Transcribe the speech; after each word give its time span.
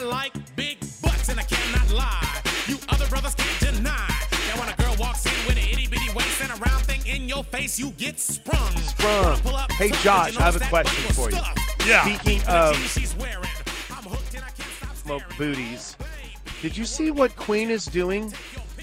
I 0.00 0.02
like 0.04 0.56
big 0.56 0.80
butts 1.02 1.28
and 1.28 1.38
I 1.38 1.42
cannot 1.42 1.90
lie. 1.90 2.40
You 2.66 2.78
other 2.88 3.06
brothers 3.08 3.34
can't 3.34 3.74
deny. 3.74 4.08
That 4.30 4.56
when 4.58 4.68
a 4.70 4.76
girl 4.76 4.96
walks 4.98 5.26
in 5.26 5.46
with 5.46 5.58
an 5.58 5.70
itty 5.70 5.88
bitty 5.88 6.10
waist 6.14 6.40
and 6.40 6.50
a 6.50 6.54
round 6.54 6.84
thing 6.84 7.06
in 7.06 7.28
your 7.28 7.44
face, 7.44 7.78
you 7.78 7.90
get 7.90 8.18
sprung. 8.18 8.74
Sprung. 8.78 9.38
Pull 9.40 9.56
up 9.56 9.70
Hey, 9.72 9.90
Josh, 10.02 10.32
you 10.32 10.40
I 10.40 10.44
have 10.44 10.56
a 10.56 10.60
question 10.60 11.12
for 11.12 11.30
you. 11.30 11.36
Yeah. 11.86 12.02
Speaking 12.04 12.40
of 12.48 12.76
jeans 12.76 12.92
she's 12.92 13.14
wearing. 13.16 13.44
I'm 13.90 14.04
hooked 14.04 14.34
and 14.34 14.42
I 14.42 14.48
can't 14.48 14.70
stop 14.70 14.96
smoke 14.96 15.22
booties, 15.36 15.96
did 16.62 16.74
you 16.74 16.86
see 16.86 17.10
what 17.10 17.36
Queen 17.36 17.68
is 17.68 17.84
doing 17.84 18.32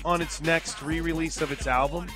on 0.06 0.22
its 0.22 0.40
next 0.42 0.84
re-release 0.84 1.42
of 1.42 1.52
its 1.52 1.66
album? 1.66 2.08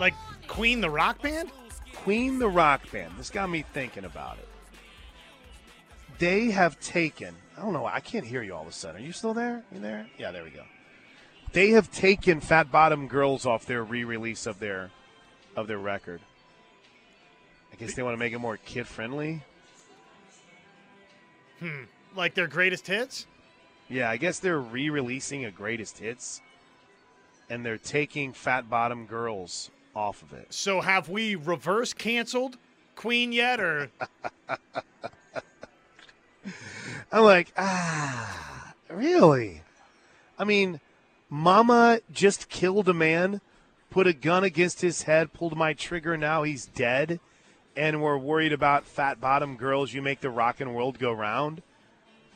Like 0.00 0.14
Queen 0.48 0.80
the 0.80 0.90
rock 0.90 1.22
band? 1.22 1.52
Queen 1.94 2.40
the 2.40 2.48
Rock 2.48 2.90
Band. 2.90 3.12
This 3.16 3.30
got 3.30 3.48
me 3.48 3.64
thinking 3.72 4.04
about 4.04 4.38
it. 4.38 4.48
They 6.18 6.50
have 6.50 6.80
taken, 6.80 7.34
I 7.56 7.62
don't 7.62 7.72
know, 7.72 7.86
I 7.86 8.00
can't 8.00 8.24
hear 8.24 8.42
you 8.42 8.54
all 8.54 8.62
of 8.62 8.68
a 8.68 8.72
sudden. 8.72 9.02
Are 9.02 9.04
you 9.04 9.12
still 9.12 9.34
there? 9.34 9.62
You 9.72 9.80
there? 9.80 10.06
Yeah, 10.18 10.30
there 10.30 10.44
we 10.44 10.50
go. 10.50 10.64
They 11.52 11.70
have 11.70 11.90
taken 11.90 12.40
Fat 12.40 12.70
Bottom 12.70 13.08
Girls 13.08 13.46
off 13.46 13.66
their 13.66 13.82
re-release 13.82 14.46
of 14.46 14.58
their 14.58 14.90
of 15.56 15.66
their 15.68 15.78
record. 15.78 16.20
I 17.72 17.76
guess 17.76 17.94
they 17.94 18.02
want 18.02 18.14
to 18.14 18.18
make 18.18 18.32
it 18.32 18.38
more 18.38 18.58
kid 18.58 18.86
friendly. 18.86 19.42
Hmm. 21.60 21.84
Like 22.14 22.34
their 22.34 22.46
greatest 22.46 22.86
hits? 22.86 23.26
Yeah, 23.88 24.10
I 24.10 24.16
guess 24.16 24.38
they're 24.38 24.60
re-releasing 24.60 25.44
a 25.44 25.50
greatest 25.50 25.98
hits 25.98 26.42
and 27.48 27.64
they're 27.64 27.78
taking 27.78 28.32
Fat 28.32 28.68
Bottom 28.68 29.06
Girls 29.06 29.70
off 29.94 30.22
of 30.22 30.32
it. 30.32 30.52
So 30.52 30.80
have 30.80 31.08
we 31.08 31.36
reverse 31.36 31.92
canceled 31.92 32.58
Queen 32.96 33.32
yet 33.32 33.60
or 33.60 33.90
I'm 37.12 37.22
like, 37.22 37.52
ah, 37.56 38.74
really? 38.90 39.62
I 40.38 40.44
mean, 40.44 40.80
Mama 41.28 42.00
just 42.12 42.48
killed 42.48 42.88
a 42.88 42.94
man, 42.94 43.40
put 43.90 44.06
a 44.06 44.12
gun 44.12 44.44
against 44.44 44.80
his 44.80 45.02
head, 45.02 45.32
pulled 45.32 45.56
my 45.56 45.72
trigger, 45.72 46.16
now 46.16 46.42
he's 46.42 46.66
dead, 46.66 47.20
and 47.76 48.02
we're 48.02 48.18
worried 48.18 48.52
about 48.52 48.84
fat 48.84 49.20
bottom 49.20 49.56
girls. 49.56 49.92
You 49.92 50.02
make 50.02 50.20
the 50.20 50.30
rockin' 50.30 50.74
world 50.74 50.98
go 50.98 51.12
round. 51.12 51.62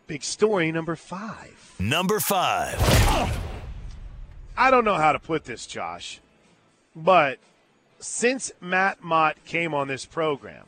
Big 0.07 0.23
story 0.23 0.71
number 0.73 0.97
five. 0.97 1.60
Number 1.81 2.19
five. 2.19 2.77
I 4.55 4.69
don't 4.69 4.85
know 4.85 4.97
how 4.97 5.13
to 5.13 5.19
put 5.19 5.45
this, 5.45 5.65
Josh, 5.65 6.19
but 6.95 7.39
since 7.99 8.51
Matt 8.61 9.03
Mott 9.03 9.43
came 9.45 9.73
on 9.73 9.87
this 9.87 10.05
program, 10.05 10.65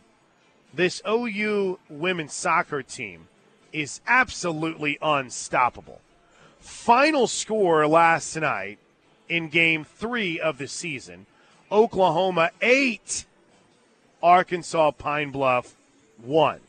this 0.74 1.04
OU 1.08 1.78
women's 1.88 2.34
soccer 2.34 2.82
team 2.82 3.28
is 3.72 4.02
absolutely 4.08 4.98
unstoppable. 5.04 6.02
Final 6.60 7.28
score 7.28 7.86
last 7.88 8.36
night 8.36 8.80
in 9.30 9.50
game 9.50 9.84
three 9.84 10.40
of 10.40 10.58
the 10.58 10.68
season 10.68 11.28
Oklahoma 11.72 12.50
8, 12.60 13.26
Arkansas 14.24 14.92
Pine 14.92 15.30
Bluff 15.30 15.76
1. 16.24 16.60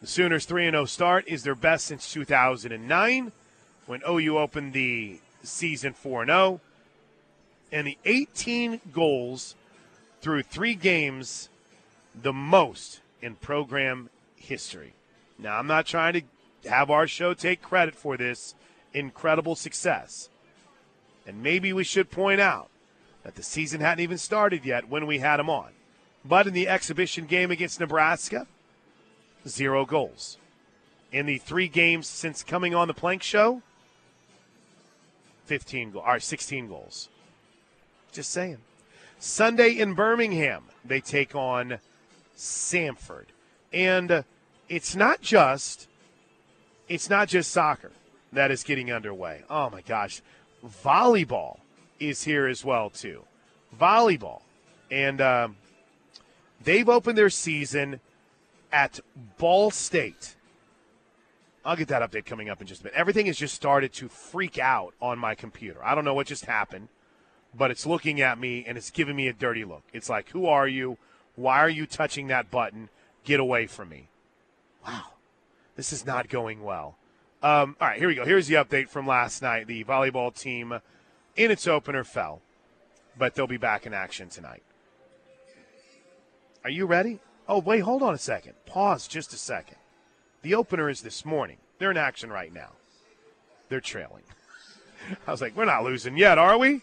The 0.00 0.06
Sooners 0.06 0.44
3 0.44 0.70
0 0.70 0.84
start 0.84 1.24
is 1.26 1.42
their 1.42 1.56
best 1.56 1.86
since 1.86 2.12
2009 2.12 3.32
when 3.86 4.02
OU 4.08 4.38
opened 4.38 4.72
the 4.72 5.20
season 5.42 5.92
4 5.92 6.26
0. 6.26 6.60
And 7.72 7.86
the 7.86 7.98
18 8.04 8.80
goals 8.92 9.54
through 10.20 10.42
three 10.42 10.74
games, 10.74 11.48
the 12.20 12.32
most 12.32 13.00
in 13.22 13.36
program 13.36 14.10
history. 14.36 14.92
Now, 15.38 15.58
I'm 15.58 15.66
not 15.66 15.86
trying 15.86 16.14
to 16.14 16.68
have 16.68 16.90
our 16.90 17.06
show 17.06 17.32
take 17.32 17.62
credit 17.62 17.94
for 17.94 18.16
this 18.16 18.54
incredible 18.92 19.54
success. 19.54 20.28
And 21.26 21.42
maybe 21.42 21.72
we 21.72 21.84
should 21.84 22.10
point 22.10 22.40
out 22.40 22.68
that 23.22 23.36
the 23.36 23.42
season 23.42 23.80
hadn't 23.80 24.02
even 24.02 24.18
started 24.18 24.64
yet 24.64 24.88
when 24.88 25.06
we 25.06 25.18
had 25.18 25.40
him 25.40 25.48
on. 25.48 25.70
But 26.24 26.46
in 26.46 26.52
the 26.52 26.68
exhibition 26.68 27.26
game 27.26 27.50
against 27.50 27.80
Nebraska, 27.80 28.46
zero 29.46 29.86
goals. 29.86 30.36
In 31.12 31.26
the 31.26 31.38
three 31.38 31.68
games 31.68 32.06
since 32.06 32.42
coming 32.42 32.74
on 32.74 32.88
the 32.88 32.94
plank 32.94 33.22
show, 33.22 33.62
15 35.50 35.90
goals, 35.90 36.04
or 36.06 36.20
16 36.20 36.68
goals. 36.68 37.08
Just 38.12 38.30
saying. 38.30 38.58
Sunday 39.18 39.70
in 39.70 39.94
Birmingham, 39.94 40.62
they 40.84 41.00
take 41.00 41.34
on 41.34 41.80
Samford. 42.36 43.24
And 43.72 44.22
it's 44.68 44.94
not 44.94 45.20
just 45.20 45.88
it's 46.88 47.10
not 47.10 47.26
just 47.26 47.50
soccer 47.50 47.90
that 48.32 48.52
is 48.52 48.62
getting 48.62 48.92
underway. 48.92 49.42
Oh 49.50 49.68
my 49.70 49.80
gosh. 49.80 50.22
Volleyball 50.84 51.58
is 51.98 52.22
here 52.22 52.46
as 52.46 52.64
well 52.64 52.88
too. 52.88 53.24
Volleyball. 53.76 54.42
And 54.88 55.20
um, 55.20 55.56
they've 56.62 56.88
opened 56.88 57.18
their 57.18 57.28
season 57.28 57.98
at 58.70 59.00
Ball 59.36 59.72
State. 59.72 60.36
I'll 61.64 61.76
get 61.76 61.88
that 61.88 62.02
update 62.02 62.24
coming 62.24 62.48
up 62.48 62.60
in 62.60 62.66
just 62.66 62.80
a 62.80 62.84
minute. 62.84 62.98
Everything 62.98 63.26
has 63.26 63.36
just 63.36 63.54
started 63.54 63.92
to 63.94 64.08
freak 64.08 64.58
out 64.58 64.94
on 65.00 65.18
my 65.18 65.34
computer. 65.34 65.84
I 65.84 65.94
don't 65.94 66.04
know 66.04 66.14
what 66.14 66.26
just 66.26 66.46
happened, 66.46 66.88
but 67.54 67.70
it's 67.70 67.84
looking 67.84 68.20
at 68.20 68.38
me 68.38 68.64
and 68.66 68.78
it's 68.78 68.90
giving 68.90 69.16
me 69.16 69.28
a 69.28 69.32
dirty 69.32 69.64
look. 69.64 69.82
It's 69.92 70.08
like, 70.08 70.30
who 70.30 70.46
are 70.46 70.66
you? 70.66 70.96
Why 71.36 71.58
are 71.58 71.68
you 71.68 71.86
touching 71.86 72.28
that 72.28 72.50
button? 72.50 72.88
Get 73.24 73.40
away 73.40 73.66
from 73.66 73.90
me. 73.90 74.08
Wow. 74.86 75.12
This 75.76 75.92
is 75.92 76.06
not 76.06 76.28
going 76.28 76.62
well. 76.62 76.96
Um, 77.42 77.76
all 77.80 77.88
right, 77.88 77.98
here 77.98 78.08
we 78.08 78.14
go. 78.14 78.24
Here's 78.24 78.46
the 78.46 78.54
update 78.54 78.88
from 78.88 79.06
last 79.06 79.40
night. 79.40 79.66
The 79.66 79.84
volleyball 79.84 80.38
team 80.38 80.80
in 81.36 81.50
its 81.50 81.66
opener 81.66 82.04
fell, 82.04 82.40
but 83.16 83.34
they'll 83.34 83.46
be 83.46 83.56
back 83.56 83.86
in 83.86 83.94
action 83.94 84.28
tonight. 84.28 84.62
Are 86.64 86.70
you 86.70 86.84
ready? 86.86 87.20
Oh, 87.48 87.58
wait, 87.58 87.80
hold 87.80 88.02
on 88.02 88.14
a 88.14 88.18
second. 88.18 88.54
Pause 88.66 89.08
just 89.08 89.32
a 89.32 89.36
second. 89.36 89.76
The 90.42 90.54
opener 90.54 90.88
is 90.88 91.02
this 91.02 91.24
morning. 91.24 91.58
They're 91.78 91.90
in 91.90 91.96
action 91.96 92.30
right 92.30 92.52
now. 92.52 92.70
They're 93.68 93.80
trailing. 93.80 94.22
I 95.26 95.30
was 95.30 95.40
like, 95.40 95.56
we're 95.56 95.64
not 95.64 95.84
losing 95.84 96.16
yet, 96.16 96.38
are 96.38 96.58
we? 96.58 96.80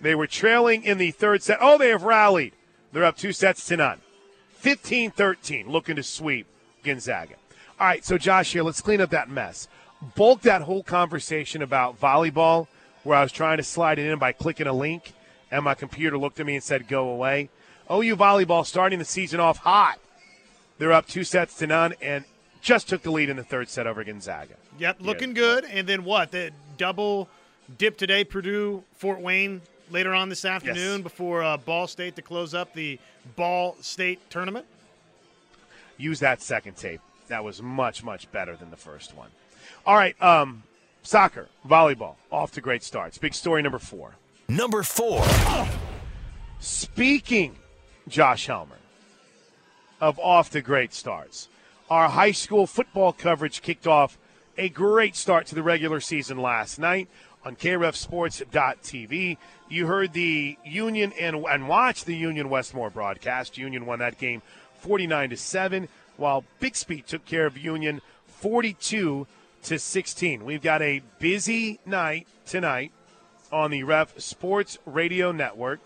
They 0.00 0.14
were 0.14 0.26
trailing 0.26 0.84
in 0.84 0.98
the 0.98 1.10
third 1.10 1.42
set. 1.42 1.58
Oh, 1.60 1.76
they 1.76 1.88
have 1.88 2.02
rallied. 2.02 2.52
They're 2.92 3.04
up 3.04 3.16
two 3.16 3.32
sets 3.32 3.66
to 3.66 3.76
none. 3.76 4.00
15 4.54 5.10
13, 5.10 5.68
looking 5.70 5.96
to 5.96 6.02
sweep 6.02 6.46
Gonzaga. 6.82 7.34
All 7.78 7.86
right, 7.86 8.04
so 8.04 8.18
Josh 8.18 8.52
here, 8.52 8.62
let's 8.62 8.80
clean 8.80 9.00
up 9.00 9.10
that 9.10 9.30
mess. 9.30 9.68
Bulk 10.16 10.42
that 10.42 10.62
whole 10.62 10.82
conversation 10.82 11.62
about 11.62 12.00
volleyball, 12.00 12.66
where 13.04 13.18
I 13.18 13.22
was 13.22 13.32
trying 13.32 13.58
to 13.58 13.62
slide 13.62 13.98
it 13.98 14.10
in 14.10 14.18
by 14.18 14.32
clicking 14.32 14.66
a 14.66 14.72
link, 14.72 15.12
and 15.50 15.64
my 15.64 15.74
computer 15.74 16.18
looked 16.18 16.40
at 16.40 16.46
me 16.46 16.54
and 16.54 16.64
said, 16.64 16.88
go 16.88 17.08
away. 17.08 17.50
OU 17.90 18.16
volleyball 18.16 18.66
starting 18.66 18.98
the 18.98 19.04
season 19.04 19.40
off 19.40 19.58
hot. 19.58 19.98
They're 20.78 20.92
up 20.92 21.06
two 21.06 21.24
sets 21.24 21.56
to 21.58 21.66
none 21.66 21.94
and 22.00 22.24
just 22.60 22.88
took 22.88 23.02
the 23.02 23.10
lead 23.10 23.28
in 23.28 23.36
the 23.36 23.44
third 23.44 23.68
set 23.68 23.86
over 23.86 24.02
Gonzaga. 24.04 24.54
Yep, 24.78 24.98
looking 25.00 25.34
good. 25.34 25.64
And 25.64 25.88
then 25.88 26.04
what? 26.04 26.30
The 26.30 26.50
double 26.76 27.28
dip 27.76 27.96
today, 27.96 28.24
Purdue, 28.24 28.82
Fort 28.96 29.20
Wayne 29.20 29.60
later 29.90 30.14
on 30.14 30.28
this 30.28 30.44
afternoon 30.44 31.02
before 31.02 31.42
uh, 31.42 31.56
Ball 31.56 31.86
State 31.86 32.16
to 32.16 32.22
close 32.22 32.54
up 32.54 32.74
the 32.74 32.98
Ball 33.36 33.76
State 33.80 34.30
tournament? 34.30 34.66
Use 35.96 36.20
that 36.20 36.42
second 36.42 36.76
tape. 36.76 37.00
That 37.28 37.44
was 37.44 37.62
much, 37.62 38.02
much 38.02 38.30
better 38.32 38.56
than 38.56 38.70
the 38.70 38.76
first 38.76 39.14
one. 39.16 39.30
All 39.86 39.96
right, 39.96 40.20
um, 40.22 40.62
soccer, 41.02 41.48
volleyball, 41.66 42.14
off 42.30 42.52
to 42.52 42.60
great 42.60 42.82
starts. 42.82 43.18
Big 43.18 43.34
story 43.34 43.62
number 43.62 43.78
four. 43.78 44.14
Number 44.48 44.82
four. 44.82 45.24
Speaking, 46.60 47.56
Josh 48.08 48.46
Helmer, 48.46 48.78
of 50.00 50.18
off 50.18 50.50
to 50.50 50.60
great 50.60 50.94
starts, 50.94 51.48
our 51.90 52.08
high 52.08 52.32
school 52.32 52.66
football 52.66 53.12
coverage 53.12 53.62
kicked 53.62 53.86
off 53.86 54.18
a 54.56 54.68
great 54.68 55.16
start 55.16 55.46
to 55.46 55.54
the 55.54 55.62
regular 55.62 56.00
season 56.00 56.38
last 56.38 56.78
night 56.78 57.08
on 57.44 57.56
KREFSports.tv. 57.56 59.36
You 59.68 59.86
heard 59.86 60.12
the 60.12 60.58
Union 60.64 61.12
and, 61.18 61.36
and 61.48 61.68
watched 61.68 62.06
the 62.06 62.16
Union 62.16 62.48
Westmoore 62.48 62.90
broadcast. 62.90 63.56
Union 63.56 63.86
won 63.86 64.00
that 64.00 64.18
game 64.18 64.42
49 64.80 65.30
to 65.30 65.36
7, 65.36 65.88
while 66.16 66.44
Bixby 66.60 67.02
took 67.02 67.24
care 67.24 67.46
of 67.46 67.56
Union 67.56 68.00
42 68.26 69.26
to 69.62 69.78
16. 69.78 70.44
We've 70.44 70.62
got 70.62 70.82
a 70.82 71.02
busy 71.18 71.80
night 71.86 72.26
tonight 72.46 72.92
on 73.50 73.70
the 73.70 73.82
Ref 73.84 74.18
Sports 74.20 74.78
Radio 74.84 75.32
Network. 75.32 75.80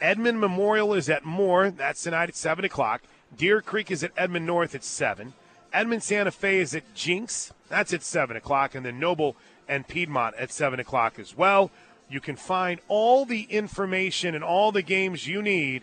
Edmond 0.00 0.40
Memorial 0.40 0.92
is 0.94 1.08
at 1.08 1.24
Moore. 1.24 1.70
That's 1.70 2.02
tonight 2.02 2.28
at 2.28 2.36
7 2.36 2.64
o'clock. 2.64 3.02
Deer 3.36 3.60
Creek 3.62 3.90
is 3.90 4.04
at 4.04 4.12
Edmond 4.16 4.46
North 4.46 4.74
at 4.74 4.84
7. 4.84 5.34
Edmond 5.72 6.02
Santa 6.02 6.30
Fe 6.30 6.58
is 6.58 6.74
at 6.74 6.94
Jenks. 6.94 7.54
That's 7.68 7.92
at 7.92 8.02
7 8.02 8.36
o'clock. 8.36 8.74
And 8.74 8.84
then 8.84 9.00
Noble 9.00 9.36
and 9.68 9.88
Piedmont 9.88 10.36
at 10.36 10.52
7 10.52 10.78
o'clock 10.80 11.18
as 11.18 11.36
well. 11.36 11.70
You 12.08 12.20
can 12.20 12.36
find 12.36 12.80
all 12.88 13.24
the 13.24 13.42
information 13.42 14.34
and 14.34 14.44
all 14.44 14.72
the 14.72 14.82
games 14.82 15.26
you 15.26 15.42
need 15.42 15.82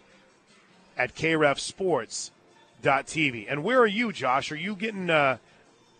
at 0.97 1.15
krefsports.tv. 1.15 3.45
And 3.49 3.63
where 3.63 3.79
are 3.79 3.87
you, 3.87 4.11
Josh? 4.11 4.51
Are 4.51 4.55
you 4.55 4.75
getting. 4.75 5.09
Uh, 5.09 5.37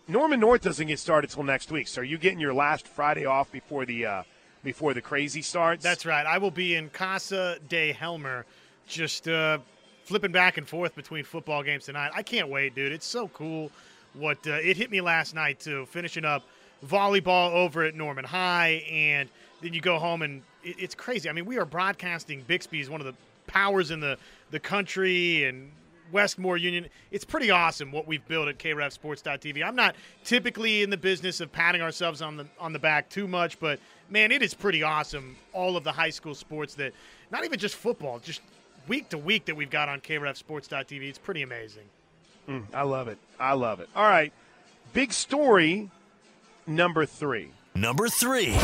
Norman 0.06 0.38
North 0.40 0.60
doesn't 0.62 0.86
get 0.86 0.98
started 0.98 1.30
till 1.30 1.42
next 1.42 1.70
week. 1.70 1.88
So 1.88 2.02
are 2.02 2.04
you 2.04 2.18
getting 2.18 2.40
your 2.40 2.52
last 2.54 2.86
Friday 2.86 3.26
off 3.26 3.50
before 3.52 3.84
the. 3.84 4.06
Uh, 4.06 4.22
before 4.64 4.94
the 4.94 5.02
crazy 5.02 5.42
starts. 5.42 5.84
That's 5.84 6.06
right. 6.06 6.26
I 6.26 6.38
will 6.38 6.50
be 6.50 6.74
in 6.74 6.88
Casa 6.88 7.58
de 7.68 7.92
Helmer, 7.92 8.46
just 8.88 9.28
uh, 9.28 9.58
flipping 10.04 10.32
back 10.32 10.58
and 10.58 10.68
forth 10.68 10.94
between 10.94 11.24
football 11.24 11.62
games 11.62 11.84
tonight. 11.84 12.12
I 12.14 12.22
can't 12.22 12.48
wait, 12.48 12.74
dude. 12.74 12.92
It's 12.92 13.06
so 13.06 13.28
cool. 13.28 13.70
What 14.12 14.46
uh, 14.46 14.52
it 14.52 14.76
hit 14.76 14.90
me 14.90 15.00
last 15.00 15.34
night 15.34 15.58
too, 15.58 15.86
finishing 15.86 16.24
up 16.24 16.44
volleyball 16.86 17.52
over 17.52 17.82
at 17.82 17.94
Norman 17.94 18.24
High, 18.24 18.84
and 18.90 19.28
then 19.60 19.74
you 19.74 19.80
go 19.80 19.98
home 19.98 20.22
and 20.22 20.42
it, 20.62 20.76
it's 20.78 20.94
crazy. 20.94 21.28
I 21.28 21.32
mean, 21.32 21.46
we 21.46 21.58
are 21.58 21.64
broadcasting. 21.64 22.42
Bixby 22.46 22.80
is 22.80 22.88
one 22.88 23.00
of 23.00 23.06
the 23.06 23.14
powers 23.46 23.90
in 23.90 24.00
the 24.00 24.18
the 24.50 24.60
country, 24.60 25.44
and 25.44 25.70
Westmoore 26.12 26.56
Union. 26.56 26.86
It's 27.10 27.24
pretty 27.24 27.50
awesome 27.50 27.90
what 27.90 28.06
we've 28.06 28.26
built 28.28 28.48
at 28.48 28.58
KREFSports.tv. 28.58 29.64
I'm 29.64 29.76
not 29.76 29.96
typically 30.24 30.82
in 30.82 30.90
the 30.90 30.96
business 30.96 31.40
of 31.40 31.50
patting 31.50 31.82
ourselves 31.82 32.22
on 32.22 32.36
the 32.36 32.46
on 32.58 32.72
the 32.72 32.78
back 32.78 33.10
too 33.10 33.26
much, 33.26 33.58
but 33.58 33.80
man, 34.08 34.32
it 34.32 34.42
is 34.42 34.54
pretty 34.54 34.82
awesome. 34.82 35.36
All 35.52 35.76
of 35.76 35.84
the 35.84 35.92
high 35.92 36.10
school 36.10 36.34
sports 36.34 36.74
that, 36.76 36.92
not 37.30 37.44
even 37.44 37.58
just 37.58 37.74
football, 37.74 38.18
just 38.18 38.40
week 38.88 39.08
to 39.10 39.18
week 39.18 39.46
that 39.46 39.56
we've 39.56 39.70
got 39.70 39.88
on 39.88 40.00
KREFSports.tv. 40.00 41.08
It's 41.08 41.18
pretty 41.18 41.42
amazing. 41.42 41.84
Mm, 42.48 42.64
I 42.74 42.82
love 42.82 43.08
it. 43.08 43.18
I 43.40 43.54
love 43.54 43.80
it. 43.80 43.88
All 43.96 44.08
right, 44.08 44.32
big 44.92 45.12
story 45.12 45.90
number 46.66 47.06
three. 47.06 47.50
Number 47.74 48.08
three. 48.08 48.56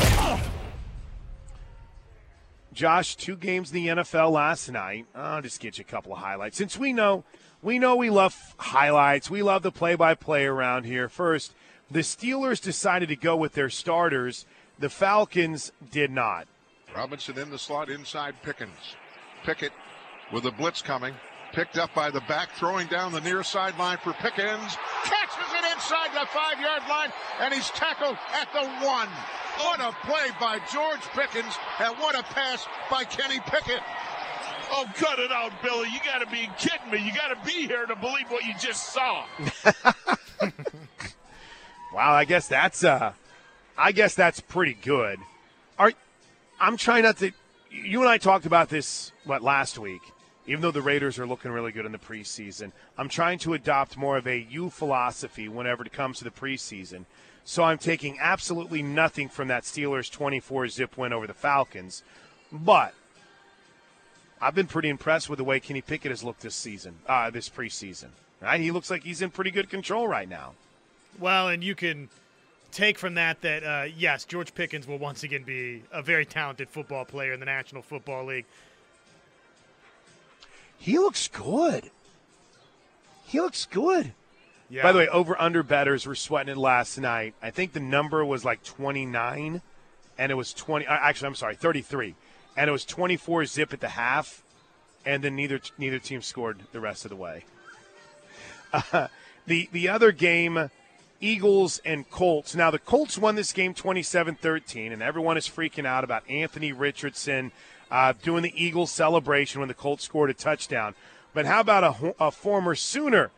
Josh, 2.72 3.16
two 3.16 3.36
games 3.36 3.72
in 3.72 3.74
the 3.74 3.88
NFL 3.88 4.30
last 4.30 4.70
night. 4.70 5.06
I'll 5.14 5.42
just 5.42 5.60
get 5.60 5.78
you 5.78 5.84
a 5.86 5.90
couple 5.90 6.12
of 6.12 6.18
highlights. 6.18 6.56
Since 6.56 6.78
we 6.78 6.92
know 6.92 7.24
we 7.62 7.78
know 7.78 7.96
we 7.96 8.10
love 8.10 8.54
highlights, 8.58 9.28
we 9.28 9.42
love 9.42 9.62
the 9.62 9.72
play 9.72 9.94
by 9.96 10.14
play 10.14 10.46
around 10.46 10.84
here. 10.84 11.08
First, 11.08 11.52
the 11.90 12.00
Steelers 12.00 12.62
decided 12.62 13.08
to 13.08 13.16
go 13.16 13.36
with 13.36 13.54
their 13.54 13.68
starters. 13.68 14.46
The 14.78 14.88
Falcons 14.88 15.72
did 15.90 16.10
not. 16.10 16.46
Robinson 16.94 17.38
in 17.38 17.50
the 17.50 17.58
slot 17.58 17.90
inside 17.90 18.40
Pickens. 18.42 18.96
Pickett 19.44 19.72
with 20.32 20.46
a 20.46 20.50
blitz 20.52 20.82
coming. 20.82 21.14
Picked 21.52 21.78
up 21.78 21.92
by 21.94 22.10
the 22.10 22.20
back, 22.22 22.50
throwing 22.52 22.86
down 22.86 23.12
the 23.12 23.20
near 23.22 23.42
sideline 23.42 23.98
for 23.98 24.12
Pickens. 24.12 24.76
Catches 25.02 25.52
it 25.52 25.72
inside 25.74 26.10
the 26.14 26.26
five 26.26 26.60
yard 26.60 26.82
line, 26.88 27.12
and 27.40 27.52
he's 27.52 27.70
tackled 27.70 28.16
at 28.32 28.52
the 28.52 28.68
one. 28.86 29.08
What 29.58 29.80
a 29.80 29.92
play 30.06 30.28
by 30.38 30.60
George 30.72 31.00
Pickens, 31.12 31.54
and 31.80 31.96
what 31.98 32.16
a 32.16 32.22
pass 32.22 32.66
by 32.88 33.02
Kenny 33.02 33.40
Pickett. 33.40 33.82
Oh, 34.72 34.86
cut 34.94 35.18
it 35.18 35.32
out, 35.32 35.50
Billy. 35.62 35.88
You 35.92 35.98
got 36.04 36.20
to 36.20 36.26
be 36.30 36.48
kidding 36.56 36.90
me. 36.92 37.04
You 37.04 37.12
got 37.12 37.28
to 37.28 37.44
be 37.44 37.66
here 37.66 37.86
to 37.86 37.96
believe 37.96 38.30
what 38.30 38.44
you 38.44 38.54
just 38.60 38.92
saw. 38.92 39.24
wow, 41.92 42.12
I 42.12 42.24
guess 42.24 42.46
that's 42.46 42.84
uh 42.84 43.12
I 43.76 43.90
guess 43.92 44.14
that's 44.14 44.38
pretty 44.38 44.74
good. 44.74 45.18
Are 45.78 45.92
I'm 46.60 46.76
trying 46.76 47.02
not 47.02 47.16
to 47.18 47.32
you 47.70 48.00
and 48.00 48.08
I 48.08 48.18
talked 48.18 48.46
about 48.46 48.68
this 48.68 49.10
what 49.24 49.42
last 49.42 49.78
week. 49.78 50.02
Even 50.50 50.62
though 50.62 50.72
the 50.72 50.82
Raiders 50.82 51.16
are 51.16 51.28
looking 51.28 51.52
really 51.52 51.70
good 51.70 51.86
in 51.86 51.92
the 51.92 51.98
preseason, 51.98 52.72
I'm 52.98 53.08
trying 53.08 53.38
to 53.38 53.54
adopt 53.54 53.96
more 53.96 54.16
of 54.16 54.26
a 54.26 54.36
you 54.36 54.68
philosophy 54.68 55.48
whenever 55.48 55.84
it 55.84 55.92
comes 55.92 56.18
to 56.18 56.24
the 56.24 56.30
preseason. 56.30 57.04
So 57.44 57.62
I'm 57.62 57.78
taking 57.78 58.18
absolutely 58.18 58.82
nothing 58.82 59.28
from 59.28 59.46
that 59.46 59.62
Steelers 59.62 60.10
24 60.10 60.66
zip 60.66 60.98
win 60.98 61.12
over 61.12 61.28
the 61.28 61.34
Falcons. 61.34 62.02
But 62.50 62.94
I've 64.42 64.56
been 64.56 64.66
pretty 64.66 64.88
impressed 64.88 65.30
with 65.30 65.36
the 65.36 65.44
way 65.44 65.60
Kenny 65.60 65.82
Pickett 65.82 66.10
has 66.10 66.24
looked 66.24 66.40
this 66.40 66.56
season, 66.56 66.96
uh, 67.06 67.30
this 67.30 67.48
preseason. 67.48 68.08
Right? 68.42 68.60
He 68.60 68.72
looks 68.72 68.90
like 68.90 69.04
he's 69.04 69.22
in 69.22 69.30
pretty 69.30 69.52
good 69.52 69.70
control 69.70 70.08
right 70.08 70.28
now. 70.28 70.54
Well, 71.20 71.46
and 71.46 71.62
you 71.62 71.76
can 71.76 72.08
take 72.72 72.98
from 72.98 73.14
that 73.14 73.40
that 73.42 73.62
uh, 73.62 73.86
yes, 73.96 74.24
George 74.24 74.52
Pickens 74.52 74.88
will 74.88 74.98
once 74.98 75.22
again 75.22 75.44
be 75.44 75.84
a 75.92 76.02
very 76.02 76.26
talented 76.26 76.68
football 76.68 77.04
player 77.04 77.32
in 77.34 77.38
the 77.38 77.46
National 77.46 77.82
Football 77.82 78.24
League. 78.24 78.46
He 80.80 80.98
looks 80.98 81.28
good. 81.28 81.90
He 83.26 83.38
looks 83.38 83.66
good. 83.66 84.14
Yeah. 84.70 84.82
By 84.82 84.92
the 84.92 84.98
way, 85.00 85.08
over 85.08 85.40
under 85.40 85.62
betters 85.62 86.06
were 86.06 86.14
sweating 86.14 86.52
it 86.52 86.56
last 86.56 86.96
night. 86.98 87.34
I 87.42 87.50
think 87.50 87.74
the 87.74 87.80
number 87.80 88.24
was 88.24 88.44
like 88.44 88.64
29, 88.64 89.60
and 90.18 90.32
it 90.32 90.34
was 90.34 90.54
20. 90.54 90.86
uh, 90.86 90.90
Actually, 90.92 91.26
I'm 91.28 91.34
sorry, 91.34 91.54
33, 91.54 92.14
and 92.56 92.68
it 92.68 92.72
was 92.72 92.84
24 92.86 93.44
zip 93.44 93.72
at 93.74 93.80
the 93.80 93.88
half, 93.88 94.42
and 95.04 95.22
then 95.22 95.36
neither 95.36 95.60
neither 95.76 95.98
team 95.98 96.22
scored 96.22 96.60
the 96.72 96.80
rest 96.80 97.04
of 97.04 97.10
the 97.10 97.16
way. 97.16 97.44
Uh, 98.72 99.08
the 99.46 99.68
the 99.72 99.88
other 99.88 100.12
game, 100.12 100.70
Eagles 101.20 101.80
and 101.84 102.08
Colts. 102.08 102.54
Now 102.54 102.70
the 102.70 102.78
Colts 102.78 103.18
won 103.18 103.34
this 103.34 103.52
game 103.52 103.74
27-13, 103.74 104.92
and 104.92 105.02
everyone 105.02 105.36
is 105.36 105.46
freaking 105.46 105.84
out 105.84 106.04
about 106.04 106.28
Anthony 106.30 106.72
Richardson 106.72 107.52
uh, 107.90 108.12
doing 108.22 108.42
the 108.42 108.52
Eagles 108.56 108.90
celebration 108.90 109.60
when 109.60 109.68
the 109.68 109.74
Colts 109.74 110.04
scored 110.04 110.30
a 110.30 110.34
touchdown. 110.34 110.94
But 111.34 111.46
how 111.46 111.60
about 111.60 111.84
a, 111.84 112.14
a 112.18 112.30
former 112.30 112.74
Sooner 112.74 113.30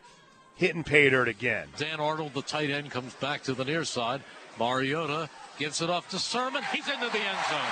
hitting 0.55 0.83
pay 0.83 1.09
dirt 1.09 1.27
again? 1.27 1.67
Dan 1.77 1.99
Arnold, 1.99 2.33
the 2.33 2.41
tight 2.41 2.69
end, 2.69 2.91
comes 2.91 3.13
back 3.15 3.43
to 3.43 3.53
the 3.53 3.65
near 3.65 3.83
side. 3.83 4.21
Mariota 4.59 5.29
gives 5.57 5.81
it 5.81 5.89
off 5.89 6.09
to 6.09 6.19
Sermon. 6.19 6.63
He's 6.71 6.87
into 6.87 7.09
the 7.09 7.19
end 7.19 7.37
zone. 7.49 7.71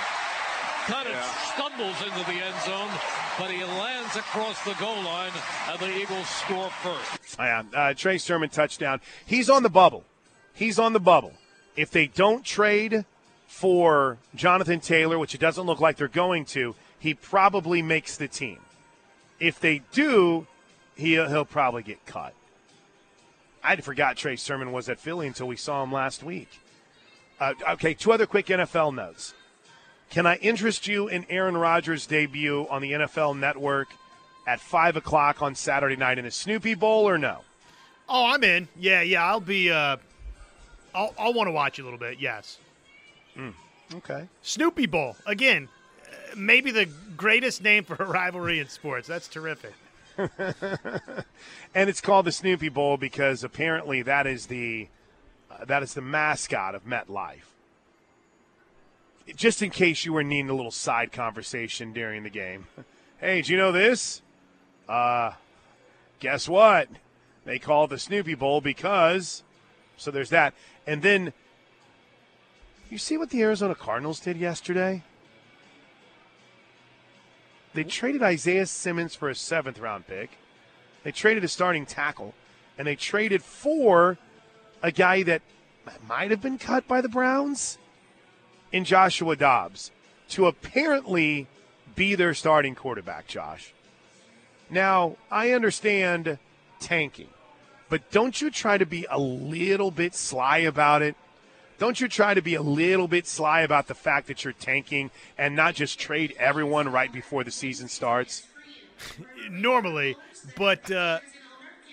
Kind 0.86 1.08
of 1.08 1.14
stumbles 1.54 2.02
into 2.02 2.26
the 2.26 2.44
end 2.44 2.60
zone, 2.66 2.90
but 3.38 3.48
he 3.50 3.62
lands 3.62 4.16
across 4.16 4.64
the 4.64 4.74
goal 4.80 5.00
line, 5.02 5.30
and 5.68 5.78
the 5.78 5.96
Eagles 5.96 6.28
score 6.28 6.70
first. 6.70 7.36
Yeah, 7.38 7.62
uh, 7.72 7.94
Trey 7.94 8.18
Sermon 8.18 8.48
touchdown. 8.48 9.00
He's 9.24 9.48
on 9.48 9.62
the 9.62 9.70
bubble. 9.70 10.04
He's 10.52 10.80
on 10.80 10.92
the 10.92 10.98
bubble. 10.98 11.34
If 11.76 11.92
they 11.92 12.08
don't 12.08 12.44
trade 12.44 13.04
for 13.52 14.16
Jonathan 14.34 14.80
Taylor, 14.80 15.18
which 15.18 15.34
it 15.34 15.40
doesn't 15.40 15.66
look 15.66 15.78
like 15.78 15.98
they're 15.98 16.08
going 16.08 16.46
to, 16.46 16.74
he 16.98 17.12
probably 17.12 17.82
makes 17.82 18.16
the 18.16 18.26
team. 18.26 18.58
If 19.38 19.60
they 19.60 19.82
do, 19.92 20.46
he'll, 20.96 21.28
he'll 21.28 21.44
probably 21.44 21.82
get 21.82 22.04
cut. 22.06 22.32
I 23.62 23.76
forgot 23.76 24.16
Trey 24.16 24.36
Sermon 24.36 24.72
was 24.72 24.88
at 24.88 24.98
Philly 24.98 25.26
until 25.26 25.46
we 25.46 25.56
saw 25.56 25.82
him 25.82 25.92
last 25.92 26.24
week. 26.24 26.48
Uh, 27.38 27.52
okay, 27.72 27.92
two 27.92 28.10
other 28.10 28.26
quick 28.26 28.46
NFL 28.46 28.94
notes. 28.94 29.34
Can 30.08 30.26
I 30.26 30.36
interest 30.36 30.88
you 30.88 31.08
in 31.08 31.26
Aaron 31.28 31.56
Rodgers' 31.56 32.06
debut 32.06 32.66
on 32.70 32.80
the 32.80 32.92
NFL 32.92 33.38
Network 33.38 33.88
at 34.46 34.60
5 34.60 34.96
o'clock 34.96 35.42
on 35.42 35.54
Saturday 35.54 35.96
night 35.96 36.18
in 36.18 36.24
the 36.24 36.30
Snoopy 36.30 36.74
Bowl 36.74 37.06
or 37.06 37.18
no? 37.18 37.40
Oh, 38.08 38.26
I'm 38.26 38.42
in. 38.42 38.66
Yeah, 38.78 39.02
yeah. 39.02 39.24
I'll 39.24 39.40
be. 39.40 39.70
Uh, 39.70 39.98
I'll, 40.94 41.14
I'll 41.18 41.34
want 41.34 41.48
to 41.48 41.52
watch 41.52 41.78
a 41.78 41.84
little 41.84 41.98
bit. 41.98 42.18
Yes. 42.18 42.58
Okay. 43.94 44.28
Snoopy 44.42 44.86
Bowl 44.86 45.16
again. 45.26 45.68
Maybe 46.36 46.70
the 46.70 46.86
greatest 47.16 47.62
name 47.62 47.84
for 47.84 47.94
a 47.96 48.06
rivalry 48.06 48.58
in 48.58 48.68
sports. 48.68 49.06
That's 49.08 49.28
terrific. 49.28 49.74
And 51.74 51.88
it's 51.88 52.00
called 52.02 52.26
the 52.26 52.32
Snoopy 52.32 52.68
Bowl 52.68 52.96
because 52.98 53.42
apparently 53.42 54.02
that 54.02 54.26
is 54.26 54.46
the 54.46 54.88
uh, 55.50 55.64
that 55.64 55.82
is 55.82 55.94
the 55.94 56.02
mascot 56.02 56.74
of 56.74 56.84
MetLife. 56.84 57.48
just 59.36 59.62
in 59.62 59.70
case 59.70 60.04
you 60.04 60.12
were 60.12 60.22
needing 60.22 60.50
a 60.50 60.54
little 60.54 60.70
side 60.70 61.12
conversation 61.12 61.92
during 61.92 62.22
the 62.22 62.30
game. 62.30 62.66
Hey, 63.20 63.40
do 63.40 63.52
you 63.52 63.58
know 63.58 63.70
this? 63.70 64.20
Uh, 64.88 65.34
guess 66.18 66.48
what? 66.48 66.88
They 67.44 67.60
call 67.60 67.84
it 67.84 67.90
the 67.90 67.98
Snoopy 68.00 68.34
Bowl 68.34 68.60
because. 68.60 69.44
So 69.96 70.10
there's 70.10 70.30
that. 70.30 70.54
And 70.88 71.02
then, 71.02 71.32
you 72.92 72.98
see 72.98 73.16
what 73.16 73.30
the 73.30 73.40
Arizona 73.40 73.74
Cardinals 73.74 74.20
did 74.20 74.36
yesterday? 74.36 75.02
They 77.72 77.84
traded 77.84 78.22
Isaiah 78.22 78.66
Simmons 78.66 79.14
for 79.14 79.30
a 79.30 79.34
seventh 79.34 79.78
round 79.78 80.06
pick. 80.06 80.32
They 81.02 81.10
traded 81.10 81.42
a 81.42 81.48
starting 81.48 81.86
tackle. 81.86 82.34
And 82.76 82.86
they 82.86 82.94
traded 82.94 83.42
for 83.42 84.18
a 84.82 84.92
guy 84.92 85.22
that 85.22 85.40
might 86.06 86.30
have 86.30 86.42
been 86.42 86.58
cut 86.58 86.86
by 86.86 87.00
the 87.00 87.08
Browns 87.08 87.78
in 88.72 88.84
Joshua 88.84 89.36
Dobbs 89.36 89.90
to 90.30 90.46
apparently 90.46 91.46
be 91.94 92.14
their 92.14 92.34
starting 92.34 92.74
quarterback, 92.74 93.26
Josh. 93.26 93.72
Now, 94.68 95.16
I 95.30 95.52
understand 95.52 96.38
tanking, 96.78 97.28
but 97.88 98.10
don't 98.10 98.38
you 98.40 98.50
try 98.50 98.76
to 98.76 98.86
be 98.86 99.06
a 99.10 99.18
little 99.18 99.90
bit 99.90 100.14
sly 100.14 100.58
about 100.58 101.00
it? 101.00 101.16
Don't 101.82 102.00
you 102.00 102.06
try 102.06 102.32
to 102.32 102.40
be 102.40 102.54
a 102.54 102.62
little 102.62 103.08
bit 103.08 103.26
sly 103.26 103.62
about 103.62 103.88
the 103.88 103.94
fact 103.96 104.28
that 104.28 104.44
you're 104.44 104.52
tanking 104.52 105.10
and 105.36 105.56
not 105.56 105.74
just 105.74 105.98
trade 105.98 106.32
everyone 106.38 106.88
right 106.88 107.12
before 107.12 107.42
the 107.42 107.50
season 107.50 107.88
starts? 107.88 108.46
Normally, 109.50 110.14
but 110.56 110.88
uh, 110.92 111.18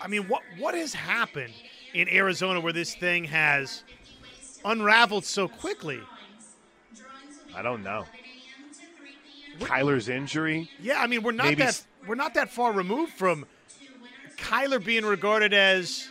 I 0.00 0.06
mean, 0.06 0.28
what 0.28 0.42
what 0.58 0.76
has 0.76 0.94
happened 0.94 1.52
in 1.92 2.08
Arizona 2.08 2.60
where 2.60 2.72
this 2.72 2.94
thing 2.94 3.24
has 3.24 3.82
unraveled 4.64 5.24
so 5.24 5.48
quickly? 5.48 6.00
I 7.52 7.62
don't 7.62 7.82
know. 7.82 8.04
Kyler's 9.58 10.08
injury. 10.08 10.70
Yeah, 10.80 11.02
I 11.02 11.08
mean 11.08 11.24
we're 11.24 11.32
not 11.32 11.46
Maybe 11.46 11.64
that 11.64 11.84
we're 12.06 12.14
not 12.14 12.34
that 12.34 12.48
far 12.48 12.72
removed 12.72 13.14
from 13.14 13.44
Kyler 14.36 14.84
being 14.84 15.04
regarded 15.04 15.52
as 15.52 16.08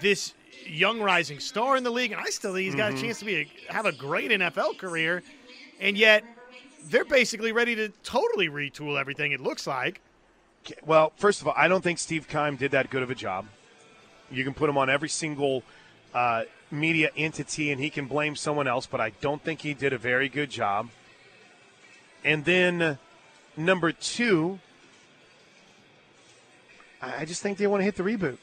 this 0.00 0.32
young 0.70 1.00
rising 1.00 1.40
star 1.40 1.76
in 1.76 1.84
the 1.84 1.90
league, 1.90 2.12
and 2.12 2.20
I 2.20 2.30
still 2.30 2.52
think 2.54 2.64
he's 2.64 2.74
got 2.74 2.90
a 2.90 2.94
Mm-hmm. 2.94 3.02
chance 3.02 3.18
to 3.20 3.24
be 3.24 3.36
a, 3.68 3.72
have 3.72 3.86
a 3.86 3.92
great 3.92 4.30
NFL 4.30 4.78
career, 4.78 5.22
and 5.80 5.96
yet 5.96 6.24
they're 6.86 7.04
basically 7.04 7.52
ready 7.52 7.74
to 7.76 7.88
totally 8.04 8.48
retool 8.48 8.98
everything. 8.98 9.32
It 9.32 9.40
looks 9.40 9.66
like. 9.66 10.00
Well, 10.84 11.12
first 11.16 11.40
of 11.40 11.48
all, 11.48 11.54
I 11.56 11.68
don't 11.68 11.82
think 11.82 11.98
Steve 11.98 12.28
Keim 12.28 12.56
did 12.56 12.70
that 12.72 12.90
good 12.90 13.02
of 13.02 13.10
a 13.10 13.14
job. 13.14 13.46
You 14.30 14.44
can 14.44 14.54
put 14.54 14.68
him 14.70 14.78
on 14.78 14.88
every 14.90 15.08
single 15.08 15.62
uh, 16.14 16.44
media 16.70 17.10
entity 17.16 17.72
and 17.72 17.80
he 17.80 17.90
can 17.90 18.06
blame 18.06 18.36
someone 18.36 18.68
else, 18.68 18.86
but 18.86 19.00
I 19.00 19.10
don't 19.20 19.42
think 19.42 19.62
he 19.62 19.74
did 19.74 19.92
a 19.92 19.98
very 19.98 20.28
good 20.28 20.50
job. 20.50 20.88
And 22.24 22.44
then 22.44 22.98
number 23.56 23.90
two, 23.92 24.58
I 27.02 27.24
just 27.24 27.42
think 27.42 27.58
they 27.58 27.66
want 27.66 27.80
to 27.80 27.84
hit 27.84 27.96
the 27.96 28.02
reboot. 28.02 28.36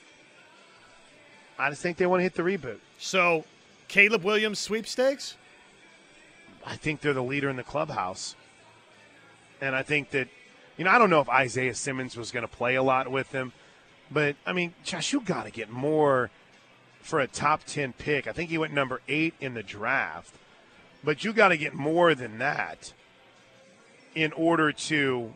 I 1.60 1.70
just 1.70 1.82
think 1.82 1.98
they 1.98 2.06
want 2.06 2.20
to 2.20 2.24
hit 2.24 2.36
the 2.36 2.44
reboot. 2.44 2.80
So, 3.00 3.46
Caleb 3.88 4.24
Williams 4.24 4.60
sweepstakes. 4.60 5.36
I 6.66 6.76
think 6.76 7.02
they're 7.02 7.14
the 7.14 7.24
leader 7.24 7.50
in 7.50 7.56
the 7.56 7.64
clubhouse. 7.64 8.36
And 9.62 9.76
I 9.76 9.84
think 9.84 10.12
that, 10.12 10.28
you 10.78 10.86
know, 10.86 10.92
I 10.92 10.98
don't 10.98 11.10
know 11.10 11.22
if 11.22 11.30
Isaiah 11.30 11.74
Simmons 11.74 12.16
was 12.16 12.32
going 12.32 12.46
to 12.46 12.52
play 12.54 12.76
a 12.76 12.84
lot 12.84 13.10
with 13.10 13.32
them, 13.32 13.54
but 14.12 14.36
I 14.46 14.54
mean, 14.54 14.74
Josh, 14.84 15.14
you 15.14 15.22
got 15.22 15.46
to 15.46 15.52
get 15.52 15.70
more 15.70 16.30
for 17.02 17.20
a 17.20 17.28
top 17.28 17.64
10 17.66 17.94
pick. 17.94 18.28
I 18.28 18.34
think 18.34 18.50
he 18.50 18.58
went 18.58 18.74
number 18.74 19.02
eight 19.08 19.34
in 19.40 19.54
the 19.54 19.64
draft, 19.64 20.36
but 21.04 21.24
you 21.24 21.34
got 21.34 21.50
to 21.50 21.58
get 21.58 21.74
more 21.74 22.14
than 22.14 22.38
that 22.40 22.94
in 24.14 24.32
order 24.34 24.72
to. 24.72 25.34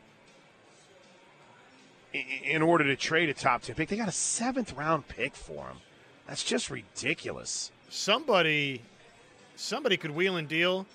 In 2.43 2.61
order 2.61 2.83
to 2.83 2.97
trade 2.97 3.29
a 3.29 3.33
top 3.33 3.61
10 3.61 3.75
pick, 3.75 3.87
they 3.87 3.95
got 3.95 4.09
a 4.09 4.11
seventh 4.11 4.73
round 4.73 5.07
pick 5.07 5.33
for 5.33 5.67
him. 5.67 5.77
That's 6.27 6.43
just 6.43 6.69
ridiculous. 6.69 7.71
Somebody, 7.89 8.81
somebody 9.55 9.97
could 9.97 10.11
wheel 10.11 10.37
and 10.37 10.47
deal, 10.47 10.85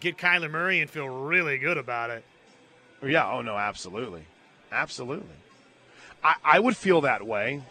get 0.00 0.18
Kyler 0.18 0.50
Murray, 0.50 0.80
and 0.80 0.90
feel 0.90 1.08
really 1.08 1.58
good 1.58 1.78
about 1.78 2.10
it. 2.10 2.24
Yeah, 3.02 3.30
oh 3.30 3.42
no, 3.42 3.56
absolutely. 3.56 4.24
Absolutely. 4.72 5.36
I, 6.22 6.34
I 6.44 6.60
would 6.60 6.76
feel 6.76 7.02
that 7.02 7.26
way. 7.26 7.62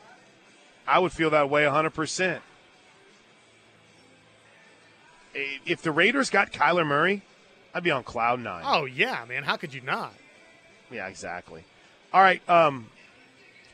I 0.87 0.99
would 0.99 1.11
feel 1.11 1.29
that 1.31 1.49
way 1.49 1.63
100%. 1.63 2.39
If 5.65 5.81
the 5.81 5.91
Raiders 5.91 6.29
got 6.29 6.51
Kyler 6.51 6.85
Murray, 6.85 7.23
I'd 7.73 7.83
be 7.83 7.91
on 7.91 8.03
cloud 8.03 8.39
nine. 8.39 8.63
Oh 8.65 8.85
yeah, 8.85 9.25
man. 9.27 9.43
How 9.43 9.57
could 9.57 9.73
you 9.73 9.81
not? 9.81 10.13
Yeah, 10.91 11.07
exactly. 11.07 11.63
All 12.13 12.21
right, 12.21 12.47
um, 12.47 12.87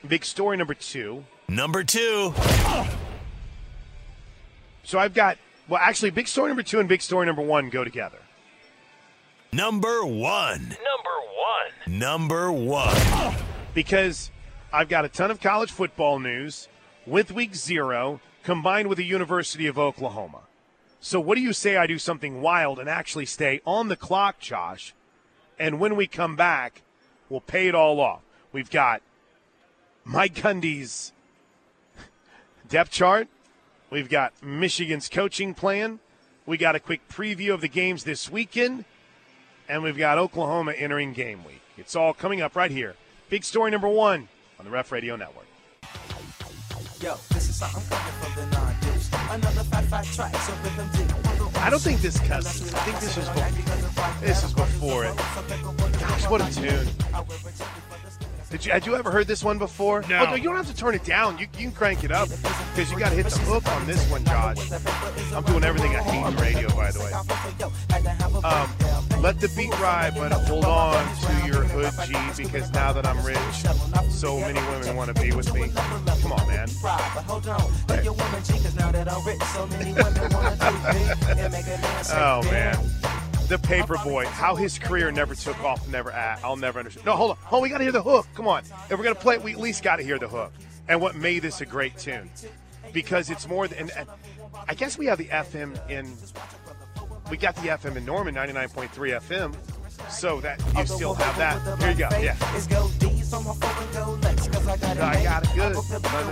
big 0.07 0.24
story 0.24 0.55
number 0.55 0.74
two. 0.74 1.25
Number 1.50 1.83
two. 1.83 2.33
So 4.89 4.98
I've 4.98 5.13
got, 5.13 5.38
well, 5.67 5.79
actually, 5.79 6.10
big 6.10 6.27
story 6.27 6.48
number 6.48 6.63
two 6.63 6.79
and 6.79 6.89
big 6.89 7.03
story 7.03 7.24
number 7.27 7.43
one 7.43 7.69
go 7.69 7.84
together. 7.84 8.17
Number 9.53 10.03
one. 10.03 10.62
Number 10.63 11.19
one. 11.86 12.00
Number 12.00 12.51
one. 12.51 13.36
because 13.75 14.31
I've 14.74 14.89
got 14.89 15.05
a 15.05 15.08
ton 15.08 15.29
of 15.29 15.39
college 15.41 15.72
football 15.72 16.17
news 16.17 16.69
with 17.05 17.31
week 17.31 17.53
zero 17.53 18.19
combined 18.41 18.88
with 18.88 18.98
the 18.98 19.05
University 19.05 19.67
of 19.67 19.77
Oklahoma. 19.77 20.39
So, 21.00 21.19
what 21.19 21.36
do 21.36 21.41
you 21.41 21.53
say 21.53 21.77
I 21.77 21.86
do 21.86 22.00
something 22.00 22.41
wild 22.41 22.79
and 22.79 22.89
actually 22.89 23.27
stay 23.27 23.62
on 23.67 23.89
the 23.89 23.96
clock, 23.96 24.39
Josh? 24.39 24.96
And 25.60 25.79
when 25.79 25.98
we 25.98 26.08
come 26.08 26.36
back, 26.36 26.81
we'll 27.29 27.41
pay 27.41 27.67
it 27.67 27.75
all 27.75 28.00
off. 28.00 28.22
We've 28.51 28.72
got 28.72 29.03
Mike 30.03 30.34
Gundy's 30.34 31.13
depth 32.67 32.89
chart. 32.89 33.27
We've 33.89 34.10
got 34.10 34.34
Michigan's 34.43 35.10
coaching 35.10 35.53
plan. 35.53 36.00
We 36.46 36.58
got 36.58 36.75
a 36.75 36.79
quick 36.79 37.08
preview 37.10 37.53
of 37.53 37.62
the 37.62 37.67
games 37.67 38.03
this 38.03 38.29
weekend 38.29 38.86
and 39.67 39.84
we've 39.84 39.98
got 39.98 40.17
Oklahoma 40.17 40.74
entering 40.74 41.13
game 41.13 41.43
week. 41.43 41.62
It's 41.77 41.96
all 41.96 42.13
coming 42.13 42.41
up 42.41 42.55
right 42.55 42.72
here. 42.72 42.96
Big 43.29 43.43
story 43.43 43.72
number 43.72 43.88
one 43.88 44.27
on 44.58 44.65
the 44.65 44.72
Ref 44.72 44.91
Radio 44.91 45.15
Network. 45.15 45.46
Yo, 47.01 47.15
this 47.29 47.48
is 47.48 47.55
something 47.55 47.81
coming 47.89 48.13
from 48.13 48.36
the 48.36 48.58
non-deuce. 48.58 49.34
Another 49.34 49.63
fat, 49.63 49.86
fat 49.86 50.05
track, 50.05 50.36
so 50.36 50.53
rhythm. 50.63 50.89
I 51.55 51.69
don't 51.69 51.81
think 51.81 52.01
this 52.01 52.19
cusses. 52.19 52.74
I 52.74 52.79
think 52.79 53.00
this 53.00 53.15
was 53.15 53.29
before. 53.29 54.13
This 54.22 54.43
is 54.43 54.53
before 54.53 55.05
it. 55.05 55.15
Gosh, 56.00 56.29
what 56.29 56.41
a 56.41 56.53
tune! 56.53 56.88
Did 58.49 58.65
you 58.65 58.71
had 58.71 58.85
you 58.85 58.95
ever 58.95 59.11
heard 59.11 59.27
this 59.27 59.43
one 59.43 59.59
before? 59.59 60.01
No. 60.09 60.25
Oh, 60.29 60.35
you 60.35 60.43
don't 60.45 60.55
have 60.55 60.65
to 60.67 60.75
turn 60.75 60.95
it 60.95 61.03
down. 61.03 61.37
You, 61.37 61.45
you 61.57 61.65
can 61.67 61.71
crank 61.71 62.03
it 62.03 62.11
up 62.11 62.29
because 62.29 62.91
you 62.91 62.97
got 62.97 63.09
to 63.09 63.15
hit 63.15 63.27
the 63.27 63.37
hook 63.41 63.67
on 63.71 63.85
this 63.85 64.03
one, 64.09 64.25
Josh. 64.25 64.57
I'm 65.33 65.43
doing 65.43 65.63
everything 65.63 65.95
I 65.95 66.01
hate 66.01 66.25
in 66.27 66.35
radio, 66.37 66.67
by 66.75 66.89
the 66.91 66.99
way. 66.99 67.11
Um, 68.43 69.21
let 69.21 69.39
the 69.39 69.49
beat 69.55 69.71
ride, 69.79 70.15
but 70.15 70.31
hold 70.31 70.65
on 70.65 71.05
to 71.17 71.47
your 71.47 71.63
hood, 71.63 71.91
G, 72.35 72.43
because 72.43 72.71
now 72.73 72.91
that 72.91 73.05
I'm 73.05 73.23
rich, 73.23 73.37
so 74.09 74.39
many 74.39 74.59
women 74.59 74.95
want 74.95 75.15
to 75.15 75.21
be 75.21 75.31
with 75.31 75.53
me. 75.53 75.69
Come 76.21 76.31
on, 76.31 76.47
man. 76.47 76.67
Oh 82.11 82.41
man, 82.43 82.77
the 83.49 83.57
Paperboy. 83.57 84.25
How 84.25 84.55
his 84.55 84.77
career 84.77 85.11
never 85.11 85.35
took 85.35 85.61
off, 85.63 85.87
never 85.89 86.11
at. 86.11 86.41
I'll 86.43 86.55
never 86.55 86.79
understand. 86.79 87.05
No, 87.05 87.15
hold 87.15 87.31
on. 87.31 87.37
Oh, 87.51 87.59
we 87.59 87.69
got 87.69 87.79
to 87.79 87.83
hear 87.83 87.91
the 87.91 88.01
hook. 88.01 88.27
Come 88.35 88.47
on. 88.47 88.63
If 88.63 88.91
we're 88.91 89.03
gonna 89.03 89.15
play 89.15 89.35
it, 89.35 89.43
we 89.43 89.53
at 89.53 89.59
least 89.59 89.83
got 89.83 89.97
to 89.97 90.03
hear 90.03 90.19
the 90.19 90.27
hook. 90.27 90.53
And 90.87 91.01
what 91.01 91.15
made 91.15 91.41
this 91.41 91.59
a 91.59 91.65
great 91.65 91.97
tune, 91.97 92.29
because 92.93 93.29
it's 93.29 93.47
more 93.47 93.67
than. 93.67 93.91
I 94.67 94.73
guess 94.75 94.97
we 94.97 95.07
have 95.07 95.17
the 95.17 95.25
FM 95.25 95.89
in. 95.89 96.15
We 97.29 97.37
got 97.37 97.55
the 97.55 97.69
FM 97.69 97.95
in 97.95 98.05
Norman, 98.05 98.35
99.3 98.35 98.89
FM. 99.19 99.55
So 100.09 100.39
that 100.41 100.61
you 100.77 100.85
still 100.85 101.13
have 101.13 101.37
that. 101.37 101.79
Here 101.79 101.91
you 101.91 101.97
go. 101.97 102.09
Yeah. 102.19 103.08
I 103.31 105.24
got 105.24 105.43
it 105.43 105.50
good. 105.55 105.75
I 105.75 106.25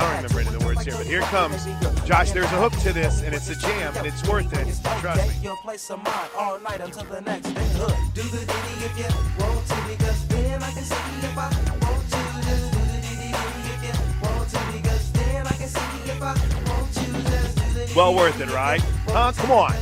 don't 0.00 0.16
remember 0.16 0.40
any 0.40 0.48
of 0.48 0.58
the 0.58 0.66
words 0.66 0.84
here, 0.84 0.94
but 0.96 1.06
here 1.06 1.22
comes. 1.22 1.64
Josh, 2.04 2.32
there's 2.32 2.44
a 2.46 2.60
hook 2.60 2.74
to 2.82 2.92
this, 2.92 3.22
and 3.22 3.34
it's 3.34 3.48
a 3.48 3.54
jam, 3.54 3.96
and 3.96 4.06
it's 4.06 4.26
worth 4.28 4.52
it. 4.52 4.66
Trust 5.00 5.26
me. 5.26 5.34
You'll 5.42 5.56
play 5.56 5.78
some 5.78 6.02
mine 6.02 6.28
all 6.36 6.60
night 6.60 6.80
until 6.80 7.04
the 7.04 7.22
next 7.22 7.52
day. 7.54 7.64
Hook. 7.76 7.96
Do 8.14 8.22
the 8.22 8.38
ditty 8.38 8.84
if 8.84 8.98
you 8.98 9.04
want 9.42 9.66
to, 9.66 9.76
because 9.88 10.28
then 10.28 10.62
I 10.62 10.70
can 10.72 10.84
see 10.84 10.94
if 10.94 11.38
I 11.38 11.48
want 11.80 12.10
to. 12.10 12.20
Just 12.44 12.72
do 12.72 12.80
the 12.80 13.00
ditty 13.00 13.32
ditty 13.32 13.62
if 13.72 13.80
you 13.84 13.94
want 14.20 14.48
to, 14.50 14.60
because 14.72 15.12
then 15.12 15.46
I 15.46 15.52
can 15.52 15.68
see 15.68 16.10
if 16.10 16.22
I 16.22 16.34
want 16.68 16.92
to. 16.92 17.04
Just 17.30 17.56
do 17.56 17.86
the 17.86 17.92
Well 17.96 18.14
worth 18.14 18.40
it, 18.40 18.52
right? 18.52 18.82
Huh? 19.08 19.32
Come 19.36 19.50
on. 19.52 19.74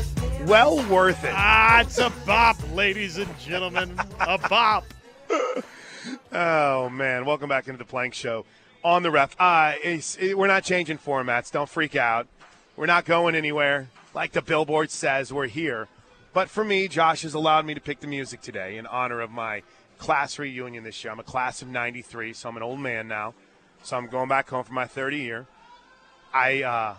Well 0.46 0.84
worth 0.88 1.24
it. 1.24 1.32
Ah, 1.34 1.80
it's 1.80 1.98
a 1.98 2.12
bop, 2.24 2.56
ladies 2.74 3.18
and 3.18 3.38
gentlemen. 3.40 3.98
A 4.20 4.38
bop. 4.38 4.84
Oh 6.32 6.88
man, 6.88 7.26
welcome 7.26 7.48
back 7.48 7.66
into 7.66 7.76
the 7.78 7.84
Plank 7.84 8.14
Show 8.14 8.46
on 8.82 9.02
the 9.02 9.10
ref. 9.10 9.36
Uh, 9.38 9.74
it's, 9.84 10.16
it, 10.16 10.36
we're 10.36 10.46
not 10.46 10.64
changing 10.64 10.96
formats. 10.96 11.52
Don't 11.52 11.68
freak 11.68 11.94
out. 11.94 12.26
We're 12.74 12.86
not 12.86 13.04
going 13.04 13.34
anywhere. 13.34 13.90
Like 14.14 14.32
the 14.32 14.40
billboard 14.40 14.90
says, 14.90 15.32
we're 15.32 15.46
here 15.46 15.88
But 16.32 16.48
for 16.48 16.64
me, 16.64 16.88
Josh 16.88 17.22
has 17.22 17.34
allowed 17.34 17.66
me 17.66 17.74
to 17.74 17.80
pick 17.80 18.00
the 18.00 18.06
music 18.06 18.40
today 18.40 18.78
in 18.78 18.86
honor 18.86 19.20
of 19.20 19.30
my 19.30 19.62
class 19.98 20.38
reunion 20.38 20.84
this 20.84 21.04
year. 21.04 21.12
I'm 21.12 21.20
a 21.20 21.24
class 21.24 21.60
of 21.60 21.68
93, 21.68 22.32
so 22.32 22.48
I'm 22.48 22.56
an 22.56 22.62
old 22.62 22.80
man 22.80 23.08
now. 23.08 23.34
So 23.82 23.96
I'm 23.98 24.06
going 24.06 24.28
back 24.28 24.48
home 24.48 24.64
for 24.64 24.72
my 24.72 24.86
30 24.86 25.18
year. 25.18 25.46
I 26.32 26.62
uh, 26.62 26.94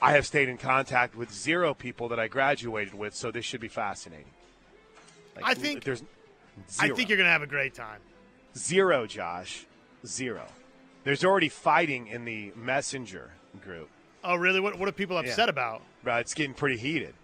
I 0.00 0.12
have 0.12 0.24
stayed 0.24 0.48
in 0.48 0.56
contact 0.56 1.14
with 1.14 1.30
zero 1.30 1.74
people 1.74 2.08
that 2.08 2.18
I 2.18 2.28
graduated 2.28 2.94
with, 2.94 3.14
so 3.14 3.30
this 3.30 3.44
should 3.44 3.60
be 3.60 3.68
fascinating. 3.68 4.32
Like, 5.36 5.44
I 5.44 5.54
think- 5.54 5.84
there's 5.84 6.02
I 6.80 6.88
think 6.88 7.08
you're 7.08 7.18
gonna 7.18 7.28
have 7.28 7.42
a 7.42 7.46
great 7.46 7.74
time. 7.74 8.00
Zero, 8.56 9.06
Josh, 9.06 9.66
zero. 10.06 10.46
There's 11.04 11.24
already 11.24 11.48
fighting 11.48 12.06
in 12.08 12.24
the 12.24 12.52
messenger 12.56 13.30
group. 13.62 13.88
Oh, 14.22 14.36
really? 14.36 14.60
What 14.60 14.78
what 14.78 14.88
are 14.88 14.92
people 14.92 15.18
upset 15.18 15.46
Yeah. 15.46 15.50
about? 15.50 15.82
Right, 16.02 16.20
it's 16.20 16.34
getting 16.34 16.54
pretty 16.54 16.76
heated. 16.78 17.14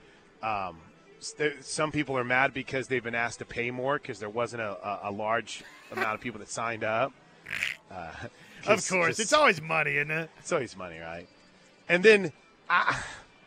Um, 0.43 0.79
some 1.61 1.93
people 1.93 2.17
are 2.17 2.25
mad 2.25 2.55
because 2.55 2.89
they've 2.89 3.03
been 3.05 3.15
asked 3.15 3.41
to 3.41 3.45
pay 3.45 3.71
more 3.71 3.99
because 3.99 4.19
there 4.21 4.29
wasn't 4.31 4.63
a, 4.63 4.71
a, 4.87 5.01
a 5.05 5.11
large 5.11 5.63
amount 5.93 6.15
of 6.15 6.21
people 6.21 6.39
that 6.41 6.49
signed 6.51 6.85
up. 6.85 7.13
Uh, 7.91 8.11
Of 8.67 8.87
course, 8.87 9.17
just- 9.17 9.21
it's 9.21 9.33
always 9.33 9.59
money, 9.63 9.97
isn't 9.97 10.11
it? 10.11 10.29
it's 10.39 10.53
always 10.53 10.77
money, 10.77 10.99
right? 10.99 11.27
And 11.89 12.03
then 12.05 12.31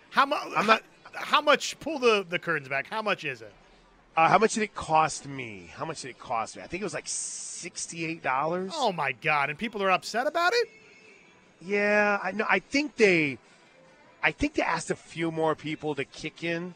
How 0.10 0.26
much? 0.26 0.40
I'm 0.58 0.66
not- 0.66 0.82
How 1.14 1.40
much? 1.42 1.80
Pull 1.80 2.00
the 2.00 2.26
the 2.28 2.40
curtains 2.40 2.68
back. 2.68 2.88
How 2.88 3.04
much 3.04 3.24
is 3.24 3.44
it? 3.44 3.54
Uh, 4.16 4.30
how 4.30 4.38
much 4.38 4.54
did 4.54 4.64
it 4.64 4.76
cost 4.76 5.28
me? 5.28 5.72
How 5.76 5.86
much 5.86 6.02
did 6.02 6.10
it 6.10 6.20
cost 6.20 6.56
me? 6.56 6.62
I 6.64 6.68
think 6.68 6.82
it 6.82 6.84
was 6.86 6.94
like 6.94 7.08
sixty-eight 7.08 8.22
dollars. 8.24 8.72
Oh 8.76 8.92
my 8.92 9.12
god! 9.14 9.50
And 9.50 9.58
people 9.58 9.82
are 9.84 9.92
upset 9.92 10.28
about 10.28 10.54
it. 10.54 10.68
Yeah, 11.62 12.20
I 12.22 12.32
know. 12.32 12.46
I 12.50 12.60
think 12.60 12.96
they, 12.98 13.38
I 14.22 14.32
think 14.32 14.56
they 14.56 14.64
asked 14.64 14.92
a 14.92 14.96
few 14.96 15.32
more 15.32 15.56
people 15.56 15.96
to 15.96 16.04
kick 16.06 16.44
in, 16.44 16.76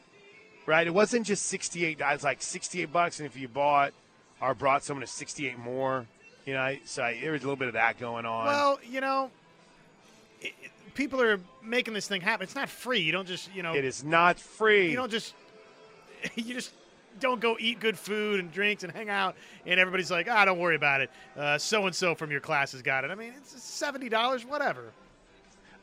right? 0.65 0.87
It 0.87 0.93
wasn't 0.93 1.25
just 1.25 1.45
sixty-eight. 1.47 1.99
It 1.99 2.05
was 2.13 2.23
like 2.23 2.41
sixty-eight 2.41 2.91
bucks, 2.91 3.19
and 3.19 3.27
if 3.27 3.37
you 3.37 3.47
bought 3.47 3.93
or 4.41 4.53
brought 4.53 4.83
someone 4.83 5.01
to 5.05 5.11
sixty-eight 5.11 5.59
more, 5.59 6.05
you 6.45 6.53
know, 6.53 6.75
so 6.85 7.03
I, 7.03 7.19
there 7.21 7.33
was 7.33 7.41
a 7.41 7.45
little 7.45 7.57
bit 7.57 7.67
of 7.67 7.73
that 7.75 7.99
going 7.99 8.25
on. 8.25 8.45
Well, 8.45 8.79
you 8.89 9.01
know, 9.01 9.29
it- 10.41 10.53
people 10.93 11.21
are 11.21 11.39
making 11.61 11.93
this 11.93 12.07
thing 12.07 12.21
happen. 12.21 12.43
It's 12.45 12.55
not 12.55 12.69
free. 12.69 13.01
You 13.01 13.11
don't 13.11 13.27
just 13.27 13.53
you 13.53 13.61
know 13.63 13.73
it 13.75 13.85
is 13.85 14.03
not 14.03 14.39
free. 14.39 14.89
you 14.89 14.95
don't 14.95 15.11
just 15.11 15.33
you 16.35 16.53
just 16.55 16.71
don't 17.19 17.41
go 17.41 17.57
eat 17.59 17.79
good 17.79 17.97
food 17.97 18.39
and 18.39 18.51
drinks 18.51 18.83
and 18.83 18.91
hang 18.91 19.09
out 19.09 19.35
and 19.65 19.79
everybody's 19.79 20.11
like 20.11 20.27
ah 20.29 20.45
don't 20.45 20.59
worry 20.59 20.75
about 20.75 21.01
it 21.01 21.09
so 21.59 21.85
and 21.85 21.95
so 21.95 22.15
from 22.15 22.31
your 22.31 22.39
class 22.39 22.71
has 22.71 22.81
got 22.81 23.03
it 23.03 23.11
i 23.11 23.15
mean 23.15 23.33
it's 23.37 23.53
$70 23.53 24.45
whatever 24.45 24.91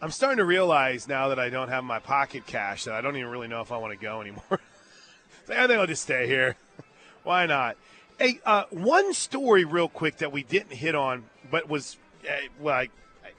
I'm 0.05 0.11
starting 0.11 0.37
to 0.37 0.45
realize 0.45 1.09
now 1.09 1.29
that 1.29 1.38
I 1.38 1.49
don't 1.49 1.69
have 1.69 1.83
my 1.83 1.99
pocket 1.99 2.47
cash 2.47 2.85
that 2.85 2.93
I 2.93 3.00
don't 3.00 3.17
even 3.17 3.31
really 3.31 3.49
know 3.49 3.62
if 3.62 3.73
I 3.73 3.79
want 3.79 3.93
to 3.93 3.99
go 3.99 4.21
anymore. 4.21 4.43
So 4.50 4.59
I 5.57 5.67
think 5.67 5.81
I'll 5.81 5.87
just 5.87 6.03
stay 6.03 6.26
here. 6.26 6.57
Why 7.23 7.47
not? 7.47 7.79
Hey, 8.19 8.38
uh, 8.45 8.64
one 8.69 9.14
story 9.14 9.64
real 9.64 9.88
quick 9.88 10.19
that 10.19 10.31
we 10.31 10.43
didn't 10.43 10.73
hit 10.73 10.95
on, 10.95 11.25
but 11.50 11.71
was 11.71 11.97
uh, 12.29 12.35
well, 12.61 12.75
I, 12.75 12.88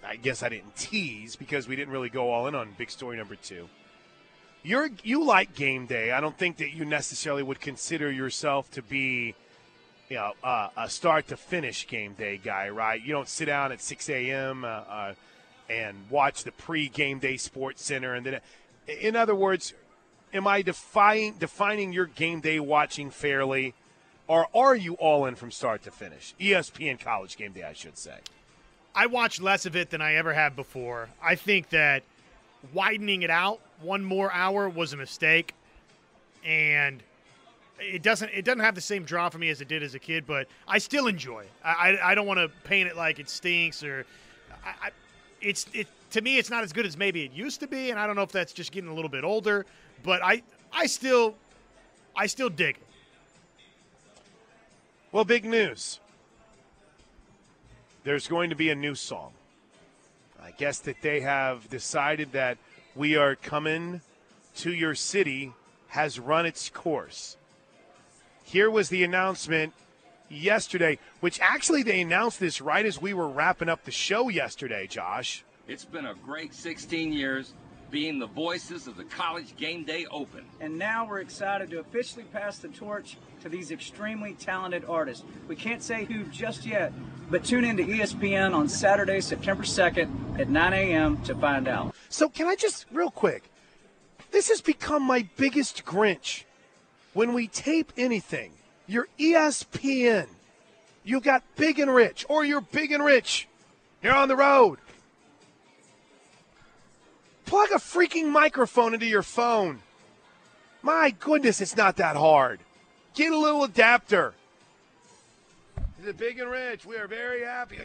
I 0.03 0.15
guess 0.15 0.41
I 0.41 0.49
didn't 0.49 0.75
tease 0.75 1.35
because 1.35 1.67
we 1.67 1.75
didn't 1.75 1.93
really 1.93 2.09
go 2.09 2.31
all 2.31 2.47
in 2.47 2.55
on 2.55 2.73
big 2.77 2.89
story 2.89 3.15
number 3.15 3.35
two. 3.35 3.69
You're 4.65 4.89
you 5.03 5.23
like 5.23 5.53
game 5.53 5.85
day. 5.85 6.11
I 6.11 6.19
don't 6.19 6.35
think 6.35 6.57
that 6.57 6.73
you 6.73 6.85
necessarily 6.85 7.43
would 7.43 7.61
consider 7.61 8.11
yourself 8.11 8.71
to 8.71 8.81
be, 8.81 9.35
you 10.09 10.15
know, 10.15 10.31
uh, 10.43 10.69
a 10.75 10.89
start 10.89 11.27
to 11.27 11.37
finish 11.37 11.85
game 11.87 12.13
day 12.13 12.41
guy, 12.43 12.69
right? 12.69 12.99
You 12.99 13.13
don't 13.13 13.29
sit 13.29 13.45
down 13.45 13.71
at 13.71 13.79
6 13.79 14.09
a.m. 14.09 14.65
Uh, 14.65 14.67
uh, 14.67 15.13
and 15.69 15.95
watch 16.09 16.43
the 16.43 16.51
pre-game 16.51 17.19
day 17.19 17.37
sports 17.37 17.83
center, 17.83 18.15
and 18.15 18.25
then, 18.25 18.39
in 18.87 19.15
other 19.15 19.35
words, 19.35 19.73
am 20.33 20.47
I 20.47 20.63
defying 20.63 21.33
defining 21.33 21.93
your 21.93 22.05
game 22.07 22.41
day 22.41 22.59
watching 22.59 23.11
fairly, 23.11 23.75
or 24.27 24.47
are 24.55 24.75
you 24.75 24.95
all 24.95 25.25
in 25.25 25.35
from 25.35 25.51
start 25.51 25.83
to 25.83 25.91
finish? 25.91 26.33
ESPN 26.39 26.99
College 26.99 27.37
Game 27.37 27.51
Day, 27.51 27.63
I 27.63 27.73
should 27.73 27.99
say. 27.99 28.17
i 28.95 29.05
watch 29.05 29.39
less 29.39 29.67
of 29.67 29.75
it 29.75 29.91
than 29.91 30.01
i 30.01 30.15
ever 30.15 30.33
have 30.33 30.55
before 30.55 31.09
i 31.21 31.35
think 31.35 31.69
that 31.69 32.01
widening 32.73 33.23
it 33.23 33.29
out 33.29 33.59
one 33.81 34.03
more 34.03 34.31
hour 34.31 34.69
was 34.69 34.93
a 34.93 34.97
mistake 34.97 35.53
and 36.45 37.03
it 37.79 38.01
doesn't 38.01 38.29
it 38.29 38.45
doesn't 38.45 38.61
have 38.61 38.75
the 38.75 38.81
same 38.81 39.03
draw 39.03 39.29
for 39.29 39.37
me 39.37 39.49
as 39.49 39.61
it 39.61 39.67
did 39.67 39.83
as 39.83 39.95
a 39.95 39.99
kid 39.99 40.25
but 40.25 40.47
i 40.67 40.77
still 40.77 41.07
enjoy 41.07 41.41
it 41.41 41.51
i, 41.63 41.97
I, 42.01 42.15
don't 42.15 42.25
want 42.25 42.39
to 42.39 42.49
paint 42.63 42.87
it 42.87 42.95
like 42.95 43.19
it 43.19 43.29
stinks 43.29 43.83
or 43.83 44.05
I, 44.63 44.87
I, 44.87 44.89
it's 45.41 45.67
it 45.73 45.87
to 46.11 46.21
me 46.21 46.37
it's 46.37 46.49
not 46.49 46.63
as 46.63 46.71
good 46.71 46.85
as 46.85 46.95
maybe 46.95 47.23
it 47.23 47.33
used 47.33 47.59
to 47.59 47.67
be 47.67 47.89
and 47.89 47.99
i 47.99 48.07
don't 48.07 48.15
know 48.15 48.21
if 48.21 48.31
that's 48.31 48.53
just 48.53 48.71
getting 48.71 48.89
a 48.89 48.93
little 48.93 49.09
bit 49.09 49.23
older 49.23 49.65
but 50.03 50.23
i 50.23 50.41
i 50.71 50.85
still 50.85 51.35
i 52.15 52.27
still 52.27 52.49
dig 52.49 52.77
it 52.77 52.85
Well, 55.15 55.23
big 55.23 55.45
news. 55.45 56.01
There's 58.03 58.27
going 58.27 58.49
to 58.49 58.55
be 58.57 58.69
a 58.69 58.75
new 58.75 58.95
song. 58.95 59.31
I 60.45 60.51
guess 60.51 60.77
that 60.79 61.01
they 61.01 61.21
have 61.21 61.67
decided 61.71 62.33
that 62.33 62.59
we 62.95 63.15
are 63.15 63.35
coming 63.35 64.01
to 64.57 64.71
your 64.71 64.93
city 64.93 65.53
has 65.87 66.19
run 66.19 66.45
its 66.45 66.69
course. 66.69 67.35
Here 68.43 68.69
was 68.69 68.89
the 68.89 69.03
announcement 69.03 69.73
yesterday, 70.29 70.99
which 71.19 71.39
actually 71.39 71.81
they 71.81 72.01
announced 72.01 72.39
this 72.39 72.61
right 72.61 72.85
as 72.85 73.01
we 73.01 73.11
were 73.11 73.27
wrapping 73.27 73.69
up 73.69 73.85
the 73.85 73.91
show 73.91 74.29
yesterday, 74.29 74.85
Josh. 74.85 75.43
It's 75.67 75.83
been 75.83 76.05
a 76.05 76.13
great 76.13 76.53
16 76.53 77.11
years 77.11 77.55
being 77.89 78.19
the 78.19 78.27
voices 78.27 78.85
of 78.85 78.97
the 78.97 79.03
College 79.05 79.55
Game 79.55 79.83
Day 79.83 80.05
Open. 80.11 80.45
And 80.61 80.77
now 80.77 81.07
we're 81.07 81.21
excited 81.21 81.71
to 81.71 81.79
officially 81.79 82.25
pass 82.25 82.59
the 82.59 82.67
torch 82.67 83.17
to 83.45 83.49
these 83.49 83.69
extremely 83.69 84.33
talented 84.33 84.83
artists. 84.89 85.23
We 85.47 85.55
can't 85.55 85.83
say 85.83 86.05
who 86.05 86.23
just 86.25 86.65
yet, 86.65 86.91
but 87.29 87.45
tune 87.45 87.63
in 87.63 87.77
to 87.77 87.83
ESPN 87.83 88.55
on 88.55 88.67
Saturday, 88.67 89.21
September 89.21 89.61
2nd 89.61 90.39
at 90.39 90.49
9 90.49 90.73
a.m. 90.73 91.21
to 91.25 91.35
find 91.35 91.67
out. 91.67 91.93
So, 92.09 92.27
can 92.27 92.47
I 92.47 92.55
just, 92.55 92.87
real 92.91 93.11
quick, 93.11 93.43
this 94.31 94.49
has 94.49 94.61
become 94.61 95.03
my 95.03 95.29
biggest 95.37 95.85
Grinch. 95.85 96.45
When 97.13 97.33
we 97.33 97.47
tape 97.47 97.93
anything, 97.95 98.51
you're 98.87 99.07
ESPN. 99.19 100.25
You 101.03 101.21
got 101.21 101.43
big 101.55 101.77
and 101.77 101.93
rich, 101.93 102.25
or 102.27 102.43
you're 102.43 102.61
big 102.61 102.91
and 102.91 103.05
rich. 103.05 103.47
You're 104.01 104.15
on 104.15 104.27
the 104.27 104.35
road. 104.35 104.79
Plug 107.45 107.69
a 107.75 107.77
freaking 107.77 108.31
microphone 108.31 108.95
into 108.95 109.05
your 109.05 109.21
phone. 109.21 109.83
My 110.81 111.11
goodness, 111.11 111.61
it's 111.61 111.77
not 111.77 111.97
that 111.97 112.15
hard. 112.15 112.59
Get 113.15 113.31
a 113.31 113.37
little 113.37 113.63
adapter. 113.63 114.33
Is 116.01 116.07
it 116.07 116.17
big 116.17 116.37
and 116.39 116.51
rich? 116.51 116.85
We 116.85 116.97
are 116.97 117.07
very 117.07 117.43
happy. 117.43 117.79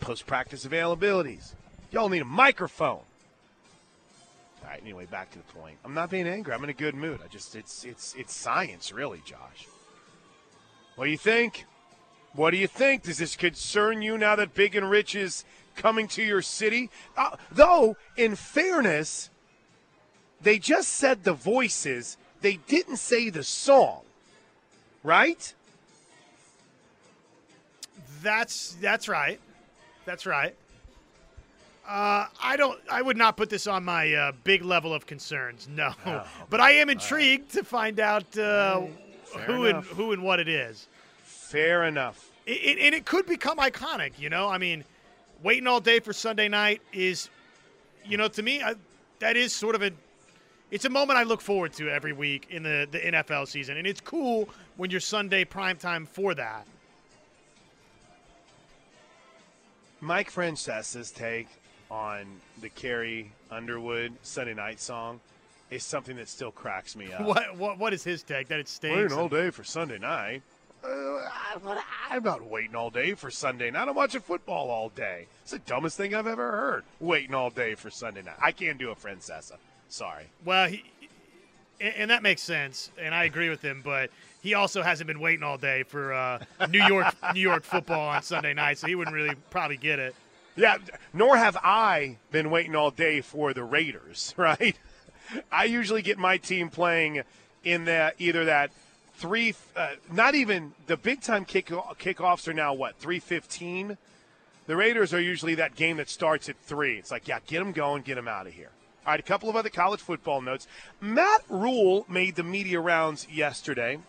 Post 0.00 0.26
practice 0.26 0.66
availabilities. 0.66 1.54
Y'all 1.92 2.08
need 2.08 2.22
a 2.22 2.26
microphone. 2.26 3.00
All 4.62 4.70
right, 4.72 4.80
anyway, 4.82 5.06
back 5.06 5.30
to 5.30 5.38
the 5.38 5.44
point. 5.44 5.78
I'm 5.84 5.94
not 5.94 6.10
being 6.10 6.26
angry. 6.26 6.52
I'm 6.52 6.64
in 6.64 6.70
a 6.70 6.74
good 6.74 6.96
mood. 6.96 7.20
I 7.24 7.28
just 7.28 7.54
it's 7.54 7.84
it's 7.84 8.14
it's 8.18 8.34
science 8.34 8.92
really, 8.92 9.22
Josh. 9.24 9.68
What 10.96 11.04
do 11.04 11.10
you 11.12 11.16
think? 11.18 11.64
What 12.32 12.50
do 12.50 12.56
you 12.56 12.66
think? 12.66 13.04
Does 13.04 13.18
this 13.18 13.36
concern 13.36 14.02
you 14.02 14.18
now 14.18 14.34
that 14.36 14.54
Big 14.54 14.74
and 14.74 14.90
Rich 14.90 15.14
is 15.14 15.44
coming 15.76 16.08
to 16.08 16.22
your 16.22 16.42
city? 16.42 16.90
Uh, 17.16 17.36
though, 17.52 17.96
in 18.16 18.34
fairness, 18.34 19.30
they 20.42 20.58
just 20.58 20.88
said 20.88 21.22
the 21.22 21.32
voices. 21.32 22.16
They 22.46 22.60
didn't 22.68 22.98
say 22.98 23.28
the 23.28 23.42
song, 23.42 24.02
right? 25.02 25.52
That's 28.22 28.76
that's 28.80 29.08
right. 29.08 29.40
That's 30.04 30.26
right. 30.26 30.54
Uh, 31.88 32.26
I 32.40 32.56
don't. 32.56 32.78
I 32.88 33.02
would 33.02 33.16
not 33.16 33.36
put 33.36 33.50
this 33.50 33.66
on 33.66 33.84
my 33.84 34.14
uh, 34.14 34.30
big 34.44 34.62
level 34.62 34.94
of 34.94 35.06
concerns. 35.06 35.66
No, 35.68 35.92
but 36.48 36.60
I 36.60 36.74
am 36.74 36.88
intrigued 36.88 37.50
to 37.54 37.64
find 37.64 37.98
out 37.98 38.38
uh, 38.38 38.82
who 39.44 39.66
and 39.66 39.82
who 39.82 40.12
and 40.12 40.22
what 40.22 40.38
it 40.38 40.46
is. 40.46 40.86
Fair 41.24 41.82
enough. 41.82 42.30
It, 42.46 42.52
it, 42.52 42.78
and 42.78 42.94
it 42.94 43.06
could 43.06 43.26
become 43.26 43.58
iconic. 43.58 44.20
You 44.20 44.30
know, 44.30 44.48
I 44.48 44.58
mean, 44.58 44.84
waiting 45.42 45.66
all 45.66 45.80
day 45.80 45.98
for 45.98 46.12
Sunday 46.12 46.46
night 46.46 46.80
is, 46.92 47.28
you 48.04 48.16
know, 48.16 48.28
to 48.28 48.40
me, 48.40 48.62
I, 48.62 48.76
that 49.18 49.36
is 49.36 49.52
sort 49.52 49.74
of 49.74 49.82
a. 49.82 49.90
It's 50.70 50.84
a 50.84 50.90
moment 50.90 51.18
I 51.18 51.22
look 51.22 51.40
forward 51.40 51.72
to 51.74 51.88
every 51.88 52.12
week 52.12 52.48
in 52.50 52.62
the, 52.64 52.88
the 52.90 52.98
NFL 52.98 53.46
season, 53.46 53.76
and 53.76 53.86
it's 53.86 54.00
cool 54.00 54.48
when 54.76 54.90
you're 54.90 55.00
Sunday 55.00 55.44
prime 55.44 55.76
time 55.76 56.06
for 56.06 56.34
that. 56.34 56.66
Mike 60.00 60.30
Francesa's 60.30 61.10
take 61.10 61.48
on 61.90 62.26
the 62.60 62.68
Carrie 62.68 63.30
Underwood 63.50 64.12
Sunday 64.22 64.54
night 64.54 64.80
song 64.80 65.20
is 65.70 65.84
something 65.84 66.16
that 66.16 66.28
still 66.28 66.50
cracks 66.50 66.96
me 66.96 67.12
up. 67.12 67.20
What 67.26 67.56
what 67.56 67.78
what 67.78 67.92
is 67.94 68.04
his 68.04 68.22
take? 68.22 68.48
That 68.48 68.60
it 68.60 68.68
stays 68.68 68.96
Waiting 68.96 69.18
all 69.18 69.28
day 69.28 69.50
for 69.50 69.64
Sunday 69.64 69.98
night. 69.98 70.42
Uh, 70.84 71.20
I'm 72.10 72.22
not 72.22 72.44
waiting 72.44 72.76
all 72.76 72.90
day 72.90 73.14
for 73.14 73.30
Sunday 73.30 73.70
night. 73.70 73.88
I'm 73.88 73.94
watching 73.94 74.20
football 74.20 74.70
all 74.70 74.90
day. 74.90 75.26
It's 75.42 75.52
the 75.52 75.58
dumbest 75.60 75.96
thing 75.96 76.14
I've 76.14 76.26
ever 76.26 76.52
heard. 76.52 76.84
Waiting 77.00 77.34
all 77.34 77.50
day 77.50 77.74
for 77.74 77.90
Sunday 77.90 78.22
night. 78.22 78.36
I 78.40 78.52
can't 78.52 78.78
do 78.78 78.90
a 78.90 78.94
Francesa. 78.94 79.56
Sorry. 79.88 80.24
Well, 80.44 80.68
he, 80.68 80.84
and, 81.80 82.10
that 82.10 82.22
makes 82.22 82.42
sense, 82.42 82.90
and 82.98 83.14
I 83.14 83.24
agree 83.24 83.48
with 83.48 83.62
him. 83.62 83.82
But 83.84 84.10
he 84.42 84.54
also 84.54 84.82
hasn't 84.82 85.06
been 85.06 85.20
waiting 85.20 85.42
all 85.42 85.58
day 85.58 85.82
for 85.82 86.12
uh, 86.12 86.44
New 86.70 86.82
York 86.82 87.14
New 87.34 87.40
York 87.40 87.64
football 87.64 88.08
on 88.08 88.22
Sunday 88.22 88.54
night, 88.54 88.78
so 88.78 88.86
he 88.86 88.94
wouldn't 88.94 89.14
really 89.14 89.34
probably 89.50 89.76
get 89.76 89.98
it. 89.98 90.14
Yeah, 90.56 90.78
nor 91.12 91.36
have 91.36 91.56
I 91.62 92.16
been 92.30 92.50
waiting 92.50 92.74
all 92.74 92.90
day 92.90 93.20
for 93.20 93.52
the 93.52 93.62
Raiders, 93.62 94.34
right? 94.38 94.78
I 95.50 95.64
usually 95.64 96.02
get 96.02 96.18
my 96.18 96.36
team 96.38 96.70
playing 96.70 97.22
in 97.64 97.84
that 97.86 98.14
either 98.18 98.44
that 98.46 98.70
three, 99.14 99.54
uh, 99.74 99.90
not 100.10 100.34
even 100.34 100.72
the 100.86 100.96
big 100.96 101.20
time 101.20 101.44
kick 101.44 101.66
kickoffs 101.66 102.48
are 102.48 102.54
now 102.54 102.72
what 102.72 102.96
three 102.98 103.18
fifteen. 103.18 103.98
The 104.66 104.76
Raiders 104.76 105.14
are 105.14 105.20
usually 105.20 105.54
that 105.56 105.76
game 105.76 105.98
that 105.98 106.08
starts 106.08 106.48
at 106.48 106.56
three. 106.58 106.98
It's 106.98 107.12
like, 107.12 107.28
yeah, 107.28 107.38
get 107.46 107.60
them 107.60 107.70
going, 107.70 108.02
get 108.02 108.16
them 108.16 108.26
out 108.26 108.48
of 108.48 108.52
here. 108.52 108.70
All 109.06 109.12
right, 109.12 109.20
a 109.20 109.22
couple 109.22 109.48
of 109.48 109.54
other 109.54 109.68
college 109.68 110.00
football 110.00 110.40
notes. 110.40 110.66
Matt 111.00 111.42
Rhule 111.48 112.04
made 112.08 112.34
the 112.34 112.42
media 112.42 112.80
rounds 112.80 113.28
yesterday. 113.30 114.00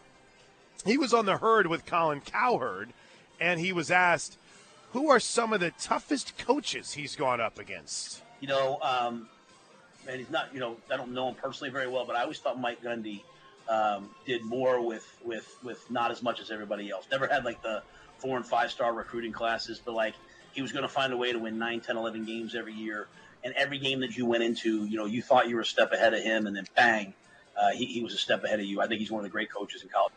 He 0.86 0.98
was 0.98 1.14
on 1.14 1.28
the 1.28 1.38
herd 1.38 1.68
with 1.68 1.86
Colin 1.86 2.22
Cowherd, 2.22 2.94
and 3.40 3.60
he 3.60 3.72
was 3.72 3.92
asked, 3.92 4.40
who 4.94 5.12
are 5.12 5.20
some 5.20 5.54
of 5.54 5.60
the 5.60 5.70
toughest 5.80 6.40
coaches 6.40 6.94
he's 6.94 7.16
gone 7.16 7.40
up 7.40 7.60
against? 7.60 8.24
You 8.40 8.48
know, 8.48 8.80
um, 8.82 9.30
and 10.08 10.18
he's 10.18 10.32
not, 10.32 10.52
you 10.52 10.60
know, 10.60 10.78
I 10.92 10.98
don't 10.98 11.14
know 11.14 11.30
him 11.30 11.36
personally 11.36 11.70
very 11.70 11.88
well, 11.88 12.06
but 12.06 12.16
I 12.16 12.24
always 12.24 12.40
thought 12.40 12.60
Mike 12.60 12.82
Gundy 12.82 13.22
um, 13.70 14.10
did 14.26 14.44
more 14.46 14.82
with, 14.82 15.06
with, 15.24 15.58
with 15.64 15.92
not 15.92 16.10
as 16.10 16.24
much 16.24 16.40
as 16.40 16.50
everybody 16.50 16.90
else. 16.90 17.06
Never 17.12 17.28
had 17.28 17.46
like 17.46 17.62
the 17.62 17.84
four 18.18 18.36
and 18.36 18.46
five 18.46 18.72
star 18.72 18.94
recruiting 18.94 19.32
classes, 19.32 19.80
but 19.84 19.94
like 19.94 20.16
he 20.54 20.64
was 20.64 20.72
going 20.72 20.82
to 20.82 20.90
find 20.90 21.14
a 21.14 21.18
way 21.18 21.32
to 21.32 21.38
win 21.38 21.60
9, 21.60 21.82
10, 21.82 21.98
11 21.98 22.26
games 22.26 22.56
every 22.56 22.74
year. 22.74 23.08
And 23.48 23.56
every 23.56 23.80
game 23.80 24.02
that 24.02 24.18
you 24.18 24.26
went 24.26 24.44
into, 24.44 24.84
you 24.88 24.98
know, 24.98 25.06
you 25.06 25.22
thought 25.22 25.48
you 25.48 25.56
were 25.56 25.62
a 25.62 25.66
step 25.66 25.94
ahead 25.94 26.14
of 26.14 26.22
him, 26.22 26.48
and 26.48 26.56
then 26.58 26.66
bang, 26.76 27.14
uh, 27.56 27.70
he, 27.70 27.86
he 27.86 28.04
was 28.04 28.14
a 28.14 28.18
step 28.18 28.44
ahead 28.44 28.60
of 28.60 28.66
you. 28.66 28.82
I 28.82 28.88
think 28.88 29.00
he's 29.00 29.10
one 29.10 29.20
of 29.20 29.24
the 29.24 29.30
great 29.30 29.50
coaches 29.50 29.84
in 29.84 29.88
college. 29.88 30.12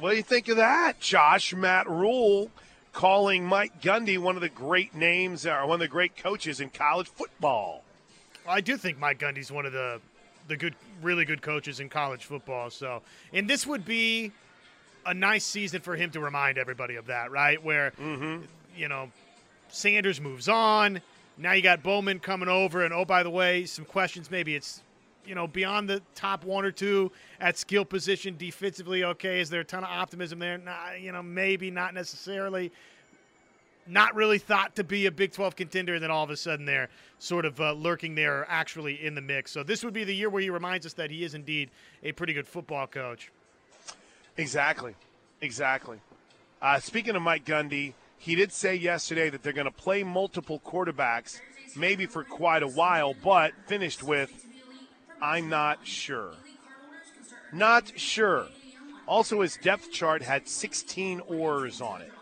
What 0.00 0.12
do 0.12 0.16
you 0.16 0.22
think 0.22 0.48
of 0.48 0.56
that, 0.56 0.98
Josh? 0.98 1.52
Matt 1.52 1.90
Rhule 1.90 2.50
calling 2.94 3.44
Mike 3.44 3.82
Gundy 3.82 4.16
one 4.16 4.34
of 4.34 4.40
the 4.40 4.48
great 4.48 4.94
names, 4.94 5.44
or 5.44 5.66
one 5.66 5.74
of 5.74 5.80
the 5.80 5.88
great 5.88 6.16
coaches 6.16 6.58
in 6.58 6.70
college 6.70 7.08
football. 7.08 7.84
I 8.48 8.62
do 8.62 8.78
think 8.78 8.98
Mike 8.98 9.18
Gundy's 9.18 9.52
one 9.52 9.66
of 9.66 9.74
the 9.74 10.00
the 10.46 10.56
good, 10.56 10.74
really 11.02 11.26
good 11.26 11.42
coaches 11.42 11.80
in 11.80 11.90
college 11.90 12.24
football. 12.24 12.70
So, 12.70 13.02
and 13.30 13.46
this 13.46 13.66
would 13.66 13.84
be 13.84 14.32
a 15.04 15.12
nice 15.12 15.44
season 15.44 15.82
for 15.82 15.96
him 15.96 16.10
to 16.12 16.20
remind 16.20 16.56
everybody 16.56 16.94
of 16.94 17.08
that, 17.08 17.30
right? 17.30 17.62
Where 17.62 17.90
mm-hmm. 17.90 18.44
you 18.74 18.88
know 18.88 19.10
Sanders 19.68 20.18
moves 20.18 20.48
on. 20.48 21.02
Now 21.40 21.52
you 21.52 21.62
got 21.62 21.84
Bowman 21.84 22.18
coming 22.18 22.48
over, 22.48 22.84
and 22.84 22.92
oh 22.92 23.04
by 23.04 23.22
the 23.22 23.30
way, 23.30 23.64
some 23.64 23.84
questions. 23.84 24.28
Maybe 24.30 24.56
it's 24.56 24.82
you 25.24 25.36
know 25.36 25.46
beyond 25.46 25.88
the 25.88 26.02
top 26.16 26.44
one 26.44 26.64
or 26.64 26.72
two 26.72 27.12
at 27.40 27.56
skill 27.56 27.84
position 27.84 28.36
defensively. 28.36 29.04
Okay, 29.04 29.40
is 29.40 29.48
there 29.48 29.60
a 29.60 29.64
ton 29.64 29.84
of 29.84 29.90
optimism 29.90 30.40
there? 30.40 30.58
Nah, 30.58 30.92
you 31.00 31.12
know, 31.12 31.22
maybe 31.22 31.70
not 31.70 31.94
necessarily. 31.94 32.72
Not 33.90 34.14
really 34.14 34.36
thought 34.36 34.76
to 34.76 34.84
be 34.84 35.06
a 35.06 35.10
Big 35.10 35.32
12 35.32 35.56
contender, 35.56 35.94
and 35.94 36.02
then 36.02 36.10
all 36.10 36.22
of 36.22 36.28
a 36.28 36.36
sudden 36.36 36.66
they're 36.66 36.90
sort 37.18 37.46
of 37.46 37.58
uh, 37.58 37.72
lurking 37.72 38.14
there, 38.14 38.44
actually 38.46 39.02
in 39.02 39.14
the 39.14 39.22
mix. 39.22 39.50
So 39.50 39.62
this 39.62 39.82
would 39.82 39.94
be 39.94 40.04
the 40.04 40.14
year 40.14 40.28
where 40.28 40.42
he 40.42 40.50
reminds 40.50 40.84
us 40.84 40.92
that 40.94 41.10
he 41.10 41.24
is 41.24 41.32
indeed 41.32 41.70
a 42.02 42.12
pretty 42.12 42.34
good 42.34 42.46
football 42.46 42.86
coach. 42.86 43.32
Exactly, 44.36 44.94
exactly. 45.40 46.00
Uh, 46.60 46.80
speaking 46.80 47.16
of 47.16 47.22
Mike 47.22 47.46
Gundy, 47.46 47.94
he 48.18 48.34
did 48.34 48.52
say 48.52 48.74
yesterday 48.74 49.30
that 49.30 49.42
they're 49.42 49.52
going 49.52 49.64
to 49.64 49.70
play 49.70 50.02
multiple 50.02 50.60
quarterbacks, 50.60 51.40
maybe 51.76 52.06
for 52.06 52.24
quite 52.24 52.62
a 52.62 52.68
while, 52.68 53.14
but 53.22 53.52
finished 53.66 54.02
with, 54.02 54.44
I'm 55.20 55.48
not 55.48 55.86
sure. 55.86 56.32
Not 57.52 57.98
sure. 57.98 58.46
Also, 59.06 59.40
his 59.40 59.56
depth 59.56 59.90
chart 59.90 60.22
had 60.22 60.48
16 60.48 61.20
oars 61.20 61.80
on 61.80 62.02
it. 62.02 62.12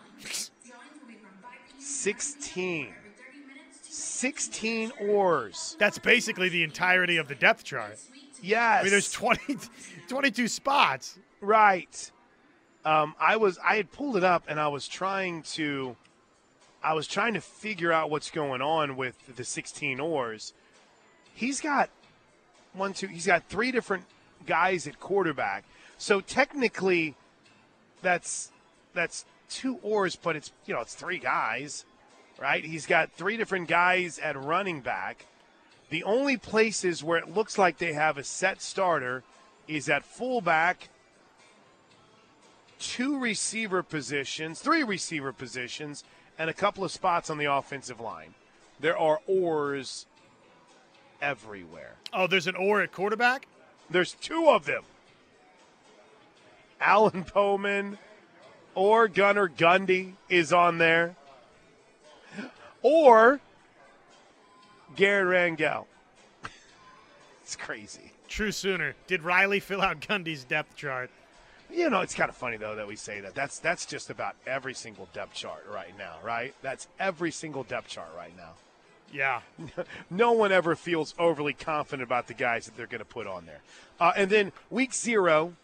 16. 1.78 2.94
16 3.82 4.92
oars. 5.00 5.76
That's 5.78 5.98
basically 5.98 6.48
the 6.48 6.62
entirety 6.62 7.16
of 7.16 7.28
the 7.28 7.34
depth 7.34 7.64
chart. 7.64 7.98
Yes. 8.42 8.80
I 8.80 8.82
mean, 8.82 8.90
there's 8.90 9.10
20, 9.10 9.56
22 10.08 10.48
spots. 10.48 11.18
Right. 11.40 12.10
Um, 12.86 13.16
I 13.18 13.36
was 13.36 13.58
I 13.64 13.78
had 13.78 13.90
pulled 13.90 14.16
it 14.16 14.22
up 14.22 14.44
and 14.46 14.60
I 14.60 14.68
was 14.68 14.86
trying 14.86 15.42
to 15.54 15.96
I 16.84 16.94
was 16.94 17.08
trying 17.08 17.34
to 17.34 17.40
figure 17.40 17.90
out 17.90 18.10
what's 18.10 18.30
going 18.30 18.62
on 18.62 18.96
with 18.96 19.16
the 19.34 19.42
16 19.42 19.98
oars. 19.98 20.54
He's 21.34 21.60
got 21.60 21.90
one 22.74 22.92
two 22.92 23.08
he's 23.08 23.26
got 23.26 23.42
three 23.48 23.72
different 23.72 24.04
guys 24.46 24.86
at 24.86 25.00
quarterback. 25.00 25.64
So 25.98 26.20
technically 26.20 27.16
that's 28.02 28.52
that's 28.94 29.24
two 29.50 29.80
oars 29.82 30.14
but 30.14 30.36
it's 30.36 30.52
you 30.64 30.72
know 30.72 30.80
it's 30.80 30.94
three 30.94 31.18
guys, 31.18 31.84
right? 32.40 32.64
He's 32.64 32.86
got 32.86 33.10
three 33.10 33.36
different 33.36 33.66
guys 33.66 34.20
at 34.20 34.40
running 34.40 34.80
back. 34.80 35.26
The 35.90 36.04
only 36.04 36.36
places 36.36 37.02
where 37.02 37.18
it 37.18 37.34
looks 37.34 37.58
like 37.58 37.78
they 37.78 37.94
have 37.94 38.16
a 38.16 38.22
set 38.22 38.62
starter 38.62 39.24
is 39.66 39.88
at 39.88 40.04
fullback 40.04 40.88
two 42.78 43.18
receiver 43.18 43.82
positions, 43.82 44.60
three 44.60 44.82
receiver 44.82 45.32
positions, 45.32 46.04
and 46.38 46.50
a 46.50 46.54
couple 46.54 46.84
of 46.84 46.90
spots 46.90 47.30
on 47.30 47.38
the 47.38 47.46
offensive 47.46 48.00
line. 48.00 48.34
There 48.80 48.96
are 48.96 49.20
oars 49.26 50.06
everywhere. 51.20 51.94
Oh, 52.12 52.26
there's 52.26 52.46
an 52.46 52.56
oar 52.56 52.82
at 52.82 52.92
quarterback? 52.92 53.46
There's 53.88 54.12
two 54.14 54.48
of 54.48 54.66
them. 54.66 54.82
Alan 56.80 57.24
Bowman 57.32 57.98
or 58.74 59.08
Gunnar 59.08 59.48
Gundy 59.48 60.12
is 60.28 60.52
on 60.52 60.78
there. 60.78 61.16
Or 62.82 63.40
Garrett 64.94 65.58
Rangel. 65.58 65.86
it's 67.42 67.56
crazy. 67.56 68.12
True 68.28 68.52
sooner. 68.52 68.94
Did 69.06 69.22
Riley 69.22 69.60
fill 69.60 69.80
out 69.80 70.00
Gundy's 70.00 70.44
depth 70.44 70.76
chart? 70.76 71.10
You 71.70 71.90
know, 71.90 72.00
it's 72.00 72.14
kind 72.14 72.28
of 72.28 72.36
funny 72.36 72.56
though 72.56 72.76
that 72.76 72.86
we 72.86 72.96
say 72.96 73.20
that. 73.20 73.34
That's 73.34 73.58
that's 73.58 73.86
just 73.86 74.10
about 74.10 74.36
every 74.46 74.74
single 74.74 75.08
depth 75.12 75.34
chart 75.34 75.64
right 75.72 75.96
now, 75.98 76.16
right? 76.24 76.54
That's 76.62 76.88
every 76.98 77.30
single 77.30 77.64
depth 77.64 77.88
chart 77.88 78.08
right 78.16 78.36
now. 78.36 78.52
Yeah. 79.12 79.40
no 80.10 80.32
one 80.32 80.52
ever 80.52 80.74
feels 80.74 81.14
overly 81.18 81.52
confident 81.52 82.06
about 82.06 82.28
the 82.28 82.34
guys 82.34 82.66
that 82.66 82.76
they're 82.76 82.86
going 82.86 83.00
to 83.00 83.04
put 83.04 83.26
on 83.26 83.46
there. 83.46 83.60
Uh, 84.00 84.12
and 84.16 84.30
then 84.30 84.52
week 84.70 84.92
zero, 84.92 85.54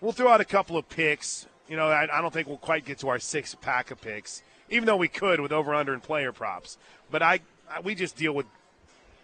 we'll 0.00 0.12
throw 0.12 0.28
out 0.28 0.40
a 0.40 0.44
couple 0.44 0.76
of 0.76 0.88
picks. 0.88 1.46
You 1.68 1.76
know, 1.76 1.88
I, 1.88 2.06
I 2.12 2.20
don't 2.20 2.32
think 2.32 2.48
we'll 2.48 2.58
quite 2.58 2.84
get 2.84 2.98
to 2.98 3.08
our 3.08 3.18
six 3.18 3.54
pack 3.54 3.90
of 3.90 4.00
picks, 4.00 4.42
even 4.70 4.86
though 4.86 4.96
we 4.96 5.08
could 5.08 5.40
with 5.40 5.52
over 5.52 5.74
under 5.74 5.92
and 5.92 6.02
player 6.02 6.32
props. 6.32 6.78
But 7.10 7.22
I, 7.22 7.40
I 7.70 7.80
we 7.80 7.94
just 7.94 8.16
deal 8.16 8.32
with 8.32 8.46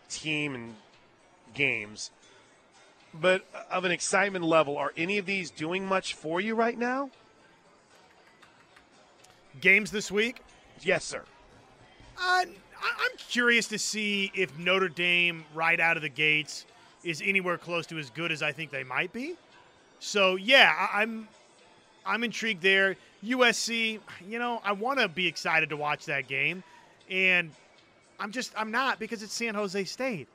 team 0.09 0.55
and 0.55 0.75
games 1.55 2.11
but 3.15 3.45
of 3.71 3.85
an 3.85 3.93
excitement 3.93 4.45
level, 4.45 4.77
are 4.77 4.93
any 4.97 5.19
of 5.19 5.27
these 5.27 5.51
doing 5.51 5.85
much 5.85 6.15
for 6.15 6.41
you 6.41 6.55
right 6.55 6.79
now? 6.79 7.11
Games 9.61 9.91
this 9.91 10.11
week? 10.11 10.41
Yes, 10.81 11.05
sir. 11.05 11.23
Uh, 12.19 12.45
I'm 12.83 13.17
curious 13.17 13.69
to 13.69 13.79
see 13.79 14.33
if 14.35 14.59
Notre 14.59 14.89
Dame, 14.89 15.45
right 15.55 15.79
out 15.79 15.97
of 15.97 16.03
the 16.03 16.09
gates, 16.09 16.67
is 17.05 17.23
anywhere 17.25 17.59
close 17.59 17.87
to 17.87 17.99
as 17.99 18.11
good 18.11 18.33
as 18.33 18.43
I 18.43 18.53
think 18.53 18.71
they 18.71 18.85
might 18.85 19.13
be. 19.13 19.35
So 20.01 20.37
yeah, 20.37 20.89
I'm 20.93 21.29
I'm 22.05 22.25
intrigued 22.25 22.63
there. 22.63 22.97
USC, 23.25 24.01
you 24.29 24.39
know, 24.39 24.61
I 24.65 24.73
want 24.73 24.99
to 24.99 25.09
be 25.09 25.27
excited 25.27 25.69
to 25.69 25.77
watch 25.77 26.07
that 26.07 26.27
game, 26.27 26.65
and 27.09 27.53
I'm 28.19 28.33
just 28.33 28.53
I'm 28.57 28.71
not 28.71 28.99
because 28.99 29.23
it's 29.23 29.33
San 29.33 29.55
Jose 29.55 29.85
State. 29.85 30.29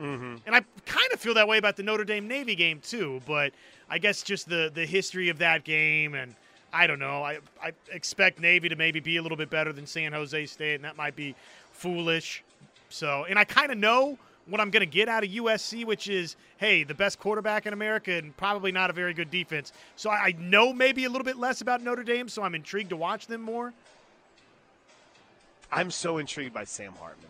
Mm-hmm. 0.00 0.36
And 0.46 0.54
I 0.54 0.60
kind 0.86 1.12
of 1.12 1.20
feel 1.20 1.34
that 1.34 1.48
way 1.48 1.58
about 1.58 1.76
the 1.76 1.82
Notre 1.82 2.04
Dame 2.04 2.28
Navy 2.28 2.54
game 2.54 2.80
too, 2.80 3.20
but 3.26 3.52
I 3.90 3.98
guess 3.98 4.22
just 4.22 4.48
the 4.48 4.70
the 4.72 4.86
history 4.86 5.28
of 5.28 5.38
that 5.38 5.64
game 5.64 6.14
and 6.14 6.34
I 6.72 6.86
don't 6.86 6.98
know. 6.98 7.22
I 7.22 7.38
I 7.62 7.72
expect 7.90 8.40
Navy 8.40 8.68
to 8.68 8.76
maybe 8.76 9.00
be 9.00 9.16
a 9.16 9.22
little 9.22 9.38
bit 9.38 9.50
better 9.50 9.72
than 9.72 9.86
San 9.86 10.12
Jose 10.12 10.46
State, 10.46 10.76
and 10.76 10.84
that 10.84 10.96
might 10.96 11.16
be 11.16 11.34
foolish. 11.72 12.44
So, 12.90 13.26
and 13.28 13.38
I 13.38 13.44
kind 13.44 13.72
of 13.72 13.78
know 13.78 14.18
what 14.48 14.60
I'm 14.60 14.70
going 14.70 14.80
to 14.80 14.86
get 14.86 15.08
out 15.08 15.24
of 15.24 15.30
USC, 15.30 15.84
which 15.84 16.08
is, 16.08 16.36
hey, 16.56 16.82
the 16.82 16.94
best 16.94 17.18
quarterback 17.18 17.66
in 17.66 17.72
America 17.72 18.12
and 18.12 18.34
probably 18.36 18.72
not 18.72 18.88
a 18.88 18.92
very 18.92 19.12
good 19.12 19.30
defense. 19.30 19.72
So 19.96 20.10
I 20.10 20.34
know 20.38 20.72
maybe 20.72 21.04
a 21.04 21.10
little 21.10 21.24
bit 21.24 21.36
less 21.36 21.60
about 21.60 21.82
Notre 21.82 22.02
Dame, 22.02 22.28
so 22.28 22.42
I'm 22.42 22.54
intrigued 22.54 22.90
to 22.90 22.96
watch 22.96 23.26
them 23.26 23.42
more. 23.42 23.74
I'm 25.70 25.90
so 25.90 26.16
intrigued 26.16 26.54
by 26.54 26.64
Sam 26.64 26.94
Hartman. 26.94 27.28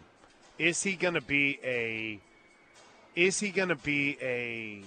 Is 0.59 0.83
he 0.83 0.95
going 0.95 1.15
to 1.15 1.21
be 1.21 1.59
a 1.65 2.21
is 3.19 3.41
he 3.41 3.51
going 3.51 3.69
to 3.69 3.75
be 3.75 4.17
a 4.23 4.81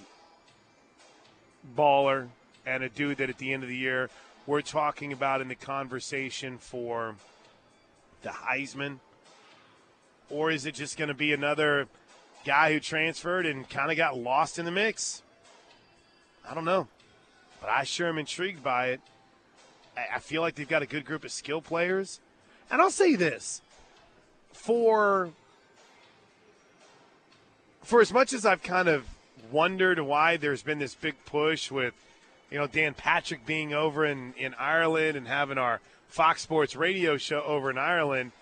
baller 1.76 2.28
and 2.64 2.82
a 2.82 2.88
dude 2.88 3.18
that 3.18 3.28
at 3.28 3.36
the 3.36 3.52
end 3.52 3.62
of 3.62 3.68
the 3.68 3.76
year 3.76 4.08
we're 4.46 4.62
talking 4.62 5.12
about 5.12 5.40
in 5.42 5.48
the 5.48 5.54
conversation 5.54 6.56
for 6.56 7.14
the 8.22 8.30
Heisman? 8.30 9.00
Or 10.30 10.50
is 10.50 10.64
it 10.64 10.74
just 10.74 10.96
going 10.96 11.08
to 11.08 11.14
be 11.14 11.32
another 11.32 11.88
guy 12.44 12.72
who 12.72 12.80
transferred 12.80 13.44
and 13.44 13.68
kind 13.68 13.90
of 13.90 13.98
got 13.98 14.16
lost 14.16 14.58
in 14.58 14.64
the 14.64 14.70
mix. 14.70 15.22
I 16.48 16.54
don't 16.54 16.64
know, 16.64 16.88
but 17.60 17.68
I 17.68 17.84
sure 17.84 18.08
am 18.08 18.18
intrigued 18.18 18.62
by 18.62 18.88
it. 18.88 19.00
I, 19.96 20.20
feel 20.20 20.40
like 20.40 20.54
they've 20.54 20.66
got 20.66 20.80
a 20.80 20.86
good 20.86 21.04
group 21.04 21.22
of 21.22 21.30
skill 21.30 21.60
players, 21.60 22.18
and 22.70 22.80
I'll 22.80 22.90
say 22.90 23.14
this: 23.14 23.60
for 24.52 25.30
for 27.82 28.00
as 28.00 28.12
much 28.12 28.32
as 28.32 28.46
I've 28.46 28.62
kind 28.62 28.88
of 28.88 29.06
wondered 29.50 30.00
why 30.00 30.36
there's 30.36 30.62
been 30.62 30.78
this 30.78 30.94
big 30.94 31.14
push 31.26 31.70
with, 31.70 31.94
you 32.50 32.58
know, 32.58 32.66
Dan 32.66 32.94
Patrick 32.94 33.44
being 33.44 33.74
over 33.74 34.04
in, 34.04 34.34
in 34.38 34.54
Ireland 34.54 35.16
and 35.16 35.26
having 35.26 35.58
our 35.58 35.80
Fox 36.08 36.42
Sports 36.42 36.76
radio 36.76 37.16
show 37.16 37.42
over 37.42 37.70
in 37.70 37.78
Ireland, 37.78 38.32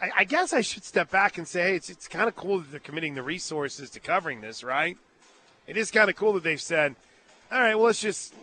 I, 0.00 0.10
I 0.18 0.24
guess 0.24 0.52
I 0.52 0.60
should 0.60 0.84
step 0.84 1.10
back 1.10 1.38
and 1.38 1.46
say, 1.46 1.62
hey, 1.62 1.76
it's, 1.76 1.90
it's 1.90 2.08
kind 2.08 2.28
of 2.28 2.36
cool 2.36 2.58
that 2.58 2.70
they're 2.70 2.80
committing 2.80 3.14
the 3.14 3.22
resources 3.22 3.90
to 3.90 4.00
covering 4.00 4.40
this, 4.40 4.62
right? 4.62 4.96
It 5.66 5.76
is 5.76 5.90
kind 5.90 6.08
of 6.08 6.16
cool 6.16 6.32
that 6.34 6.42
they've 6.42 6.60
said, 6.60 6.94
all 7.50 7.60
right, 7.60 7.74
well, 7.74 7.86
let's 7.86 8.00
just, 8.00 8.34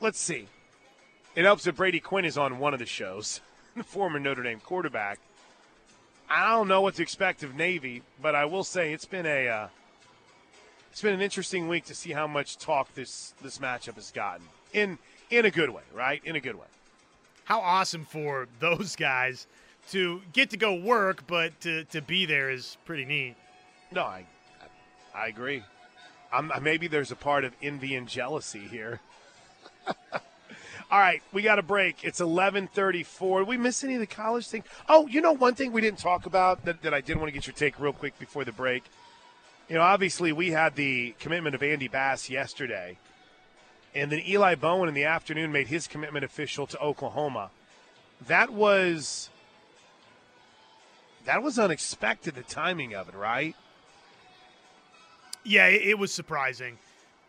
let's 0.00 0.18
see. 0.18 0.46
It 1.34 1.44
helps 1.44 1.64
that 1.64 1.76
Brady 1.76 2.00
Quinn 2.00 2.24
is 2.24 2.38
on 2.38 2.58
one 2.58 2.74
of 2.74 2.80
the 2.80 2.86
shows, 2.86 3.40
the 3.76 3.82
former 3.82 4.18
Notre 4.18 4.42
Dame 4.42 4.60
quarterback. 4.60 5.18
I 6.28 6.50
don't 6.50 6.68
know 6.68 6.80
what 6.80 6.94
to 6.96 7.02
expect 7.02 7.42
of 7.42 7.54
Navy, 7.54 8.02
but 8.20 8.34
I 8.34 8.44
will 8.44 8.64
say 8.64 8.92
it's 8.92 9.04
been 9.04 9.26
a 9.26 9.48
uh, 9.48 9.68
it's 10.90 11.02
been 11.02 11.14
an 11.14 11.20
interesting 11.20 11.68
week 11.68 11.84
to 11.86 11.94
see 11.94 12.12
how 12.12 12.26
much 12.26 12.56
talk 12.56 12.94
this 12.94 13.34
this 13.42 13.58
matchup 13.58 13.94
has 13.94 14.10
gotten 14.10 14.46
in 14.72 14.98
in 15.30 15.44
a 15.44 15.50
good 15.50 15.70
way, 15.70 15.82
right? 15.92 16.22
In 16.24 16.36
a 16.36 16.40
good 16.40 16.56
way. 16.56 16.66
How 17.44 17.60
awesome 17.60 18.04
for 18.04 18.48
those 18.60 18.96
guys 18.96 19.46
to 19.90 20.22
get 20.32 20.50
to 20.50 20.56
go 20.56 20.74
work, 20.74 21.26
but 21.26 21.60
to, 21.60 21.84
to 21.84 22.00
be 22.00 22.24
there 22.24 22.50
is 22.50 22.78
pretty 22.84 23.04
neat. 23.04 23.36
No, 23.92 24.02
I 24.02 24.24
I 25.14 25.28
agree. 25.28 25.62
I'm, 26.32 26.50
maybe 26.62 26.88
there's 26.88 27.12
a 27.12 27.16
part 27.16 27.44
of 27.44 27.52
envy 27.62 27.94
and 27.94 28.08
jealousy 28.08 28.66
here. 28.66 29.00
All 30.94 31.00
right, 31.00 31.20
we 31.32 31.42
got 31.42 31.58
a 31.58 31.62
break. 31.62 32.04
It's 32.04 32.20
11:34. 32.20 33.40
Did 33.40 33.48
we 33.48 33.56
miss 33.56 33.82
any 33.82 33.94
of 33.94 34.00
the 34.00 34.06
college 34.06 34.46
thing? 34.46 34.62
Oh, 34.88 35.08
you 35.08 35.20
know 35.20 35.32
one 35.32 35.56
thing 35.56 35.72
we 35.72 35.80
didn't 35.80 35.98
talk 35.98 36.24
about 36.24 36.64
that, 36.66 36.82
that 36.82 36.94
I 36.94 37.00
did 37.00 37.16
want 37.16 37.26
to 37.26 37.32
get 37.32 37.48
your 37.48 37.54
take 37.54 37.80
real 37.80 37.92
quick 37.92 38.16
before 38.16 38.44
the 38.44 38.52
break. 38.52 38.84
You 39.68 39.74
know, 39.74 39.80
obviously 39.80 40.30
we 40.30 40.52
had 40.52 40.76
the 40.76 41.16
commitment 41.18 41.56
of 41.56 41.64
Andy 41.64 41.88
Bass 41.88 42.30
yesterday, 42.30 42.96
and 43.92 44.12
then 44.12 44.20
Eli 44.20 44.54
Bowen 44.54 44.88
in 44.88 44.94
the 44.94 45.02
afternoon 45.02 45.50
made 45.50 45.66
his 45.66 45.88
commitment 45.88 46.24
official 46.24 46.64
to 46.68 46.78
Oklahoma. 46.78 47.50
That 48.28 48.50
was 48.50 49.30
that 51.24 51.42
was 51.42 51.58
unexpected. 51.58 52.36
The 52.36 52.44
timing 52.44 52.94
of 52.94 53.08
it, 53.08 53.16
right? 53.16 53.56
Yeah, 55.42 55.66
it, 55.66 55.88
it 55.88 55.98
was 55.98 56.12
surprising. 56.12 56.78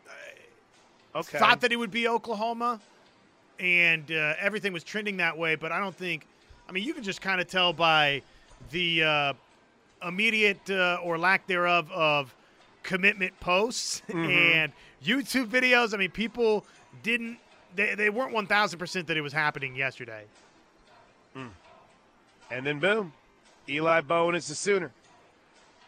Uh, 0.08 1.18
okay. 1.22 1.40
Thought 1.40 1.62
that 1.62 1.72
it 1.72 1.78
would 1.78 1.90
be 1.90 2.08
Oklahoma 2.08 2.80
and 3.60 4.12
uh, 4.12 4.34
everything 4.40 4.74
was 4.74 4.84
trending 4.84 5.18
that 5.18 5.38
way. 5.38 5.56
But 5.56 5.72
I 5.72 5.80
don't 5.80 5.96
think. 5.96 6.26
I 6.68 6.72
mean, 6.72 6.84
you 6.84 6.94
can 6.94 7.04
just 7.04 7.22
kind 7.22 7.40
of 7.40 7.48
tell 7.48 7.74
by 7.74 8.22
the 8.72 9.04
uh, 9.04 9.34
immediate 10.06 10.70
uh, 10.70 11.00
or 11.04 11.18
lack 11.18 11.46
thereof 11.48 11.92
of 11.92 12.34
commitment 12.84 13.40
posts 13.40 14.02
Mhm. 14.10 14.30
and 14.56 14.72
YouTube 15.04 15.48
videos. 15.48 15.94
I 15.94 15.98
mean, 15.98 16.12
people 16.12 16.66
didn't. 17.04 17.38
They, 17.76 17.94
they 17.96 18.10
weren't 18.10 18.32
one 18.34 18.48
thousand 18.48 18.80
percent 18.80 19.08
that 19.08 19.18
it 19.18 19.22
was 19.22 19.34
happening 19.34 19.76
yesterday. 19.76 20.24
And 22.52 22.66
then 22.66 22.80
boom, 22.80 23.14
Eli 23.68 24.02
Bowen 24.02 24.36
is 24.36 24.48
the 24.48 24.56
Sooner. 24.56 24.92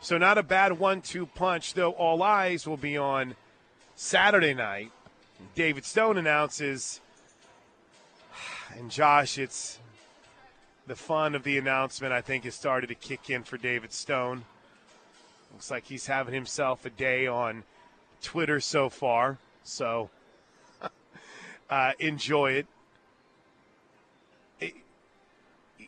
So 0.02 0.18
not 0.18 0.38
a 0.38 0.44
bad 0.44 0.78
one-two 0.80 1.28
punch, 1.28 1.74
though. 1.76 1.92
All 1.92 2.22
eyes 2.24 2.68
will 2.68 2.78
be 2.78 2.98
on 2.98 3.36
Saturday 3.96 4.54
night. 4.54 4.92
David 5.56 5.86
Stone 5.86 6.18
announces, 6.18 7.00
and 8.78 8.92
Josh, 8.92 9.38
it's 9.38 9.80
the 10.86 10.96
fun 10.96 11.34
of 11.36 11.44
the 11.44 11.58
announcement. 11.58 12.14
I 12.14 12.22
think 12.22 12.44
has 12.44 12.56
started 12.56 12.88
to 12.88 12.96
kick 12.96 13.30
in 13.30 13.44
for 13.44 13.58
David 13.58 13.92
Stone. 13.92 14.46
Looks 15.52 15.72
like 15.72 15.86
he's 15.86 16.06
having 16.06 16.34
himself 16.34 16.86
a 16.86 16.90
day 16.90 17.26
on 17.28 17.64
Twitter 18.22 18.60
so 18.60 18.90
far. 18.90 19.40
So 19.64 20.10
uh, 21.70 21.94
enjoy 22.00 22.52
it. 22.52 22.68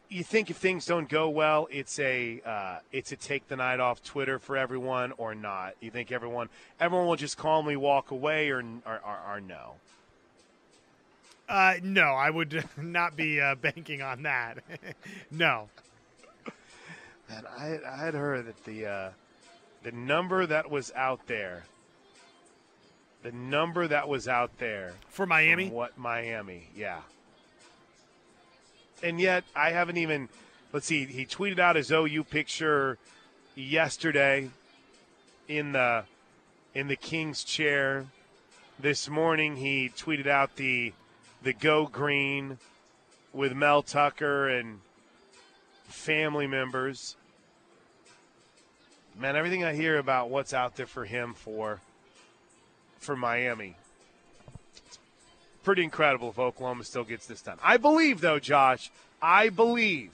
you 0.09 0.23
think 0.23 0.49
if 0.49 0.57
things 0.57 0.87
don't 0.87 1.07
go 1.07 1.29
well, 1.29 1.67
it's 1.69 1.99
a 1.99 2.41
uh, 2.43 2.79
it's 2.91 3.11
a 3.11 3.15
take 3.15 3.47
the 3.47 3.55
night 3.55 3.79
off 3.79 4.01
Twitter 4.03 4.39
for 4.39 4.57
everyone 4.57 5.13
or 5.17 5.35
not? 5.35 5.75
You 5.79 5.91
think 5.91 6.11
everyone 6.11 6.49
everyone 6.79 7.05
will 7.07 7.15
just 7.15 7.37
calmly 7.37 7.75
walk 7.75 8.09
away 8.09 8.49
or 8.49 8.63
or, 8.85 8.99
or, 9.05 9.19
or 9.27 9.41
no? 9.41 9.75
Uh, 11.49 11.73
no, 11.81 12.03
I 12.03 12.29
would 12.29 12.63
not 12.77 13.17
be 13.17 13.41
uh, 13.41 13.55
banking 13.55 14.03
on 14.03 14.23
that. 14.23 14.59
no. 15.31 15.67
And 17.27 17.45
I 17.47 17.79
I 17.87 17.97
had 17.97 18.13
heard 18.13 18.45
that 18.45 18.63
the 18.65 18.85
uh, 18.85 19.09
the 19.83 19.91
number 19.91 20.45
that 20.45 20.69
was 20.69 20.91
out 20.95 21.25
there, 21.27 21.63
the 23.23 23.31
number 23.31 23.87
that 23.87 24.07
was 24.07 24.27
out 24.27 24.57
there 24.59 24.93
for 25.09 25.25
Miami, 25.25 25.69
what 25.69 25.97
Miami, 25.97 26.67
yeah. 26.75 27.01
And 29.01 29.19
yet 29.19 29.43
I 29.55 29.71
haven't 29.71 29.97
even. 29.97 30.29
Let's 30.71 30.85
see. 30.85 31.05
He 31.05 31.25
tweeted 31.25 31.57
out 31.57 31.75
his 31.75 31.91
OU 31.91 32.25
picture 32.25 32.99
yesterday 33.55 34.49
in 35.47 35.71
the 35.71 36.03
in 36.75 36.87
the 36.87 36.95
King's 36.95 37.43
chair. 37.43 38.05
This 38.79 39.09
morning 39.09 39.57
he 39.57 39.89
tweeted 39.89 40.27
out 40.27 40.55
the 40.55 40.93
the 41.41 41.53
Go 41.53 41.87
Green 41.87 42.57
with 43.33 43.53
Mel 43.53 43.81
Tucker 43.81 44.49
and 44.49 44.79
family 45.87 46.47
members. 46.47 47.15
Man, 49.17 49.35
everything 49.35 49.63
I 49.63 49.73
hear 49.73 49.97
about 49.97 50.29
what's 50.29 50.53
out 50.53 50.75
there 50.75 50.85
for 50.85 51.05
him 51.05 51.33
for 51.33 51.79
for 52.99 53.15
Miami. 53.15 53.75
It's 54.87 54.99
pretty 55.63 55.83
incredible 55.83 56.29
if 56.29 56.39
Oklahoma 56.39 56.83
still 56.83 57.03
gets 57.03 57.25
this 57.25 57.41
done. 57.41 57.57
I 57.63 57.77
believe 57.77 58.21
though, 58.21 58.39
Josh, 58.39 58.91
I 59.21 59.49
believe. 59.49 60.11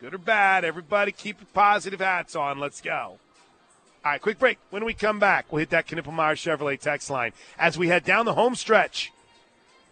Good 0.00 0.14
or 0.14 0.18
bad, 0.18 0.64
everybody 0.64 1.12
keep 1.12 1.40
your 1.40 1.48
positive 1.54 2.00
hats 2.00 2.36
on. 2.36 2.58
Let's 2.58 2.80
go. 2.80 3.18
All 4.04 4.12
right, 4.12 4.20
quick 4.20 4.38
break. 4.38 4.58
When 4.68 4.84
we 4.84 4.92
come 4.92 5.18
back, 5.18 5.50
we'll 5.50 5.60
hit 5.60 5.70
that 5.70 5.86
Knippelmeyer 5.86 6.34
Chevrolet 6.34 6.78
text 6.78 7.08
line 7.08 7.32
as 7.58 7.78
we 7.78 7.88
head 7.88 8.04
down 8.04 8.26
the 8.26 8.34
home 8.34 8.54
stretch 8.54 9.13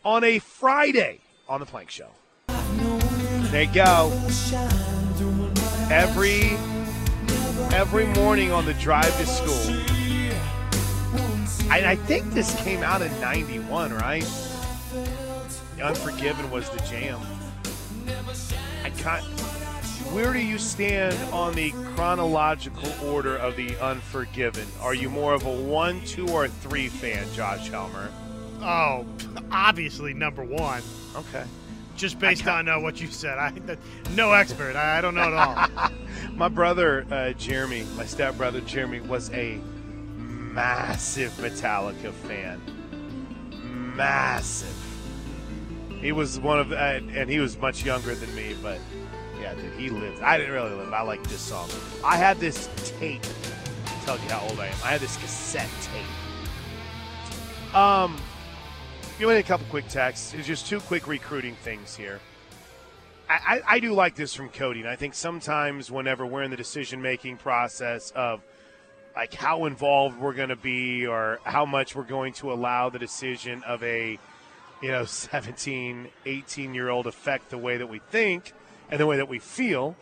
on 0.05 0.25
a 0.25 0.39
Friday 0.39 1.21
on 1.49 1.61
the 1.61 1.67
Plank 1.67 1.91
Show. 1.91 2.09
There 2.47 3.63
you 3.63 3.73
go. 3.73 4.11
Every 5.91 6.51
every 7.75 8.07
morning 8.07 8.51
on 8.51 8.65
the 8.65 8.75
drive 8.75 9.17
to 9.19 9.27
school. 9.27 9.83
I, 11.71 11.93
I 11.93 11.97
think 11.97 12.33
this 12.33 12.55
came 12.63 12.83
out 12.83 13.03
in 13.03 13.21
'91, 13.21 13.93
right? 13.93 14.27
Unforgiven 15.83 16.51
was 16.51 16.69
the 16.71 16.81
jam. 16.89 17.21
I 18.85 18.91
can't. 18.91 19.25
Where 20.13 20.33
do 20.33 20.41
you 20.41 20.59
stand 20.59 21.17
on 21.33 21.55
the 21.55 21.71
chronological 21.95 22.93
order 23.03 23.37
of 23.37 23.57
the 23.57 23.79
Unforgiven? 23.79 24.67
Are 24.81 24.95
you 24.95 25.09
more 25.09 25.33
of 25.33 25.47
a 25.47 25.51
one, 25.51 26.05
two, 26.05 26.29
or 26.29 26.49
three 26.49 26.89
fan, 26.89 27.27
Josh 27.33 27.69
Helmer? 27.69 28.11
Oh, 28.63 29.07
obviously 29.51 30.15
number 30.15 30.45
one. 30.45 30.83
Okay. 31.17 31.45
Just 31.97 32.19
based 32.19 32.47
on 32.47 32.69
uh, 32.69 32.81
what 32.81 33.01
you 33.01 33.09
said, 33.09 33.39
I 33.39 33.53
no 34.15 34.33
expert. 34.33 34.77
I, 34.77 34.99
I 34.99 35.01
don't 35.01 35.15
know 35.15 35.23
at 35.23 35.33
all. 35.35 35.91
my 36.35 36.49
brother 36.49 37.07
uh, 37.11 37.33
Jeremy, 37.33 37.85
my 37.97 38.07
stepbrother 38.07 38.61
Jeremy, 38.61 39.01
was 39.01 39.31
a 39.31 39.61
massive 40.53 41.33
Metallica 41.33 42.13
fan. 42.13 42.61
Massive. 43.97 44.75
He 46.01 46.13
was 46.13 46.41
one 46.41 46.59
of, 46.59 46.73
uh, 46.73 46.75
and 46.75 47.29
he 47.31 47.39
was 47.39 47.59
much 47.59 47.85
younger 47.85 48.15
than 48.15 48.35
me, 48.35 48.57
but 48.63 48.79
yeah, 49.41 49.55
dude, 49.55 49.73
he 49.75 49.91
lived. 49.91 50.23
I 50.23 50.39
didn't 50.39 50.53
really 50.53 50.75
live. 50.75 50.93
I 50.93 51.03
like 51.03 51.23
this 51.25 51.41
song. 51.41 51.69
I 52.05 52.17
had 52.17 52.39
this 52.39 52.69
tape. 52.99 53.23
Tell 54.05 54.17
you 54.17 54.29
how 54.29 54.47
old 54.49 54.59
I 54.59 54.67
am. 54.67 54.77
I 54.85 54.93
had 54.93 55.01
this 55.01 55.17
cassette 55.19 55.69
tape. 55.81 57.75
Um, 57.75 58.17
you 59.19 59.27
want 59.27 59.39
a 59.39 59.43
couple 59.43 59.67
quick 59.71 59.89
texts? 59.89 60.35
It's 60.35 60.47
just 60.47 60.67
two 60.67 60.81
quick 60.81 61.07
recruiting 61.07 61.55
things 61.57 61.95
here. 61.95 62.21
I, 63.29 63.35
I, 63.35 63.63
I 63.75 63.81
do 63.81 63.93
like 63.93 64.15
this 64.15 64.35
from 64.35 64.49
Cody, 64.49 64.81
and 64.81 64.89
I 64.89 64.97
think 64.97 65.15
sometimes 65.15 65.91
whenever 65.91 66.27
we're 66.27 66.43
in 66.43 66.51
the 66.51 66.57
decision 66.57 67.01
making 67.01 67.37
process 67.37 68.11
of 68.13 68.43
like 69.15 69.35
how 69.35 69.67
involved 69.67 70.19
we're 70.19 70.33
going 70.33 70.49
to 70.49 70.57
be 70.57 71.07
or 71.07 71.39
how 71.45 71.67
much 71.67 71.95
we're 71.95 72.03
going 72.03 72.33
to 72.35 72.53
allow 72.53 72.89
the 72.89 72.99
decision 72.99 73.63
of 73.65 73.83
a 73.83 74.19
you 74.83 74.91
know 74.91 75.05
17 75.07 76.09
18 76.25 76.75
year 76.75 76.89
old 76.89 77.07
affect 77.07 77.51
the 77.51 77.59
way 77.59 77.77
that 77.77 77.87
we 77.87 77.99
think 77.99 78.53
and 78.91 78.99
the 78.99 79.07
way 79.07 79.19
that 79.19 79.29
we 79.29 79.39
feel 79.39 79.97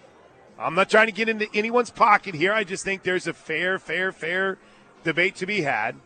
I'm 0.60 0.74
not 0.74 0.90
trying 0.90 1.06
to 1.06 1.12
get 1.12 1.28
into 1.28 1.48
anyone's 1.54 1.90
pocket 1.90 2.34
here. 2.34 2.52
I 2.52 2.64
just 2.64 2.84
think 2.84 3.02
there's 3.02 3.26
a 3.26 3.32
fair, 3.32 3.78
fair, 3.78 4.12
fair 4.12 4.58
debate 5.04 5.36
to 5.36 5.46
be 5.46 5.62
had. 5.62 5.96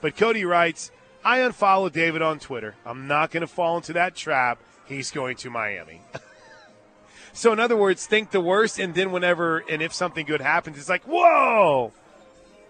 But 0.00 0.16
Cody 0.16 0.44
writes, 0.44 0.92
I 1.24 1.38
unfollow 1.38 1.90
David 1.90 2.22
on 2.22 2.38
Twitter. 2.38 2.74
I'm 2.84 3.06
not 3.06 3.30
going 3.30 3.40
to 3.40 3.46
fall 3.46 3.76
into 3.76 3.94
that 3.94 4.14
trap. 4.14 4.58
He's 4.86 5.10
going 5.10 5.36
to 5.38 5.50
Miami. 5.50 6.02
so, 7.32 7.52
in 7.52 7.60
other 7.60 7.76
words, 7.76 8.06
think 8.06 8.30
the 8.30 8.40
worst, 8.40 8.78
and 8.78 8.94
then 8.94 9.10
whenever 9.10 9.58
and 9.68 9.80
if 9.80 9.94
something 9.94 10.26
good 10.26 10.42
happens, 10.42 10.78
it's 10.78 10.88
like, 10.88 11.04
whoa. 11.04 11.92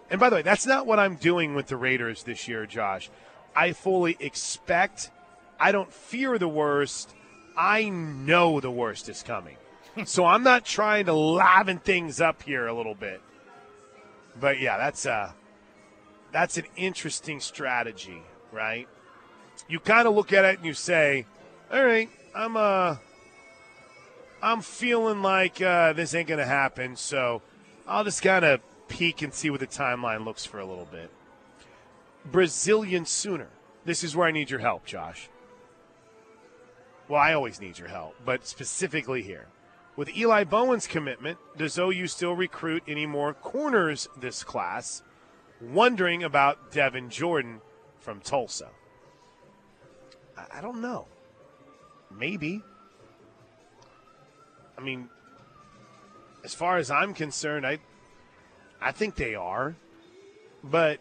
And 0.08 0.20
by 0.20 0.30
the 0.30 0.36
way, 0.36 0.42
that's 0.42 0.66
not 0.66 0.86
what 0.86 1.00
I'm 1.00 1.16
doing 1.16 1.54
with 1.54 1.66
the 1.66 1.76
Raiders 1.76 2.22
this 2.22 2.46
year, 2.46 2.66
Josh. 2.66 3.10
I 3.56 3.72
fully 3.72 4.16
expect, 4.20 5.10
I 5.58 5.72
don't 5.72 5.92
fear 5.92 6.38
the 6.38 6.48
worst. 6.48 7.12
I 7.56 7.88
know 7.88 8.60
the 8.60 8.70
worst 8.70 9.08
is 9.08 9.22
coming. 9.22 9.56
so 10.04 10.24
I'm 10.24 10.42
not 10.42 10.64
trying 10.64 11.06
to 11.06 11.12
liven 11.12 11.78
things 11.78 12.20
up 12.20 12.42
here 12.42 12.66
a 12.66 12.74
little 12.74 12.94
bit. 12.94 13.20
But 14.38 14.60
yeah, 14.60 14.76
that's 14.76 15.06
uh 15.06 15.32
that's 16.32 16.56
an 16.56 16.64
interesting 16.76 17.38
strategy, 17.38 18.22
right? 18.54 18.88
You 19.68 19.80
kind 19.80 20.08
of 20.08 20.14
look 20.14 20.32
at 20.32 20.44
it 20.44 20.56
and 20.58 20.66
you 20.66 20.74
say, 20.74 21.26
"All 21.72 21.84
right, 21.84 22.08
I'm 22.34 22.56
uh 22.56 22.96
I'm 24.42 24.60
feeling 24.62 25.22
like 25.22 25.60
uh, 25.60 25.92
this 25.94 26.14
ain't 26.14 26.28
to 26.28 26.44
happen, 26.44 26.96
so 26.96 27.42
I'll 27.86 28.04
just 28.04 28.22
kind 28.22 28.44
of 28.44 28.60
peek 28.88 29.22
and 29.22 29.32
see 29.32 29.50
what 29.50 29.60
the 29.60 29.66
timeline 29.66 30.24
looks 30.24 30.44
for 30.44 30.58
a 30.58 30.66
little 30.66 30.88
bit." 30.90 31.10
Brazilian 32.24 33.04
Sooner. 33.04 33.48
This 33.84 34.02
is 34.02 34.16
where 34.16 34.26
I 34.26 34.30
need 34.30 34.50
your 34.50 34.60
help, 34.60 34.86
Josh. 34.86 35.28
Well, 37.06 37.20
I 37.20 37.34
always 37.34 37.60
need 37.60 37.78
your 37.78 37.88
help, 37.88 38.14
but 38.24 38.46
specifically 38.46 39.22
here. 39.22 39.46
With 39.94 40.16
Eli 40.16 40.44
Bowen's 40.44 40.86
commitment, 40.86 41.38
does 41.56 41.78
OU 41.78 42.06
still 42.06 42.34
recruit 42.34 42.82
any 42.88 43.06
more 43.06 43.34
corners 43.34 44.08
this 44.18 44.42
class? 44.42 45.02
Wondering 45.60 46.24
about 46.24 46.72
Devin 46.72 47.10
Jordan 47.10 47.60
from 48.04 48.20
Tulsa. 48.20 48.68
I, 50.36 50.58
I 50.58 50.60
don't 50.60 50.80
know. 50.80 51.06
Maybe. 52.16 52.62
I 54.76 54.82
mean, 54.82 55.08
as 56.44 56.54
far 56.54 56.76
as 56.76 56.90
I'm 56.90 57.14
concerned, 57.14 57.66
I 57.66 57.78
I 58.80 58.92
think 58.92 59.16
they 59.16 59.34
are. 59.34 59.74
But 60.62 61.00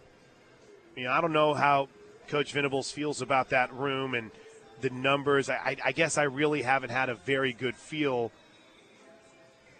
you 0.96 1.04
know, 1.04 1.12
I 1.12 1.22
don't 1.22 1.34
know 1.34 1.54
how 1.54 1.90
Coach 2.30 2.54
Venables 2.54 2.92
feels 2.92 3.22
about 3.22 3.50
that 3.50 3.74
room 3.74 4.14
and 4.14 4.32
the 4.82 4.90
numbers. 4.90 5.50
I, 5.50 5.76
I 5.84 5.92
guess 5.92 6.18
I 6.18 6.24
really 6.24 6.62
haven't 6.62 6.90
had 6.90 7.10
a 7.10 7.16
very 7.16 7.54
good 7.54 7.76
feel 7.76 8.32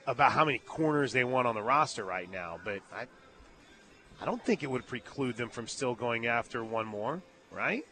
about 0.06 0.34
how 0.34 0.44
many 0.44 0.60
corners 0.60 1.14
they 1.14 1.24
want 1.24 1.48
on 1.48 1.56
the 1.56 1.62
roster 1.62 2.04
right 2.04 2.30
now. 2.30 2.60
But 2.64 2.82
I, 2.94 3.08
I 4.24 4.26
don't 4.26 4.44
think 4.44 4.64
it 4.64 4.72
would 4.72 4.88
preclude 4.88 5.36
them 5.36 5.50
from 5.50 5.68
still 5.68 5.96
going 5.96 6.28
after 6.28 6.64
one 6.64 6.86
more, 6.86 7.22
right? 7.52 7.86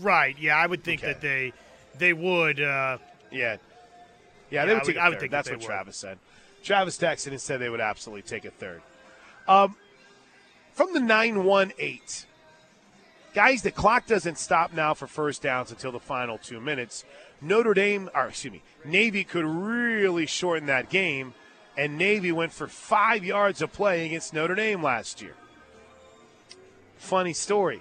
Right. 0.00 0.36
Yeah, 0.40 0.56
I 0.56 0.66
would 0.66 0.82
think 0.82 1.02
Okay. 1.04 1.12
that 1.12 1.20
they 1.20 1.52
they 1.96 2.12
would. 2.12 2.60
Uh, 2.60 2.98
Yeah. 3.30 3.56
Yeah, 4.50 4.64
they 4.64 4.72
Yeah, 4.72 4.74
would 4.74 4.74
I 4.74 4.78
take 4.80 4.86
would- 4.86 4.96
a 4.96 5.00
I 5.02 5.08
would 5.08 5.20
think 5.20 5.30
That's 5.30 5.48
that 5.48 5.54
what 5.54 5.60
would. 5.60 5.66
Travis 5.66 5.96
said. 5.96 6.18
Travis 6.64 6.98
texted 6.98 7.28
and 7.28 7.40
said 7.40 7.60
they 7.60 7.70
would 7.70 7.80
absolutely 7.80 8.22
take 8.22 8.44
a 8.44 8.50
third. 8.50 8.82
Um, 9.46 9.76
from 10.74 10.92
the 10.92 11.00
918, 11.00 12.00
guys, 13.32 13.62
the 13.62 13.70
clock 13.70 14.06
doesn't 14.06 14.36
stop 14.38 14.72
now 14.72 14.92
for 14.94 15.06
first 15.06 15.42
downs 15.42 15.70
until 15.70 15.92
the 15.92 16.00
final 16.00 16.36
two 16.38 16.60
minutes. 16.60 17.04
Notre 17.40 17.72
Dame, 17.74 18.10
or 18.14 18.26
excuse 18.26 18.52
me, 18.52 18.62
Navy 18.84 19.22
could 19.24 19.44
really 19.46 20.26
shorten 20.26 20.66
that 20.66 20.90
game, 20.90 21.34
and 21.76 21.96
Navy 21.96 22.32
went 22.32 22.52
for 22.52 22.66
five 22.66 23.24
yards 23.24 23.62
of 23.62 23.72
play 23.72 24.06
against 24.06 24.34
Notre 24.34 24.54
Dame 24.54 24.82
last 24.82 25.22
year. 25.22 25.34
Funny 26.96 27.32
story. 27.32 27.80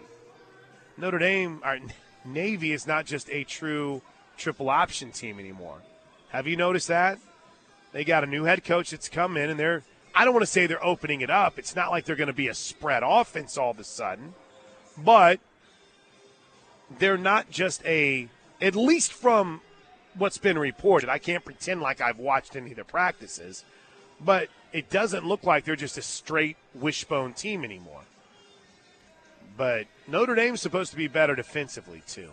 Notre 0.97 1.19
Dame, 1.19 1.61
or 1.63 1.79
Navy, 2.25 2.71
is 2.71 2.87
not 2.87 3.05
just 3.05 3.29
a 3.29 3.43
true 3.43 4.01
triple 4.37 4.69
option 4.69 5.11
team 5.11 5.39
anymore. 5.39 5.81
Have 6.29 6.47
you 6.47 6.55
noticed 6.55 6.87
that? 6.87 7.19
They 7.91 8.03
got 8.03 8.23
a 8.23 8.27
new 8.27 8.43
head 8.43 8.63
coach 8.63 8.91
that's 8.91 9.09
come 9.09 9.35
in, 9.35 9.49
and 9.49 9.59
they're, 9.59 9.83
I 10.13 10.23
don't 10.23 10.33
want 10.33 10.43
to 10.43 10.51
say 10.51 10.67
they're 10.67 10.83
opening 10.83 11.21
it 11.21 11.29
up. 11.29 11.57
It's 11.57 11.75
not 11.75 11.89
like 11.89 12.05
they're 12.05 12.15
going 12.15 12.27
to 12.27 12.33
be 12.33 12.47
a 12.47 12.53
spread 12.53 13.03
offense 13.05 13.57
all 13.57 13.71
of 13.71 13.79
a 13.79 13.83
sudden, 13.83 14.33
but 14.97 15.39
they're 16.97 17.17
not 17.17 17.49
just 17.49 17.83
a, 17.85 18.29
at 18.61 18.75
least 18.75 19.11
from 19.11 19.61
what's 20.15 20.37
been 20.37 20.57
reported. 20.57 21.09
I 21.09 21.17
can't 21.17 21.43
pretend 21.43 21.81
like 21.81 22.01
I've 22.01 22.19
watched 22.19 22.55
any 22.55 22.71
of 22.71 22.75
their 22.75 22.85
practices, 22.85 23.63
but 24.19 24.49
it 24.71 24.89
doesn't 24.89 25.25
look 25.25 25.43
like 25.43 25.65
they're 25.65 25.75
just 25.75 25.97
a 25.97 26.01
straight 26.01 26.57
wishbone 26.73 27.33
team 27.33 27.63
anymore. 27.63 28.01
But 29.57 29.87
Notre 30.07 30.35
Dame's 30.35 30.61
supposed 30.61 30.91
to 30.91 30.97
be 30.97 31.07
better 31.07 31.35
defensively, 31.35 32.01
too. 32.07 32.29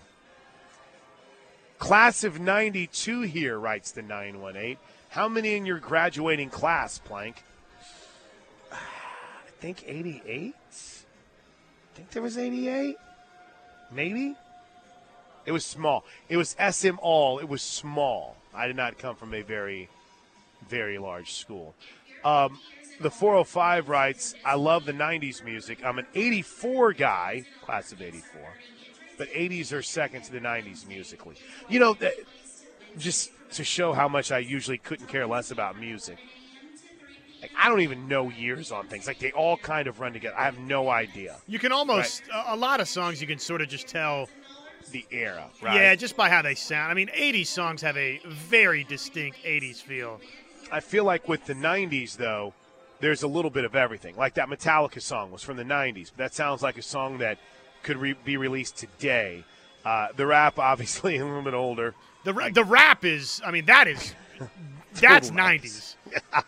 Class 1.78 2.24
of 2.24 2.40
92 2.40 3.22
here, 3.22 3.58
writes 3.58 3.90
the 3.90 4.02
918. 4.02 4.76
How 5.10 5.28
many 5.28 5.56
in 5.56 5.66
your 5.66 5.78
graduating 5.78 6.50
class, 6.50 6.98
Plank? 6.98 7.42
I 8.72 8.76
think 9.60 9.84
88? 9.86 10.54
I 10.54 11.96
think 11.96 12.10
there 12.10 12.22
was 12.22 12.38
88? 12.38 12.96
Maybe? 13.90 14.36
It 15.46 15.52
was 15.52 15.64
small. 15.64 16.04
It 16.28 16.36
was 16.36 16.56
SM 16.58 16.98
All. 17.00 17.38
It 17.38 17.48
was 17.48 17.62
small. 17.62 18.36
I 18.54 18.66
did 18.66 18.76
not 18.76 18.98
come 18.98 19.16
from 19.16 19.32
a 19.32 19.42
very, 19.42 19.88
very 20.68 20.98
large 20.98 21.32
school. 21.34 21.74
Um, 22.24 22.58
the 23.00 23.10
405 23.10 23.88
writes, 23.88 24.34
I 24.44 24.54
love 24.54 24.84
the 24.84 24.92
90s 24.92 25.44
music. 25.44 25.84
I'm 25.84 25.98
an 25.98 26.06
84 26.14 26.92
guy, 26.94 27.44
class 27.62 27.92
of 27.92 28.00
84, 28.00 28.40
but 29.18 29.28
80s 29.28 29.72
are 29.72 29.82
second 29.82 30.22
to 30.22 30.32
the 30.32 30.40
90s 30.40 30.86
musically. 30.86 31.36
You 31.68 31.80
know, 31.80 31.96
just 32.98 33.30
to 33.52 33.64
show 33.64 33.92
how 33.92 34.08
much 34.08 34.32
I 34.32 34.38
usually 34.38 34.78
couldn't 34.78 35.06
care 35.06 35.26
less 35.26 35.50
about 35.50 35.78
music. 35.78 36.18
Like, 37.42 37.50
I 37.56 37.68
don't 37.68 37.80
even 37.82 38.08
know 38.08 38.30
years 38.30 38.72
on 38.72 38.86
things. 38.86 39.06
Like, 39.06 39.18
they 39.18 39.30
all 39.32 39.58
kind 39.58 39.86
of 39.88 40.00
run 40.00 40.14
together. 40.14 40.34
I 40.36 40.44
have 40.44 40.58
no 40.58 40.88
idea. 40.88 41.36
you 41.46 41.58
can 41.58 41.70
almost 41.72 42.22
a, 42.32 42.54
a 42.54 42.56
lot 42.56 42.80
of 42.80 42.88
songs 42.88 43.20
you 43.20 43.26
can 43.26 43.38
sort 43.38 43.60
of 43.60 43.68
just 43.68 43.86
tell. 43.86 44.28
The 44.92 45.04
era, 45.10 45.48
right? 45.60 45.74
Yeah, 45.74 45.94
just 45.96 46.16
by 46.16 46.30
how 46.30 46.42
they 46.42 46.54
sound. 46.54 46.92
I 46.92 46.94
mean, 46.94 47.08
80s 47.08 47.48
songs 47.48 47.82
have 47.82 47.96
a 47.96 48.20
very 48.28 48.84
distinct 48.84 49.38
80s 49.44 49.82
feel. 49.82 50.20
I 50.70 50.80
feel 50.80 51.04
like 51.04 51.28
with 51.28 51.46
the 51.46 51.54
90s, 51.54 52.16
though, 52.16 52.54
there's 53.00 53.22
a 53.22 53.28
little 53.28 53.50
bit 53.50 53.64
of 53.64 53.74
everything. 53.76 54.16
Like 54.16 54.34
that 54.34 54.48
Metallica 54.48 55.00
song 55.00 55.30
was 55.30 55.42
from 55.42 55.56
the 55.56 55.64
90s, 55.64 56.10
but 56.10 56.18
that 56.18 56.34
sounds 56.34 56.62
like 56.62 56.78
a 56.78 56.82
song 56.82 57.18
that 57.18 57.38
could 57.82 57.96
re- 57.96 58.16
be 58.24 58.36
released 58.36 58.76
today. 58.76 59.44
Uh, 59.84 60.08
the 60.16 60.26
rap, 60.26 60.58
obviously, 60.58 61.16
a 61.18 61.24
little 61.24 61.42
bit 61.42 61.54
older. 61.54 61.94
The 62.24 62.34
ra- 62.34 62.48
the 62.48 62.64
rap 62.64 63.04
is, 63.04 63.40
I 63.44 63.50
mean, 63.50 63.66
that 63.66 63.86
is 63.88 64.14
that's 64.94 65.30
90s. 65.30 65.94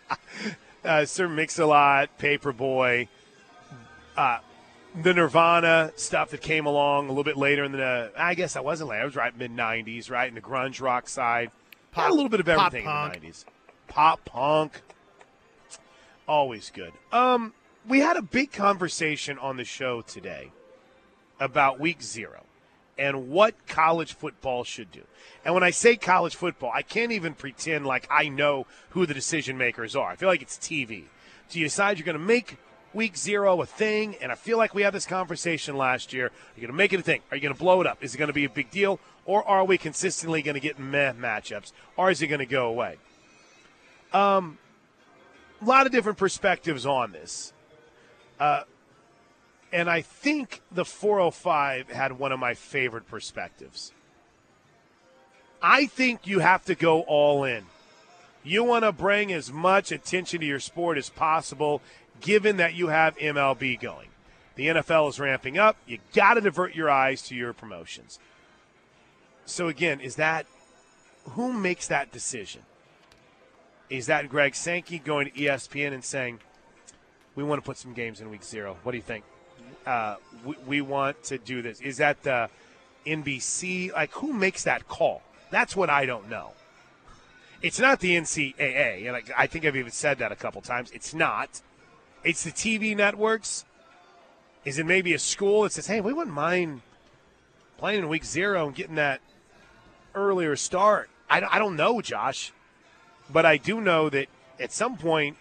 Uh, 0.85 1.05
Sir 1.05 1.29
Mix-a-Lot, 1.29 2.19
Paperboy, 2.19 3.09
uh, 4.17 4.39
the 5.03 5.13
Nirvana 5.13 5.93
stuff 5.97 6.31
that 6.31 6.41
came 6.41 6.67
along 6.67 7.07
a 7.07 7.09
little 7.09 7.25
bit 7.25 7.37
later 7.37 7.65
in 7.65 7.73
the. 7.73 8.13
I 8.17 8.35
guess 8.35 8.57
I 8.57 8.61
wasn't 8.61 8.91
late. 8.91 9.01
I 9.01 9.05
was 9.05 9.17
right 9.17 9.37
mid 9.37 9.55
90s, 9.55 10.09
right 10.11 10.29
in 10.29 10.35
the 10.35 10.41
grunge 10.41 10.81
rock 10.81 11.09
side. 11.09 11.51
Had 11.91 12.11
a 12.11 12.15
little 12.15 12.29
bit 12.29 12.41
of 12.41 12.47
pop 12.47 12.67
everything 12.73 12.89
in 12.89 13.21
the 13.23 13.29
90s. 13.29 13.45
Pop 13.89 14.25
punk. 14.25 14.81
Always 16.27 16.71
good. 16.71 16.93
Um, 17.11 17.55
we 17.87 18.01
had 18.01 18.17
a 18.17 18.23
big 18.23 18.53
conversation 18.53 19.39
on 19.39 19.57
the 19.57 19.65
show 19.65 20.03
today 20.03 20.53
about 21.41 21.81
week 21.81 22.03
zero 22.03 22.45
and 22.99 23.31
what 23.31 23.55
college 23.67 24.15
football 24.15 24.65
should 24.65 24.91
do. 24.91 25.03
And 25.45 25.55
when 25.55 25.63
I 25.63 25.71
say 25.71 25.97
college 25.97 26.37
football, 26.37 26.71
I 26.75 26.83
can't 26.83 27.13
even 27.13 27.33
pretend 27.33 27.87
like 27.87 28.07
I 28.11 28.29
know 28.29 28.67
who 28.91 29.07
the 29.07 29.15
decision 29.15 29.57
makers 29.57 29.97
are. 29.97 30.11
I 30.11 30.17
feel 30.17 30.29
like 30.29 30.43
it's 30.43 30.59
TV. 30.59 31.05
So 31.49 31.59
you 31.59 31.65
decide 31.65 31.99
you're 31.99 32.05
going 32.05 32.19
to 32.19 32.25
make 32.25 32.59
week 32.93 33.17
zero 33.17 33.63
a 33.63 33.67
thing, 33.67 34.17
and 34.21 34.33
I 34.33 34.35
feel 34.35 34.59
like 34.59 34.75
we 34.75 34.83
had 34.83 34.93
this 34.93 35.07
conversation 35.07 35.77
last 35.77 36.13
year. 36.13 36.31
You're 36.57 36.63
you 36.63 36.63
going 36.63 36.73
to 36.73 36.77
make 36.77 36.93
it 36.93 37.01
a 37.01 37.03
thing? 37.03 37.23
Are 37.31 37.37
you 37.37 37.43
going 37.43 37.55
to 37.55 37.59
blow 37.59 37.81
it 37.81 37.87
up? 37.87 38.03
Is 38.03 38.15
it 38.15 38.19
going 38.19 38.29
to 38.29 38.35
be 38.35 38.45
a 38.45 38.51
big 38.51 38.71
deal? 38.71 39.01
Or 39.25 39.47
are 39.47 39.65
we 39.65 39.79
consistently 39.79 40.43
going 40.43 40.55
to 40.55 40.61
get 40.61 40.79
meh 40.79 41.13
matchups? 41.13 41.73
Or 41.97 42.11
is 42.11 42.21
it 42.21 42.27
going 42.27 42.41
to 42.41 42.47
go 42.47 42.67
away? 42.67 42.97
Um, 44.13 44.59
a 45.61 45.65
lot 45.65 45.87
of 45.87 45.93
different 45.93 46.19
perspectives 46.19 46.87
on 46.87 47.13
this. 47.13 47.53
Uh, 48.39 48.63
and 49.73 49.91
I 49.91 50.01
think 50.01 50.63
the 50.71 50.85
405 50.85 51.91
had 51.91 52.19
one 52.19 52.33
of 52.33 52.41
my 52.41 52.55
favorite 52.55 53.07
perspectives. 53.07 53.93
I 55.61 55.87
think 55.87 56.27
you 56.27 56.39
have 56.39 56.65
to 56.67 56.75
go 56.75 57.03
all 57.03 57.45
in. 57.45 57.65
You 58.45 58.65
want 58.65 58.85
to 58.85 58.93
bring 58.93 59.33
as 59.33 59.53
much 59.53 59.93
attention 59.93 60.41
to 60.41 60.47
your 60.47 60.61
sport 60.61 60.97
as 60.97 61.11
possible, 61.11 61.83
given 62.21 62.57
that 62.59 62.75
you 62.75 62.89
have 62.89 63.19
MLB 63.19 63.79
going. 63.81 64.09
The 64.55 64.69
NFL 64.69 65.11
is 65.11 65.21
ramping 65.21 65.59
up. 65.59 65.77
You 65.87 65.99
got 66.15 66.35
to 66.35 66.41
divert 66.41 66.75
your 66.75 66.89
eyes 66.89 67.23
to 67.23 67.35
your 67.35 67.53
promotions. 67.53 68.19
So, 69.45 69.69
again, 69.69 70.01
is 70.01 70.17
that 70.17 70.47
who 71.31 71.53
makes 71.53 71.89
that 71.89 72.13
decision? 72.13 72.63
Is 73.91 74.07
that 74.07 74.29
Greg 74.29 74.55
Sankey 74.55 74.99
going 74.99 75.31
to 75.31 75.33
ESPN 75.33 75.93
and 75.93 76.05
saying, 76.05 76.41
"We 77.35 77.45
want 77.45 77.63
to 77.63 77.67
put 77.67 77.79
some 77.79 77.95
games 77.95 78.21
in 78.21 78.31
week 78.31 78.45
zero. 78.45 78.77
What 78.83 78.93
do 78.93 78.99
you 78.99 79.03
think? 79.03 79.25
Uh, 79.87 80.17
we, 80.45 80.57
we 80.67 80.81
want 80.81 81.23
to 81.25 81.39
do 81.39 81.63
this." 81.63 81.81
Is 81.81 81.97
that 81.97 82.23
the 82.23 82.51
NBC? 83.07 83.93
Like, 83.93 84.13
who 84.13 84.33
makes 84.33 84.65
that 84.65 84.89
call? 84.89 85.23
That's 85.51 85.75
what 85.75 85.89
I 85.89 86.05
don't 86.05 86.29
know. 86.29 86.53
It's 87.63 87.81
not 87.81 88.01
the 88.01 88.17
NCAA, 88.17 89.09
and 89.09 89.17
I, 89.17 89.23
I 89.37 89.47
think 89.47 89.65
I've 89.65 89.75
even 89.75 89.91
said 89.91 90.19
that 90.19 90.31
a 90.31 90.37
couple 90.37 90.61
times. 90.61 90.91
It's 90.93 91.15
not. 91.15 91.63
It's 92.23 92.45
the 92.45 92.53
TV 92.53 92.97
networks. 92.97 93.65
Is 94.65 94.79
it 94.79 94.87
maybe 94.87 95.15
a 95.15 95.19
school 95.19 95.63
that 95.63 95.73
says, 95.73 95.87
"Hey, 95.87 96.01
we 96.01 96.13
wouldn't 96.13 96.35
mind 96.35 96.83
playing 97.79 98.01
in 98.01 98.09
week 98.09 98.25
zero 98.25 98.67
and 98.67 98.77
getting 98.77 98.97
that 98.97 99.21
earlier 100.15 100.57
start"? 100.57 101.09
I, 101.31 101.43
I 101.51 101.59
don't 101.59 101.77
know, 101.77 102.01
Josh, 102.01 102.53
but 103.31 103.47
I 103.47 103.57
do 103.57 103.81
know 103.81 104.09
that 104.11 104.29
at 104.59 104.73
some 104.73 104.97
point, 104.97 105.37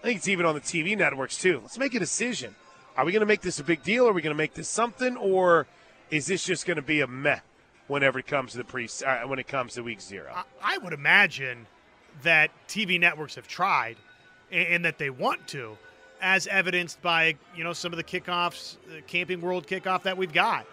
I 0.00 0.06
think 0.06 0.18
it's 0.18 0.28
even 0.28 0.46
on 0.46 0.54
the 0.54 0.60
TV 0.60 0.96
networks 0.96 1.38
too. 1.38 1.60
Let's 1.62 1.78
make 1.78 1.94
a 1.94 2.00
decision. 2.00 2.54
Are 2.96 3.04
we 3.04 3.12
going 3.12 3.20
to 3.20 3.26
make 3.26 3.40
this 3.40 3.58
a 3.58 3.64
big 3.64 3.82
deal? 3.82 4.06
Are 4.08 4.12
we 4.12 4.20
going 4.20 4.34
to 4.34 4.38
make 4.38 4.54
this 4.54 4.68
something, 4.68 5.16
or 5.16 5.66
is 6.10 6.26
this 6.26 6.44
just 6.44 6.66
going 6.66 6.76
to 6.76 6.82
be 6.82 7.00
a 7.00 7.06
meh 7.06 7.40
whenever 7.86 8.18
it 8.18 8.26
comes 8.26 8.52
to 8.52 8.58
the 8.58 8.64
pre 8.64 8.88
uh, 9.06 9.26
when 9.26 9.38
it 9.38 9.48
comes 9.48 9.74
to 9.74 9.82
week 9.82 10.00
zero? 10.00 10.44
I 10.62 10.78
would 10.78 10.92
imagine 10.92 11.66
that 12.22 12.50
TV 12.68 13.00
networks 13.00 13.36
have 13.36 13.48
tried 13.48 13.96
and, 14.50 14.68
and 14.68 14.84
that 14.84 14.98
they 14.98 15.10
want 15.10 15.46
to, 15.48 15.78
as 16.20 16.46
evidenced 16.46 17.00
by 17.00 17.36
you 17.56 17.64
know 17.64 17.72
some 17.72 17.92
of 17.92 17.96
the 17.96 18.04
kickoffs, 18.04 18.76
the 18.88 19.00
Camping 19.02 19.40
World 19.40 19.66
kickoff 19.66 20.02
that 20.02 20.16
we've 20.16 20.32
got. 20.32 20.66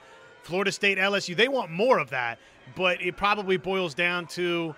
Florida 0.43 0.71
State, 0.71 0.97
LSU, 0.97 1.35
they 1.35 1.47
want 1.47 1.69
more 1.69 1.99
of 1.99 2.09
that, 2.09 2.39
but 2.75 3.01
it 3.01 3.15
probably 3.17 3.57
boils 3.57 3.93
down 3.93 4.25
to, 4.27 4.73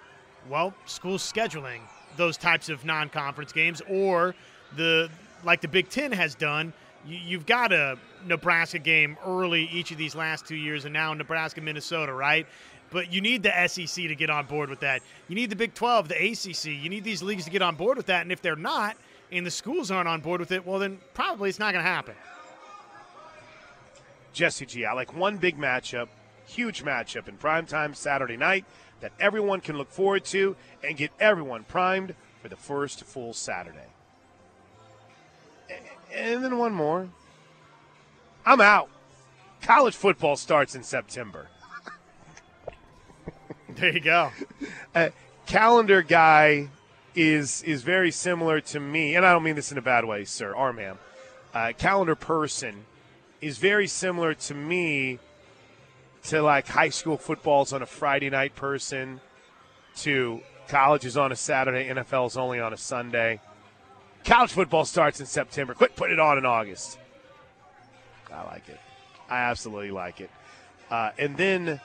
well, 0.49 0.73
school 0.85 1.17
scheduling 1.17 1.79
those 2.17 2.37
types 2.37 2.69
of 2.69 2.83
non-conference 2.85 3.51
games, 3.51 3.81
or 3.87 4.35
the 4.75 5.09
like 5.43 5.61
the 5.61 5.67
Big 5.67 5.89
Ten 5.89 6.11
has 6.11 6.35
done. 6.35 6.73
You, 7.05 7.17
you've 7.17 7.45
got 7.45 7.71
a 7.71 7.97
Nebraska 8.25 8.79
game 8.79 9.17
early 9.25 9.69
each 9.71 9.91
of 9.91 9.97
these 9.97 10.15
last 10.15 10.45
two 10.45 10.55
years, 10.55 10.85
and 10.85 10.93
now 10.93 11.13
Nebraska, 11.13 11.61
Minnesota, 11.61 12.13
right? 12.13 12.45
But 12.91 13.11
you 13.11 13.21
need 13.21 13.41
the 13.41 13.67
SEC 13.67 14.07
to 14.07 14.15
get 14.15 14.29
on 14.29 14.45
board 14.45 14.69
with 14.69 14.81
that. 14.81 15.01
You 15.29 15.35
need 15.35 15.49
the 15.49 15.55
Big 15.55 15.73
12, 15.73 16.09
the 16.09 16.31
ACC. 16.31 16.65
You 16.65 16.89
need 16.89 17.05
these 17.05 17.23
leagues 17.23 17.45
to 17.45 17.49
get 17.49 17.61
on 17.61 17.75
board 17.75 17.95
with 17.95 18.07
that. 18.07 18.23
And 18.23 18.33
if 18.33 18.41
they're 18.41 18.57
not, 18.57 18.97
and 19.31 19.45
the 19.45 19.51
schools 19.51 19.89
aren't 19.91 20.09
on 20.09 20.19
board 20.19 20.41
with 20.41 20.51
it, 20.51 20.67
well, 20.67 20.77
then 20.77 20.99
probably 21.13 21.49
it's 21.49 21.57
not 21.57 21.71
going 21.71 21.83
to 21.83 21.89
happen. 21.89 22.15
Jesse 24.33 24.65
G. 24.65 24.85
I 24.85 24.93
like 24.93 25.15
one 25.15 25.37
big 25.37 25.57
matchup, 25.57 26.07
huge 26.45 26.83
matchup 26.83 27.29
in 27.29 27.37
primetime 27.37 27.95
Saturday 27.95 28.37
night 28.37 28.65
that 29.01 29.11
everyone 29.19 29.61
can 29.61 29.77
look 29.77 29.91
forward 29.91 30.23
to 30.25 30.55
and 30.83 30.95
get 30.95 31.11
everyone 31.19 31.63
primed 31.63 32.15
for 32.41 32.49
the 32.49 32.55
first 32.55 33.03
full 33.03 33.33
Saturday. 33.33 33.87
And 36.13 36.43
then 36.43 36.57
one 36.57 36.73
more. 36.73 37.09
I'm 38.45 38.61
out. 38.61 38.89
College 39.61 39.95
football 39.95 40.35
starts 40.35 40.75
in 40.75 40.83
September. 40.83 41.47
There 43.73 43.93
you 43.93 44.01
go. 44.01 44.31
uh, 44.93 45.09
calendar 45.45 46.01
guy 46.01 46.67
is 47.15 47.63
is 47.63 47.83
very 47.83 48.11
similar 48.11 48.59
to 48.61 48.81
me, 48.81 49.15
and 49.15 49.25
I 49.25 49.31
don't 49.31 49.43
mean 49.43 49.55
this 49.55 49.71
in 49.71 49.77
a 49.77 49.81
bad 49.81 50.03
way, 50.03 50.25
sir, 50.25 50.53
or 50.53 50.73
ma'am. 50.73 50.97
Uh, 51.53 51.71
calendar 51.77 52.15
person 52.15 52.85
is 53.39 53.57
very 53.57 53.87
similar 53.87 54.33
to 54.33 54.53
me 54.53 55.19
to 56.25 56.41
like 56.41 56.67
high 56.67 56.89
school 56.89 57.17
football's 57.17 57.73
on 57.73 57.81
a 57.81 57.85
Friday 57.85 58.29
night 58.29 58.55
person, 58.55 59.21
to 59.97 60.41
college 60.67 61.05
is 61.05 61.17
on 61.17 61.31
a 61.31 61.35
Saturday, 61.35 61.89
NFL's 61.89 62.37
only 62.37 62.59
on 62.59 62.73
a 62.73 62.77
Sunday. 62.77 63.41
College 64.23 64.51
football 64.51 64.85
starts 64.85 65.19
in 65.19 65.25
September. 65.25 65.73
Quit 65.73 65.95
putting 65.95 66.13
it 66.13 66.19
on 66.19 66.37
in 66.37 66.45
August. 66.45 66.99
I 68.31 68.43
like 68.43 68.69
it. 68.69 68.79
I 69.29 69.39
absolutely 69.41 69.91
like 69.91 70.21
it. 70.21 70.29
Uh, 70.89 71.11
and 71.17 71.35
then, 71.37 71.81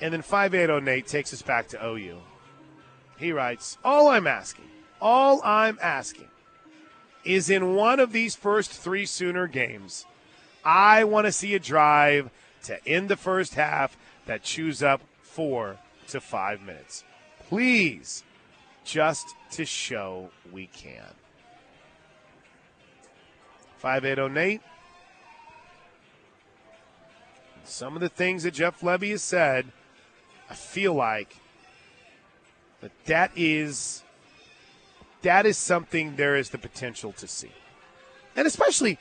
and 0.00 0.12
then 0.12 0.22
five 0.22 0.54
eight 0.54 0.66
zero 0.66 0.80
Nate 0.80 1.06
takes 1.06 1.32
us 1.32 1.42
back 1.42 1.68
to 1.68 1.84
OU. 1.84 2.18
He 3.18 3.32
writes, 3.32 3.76
"All 3.84 4.08
I'm 4.08 4.26
asking, 4.26 4.66
all 5.00 5.42
I'm 5.42 5.78
asking, 5.82 6.28
is 7.24 7.50
in 7.50 7.74
one 7.74 7.98
of 8.00 8.12
these 8.12 8.36
first 8.36 8.70
three 8.70 9.06
Sooner 9.06 9.46
games, 9.46 10.06
I 10.64 11.04
want 11.04 11.26
to 11.26 11.32
see 11.32 11.54
a 11.54 11.58
drive 11.58 12.30
to 12.64 12.86
end 12.86 13.08
the 13.08 13.16
first 13.16 13.54
half 13.54 13.96
that 14.26 14.42
chews 14.42 14.82
up 14.82 15.00
four 15.22 15.78
to 16.08 16.20
five 16.20 16.60
minutes, 16.60 17.04
please, 17.48 18.24
just 18.84 19.34
to 19.52 19.64
show 19.64 20.30
we 20.52 20.66
can." 20.66 21.14
Five 23.76 24.04
eight 24.04 24.16
zero 24.16 24.28
Nate 24.28 24.60
some 27.68 27.94
of 27.94 28.00
the 28.00 28.08
things 28.08 28.42
that 28.42 28.54
Jeff 28.54 28.80
Lebby 28.80 29.10
has 29.10 29.22
said, 29.22 29.66
I 30.50 30.54
feel 30.54 30.94
like 30.94 31.36
that 32.80 32.92
that 33.06 33.30
is 33.36 34.02
that 35.22 35.46
is 35.46 35.58
something 35.58 36.16
there 36.16 36.36
is 36.36 36.50
the 36.50 36.58
potential 36.58 37.12
to 37.12 37.26
see. 37.26 37.52
And 38.36 38.46
especially 38.46 38.98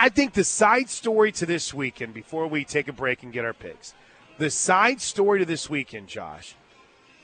I 0.00 0.10
think 0.10 0.34
the 0.34 0.44
side 0.44 0.88
story 0.88 1.32
to 1.32 1.44
this 1.44 1.74
weekend 1.74 2.14
before 2.14 2.46
we 2.46 2.64
take 2.64 2.86
a 2.86 2.92
break 2.92 3.24
and 3.24 3.32
get 3.32 3.44
our 3.44 3.52
picks. 3.52 3.94
The 4.38 4.48
side 4.48 5.00
story 5.00 5.40
to 5.40 5.44
this 5.44 5.68
weekend, 5.68 6.06
Josh, 6.06 6.54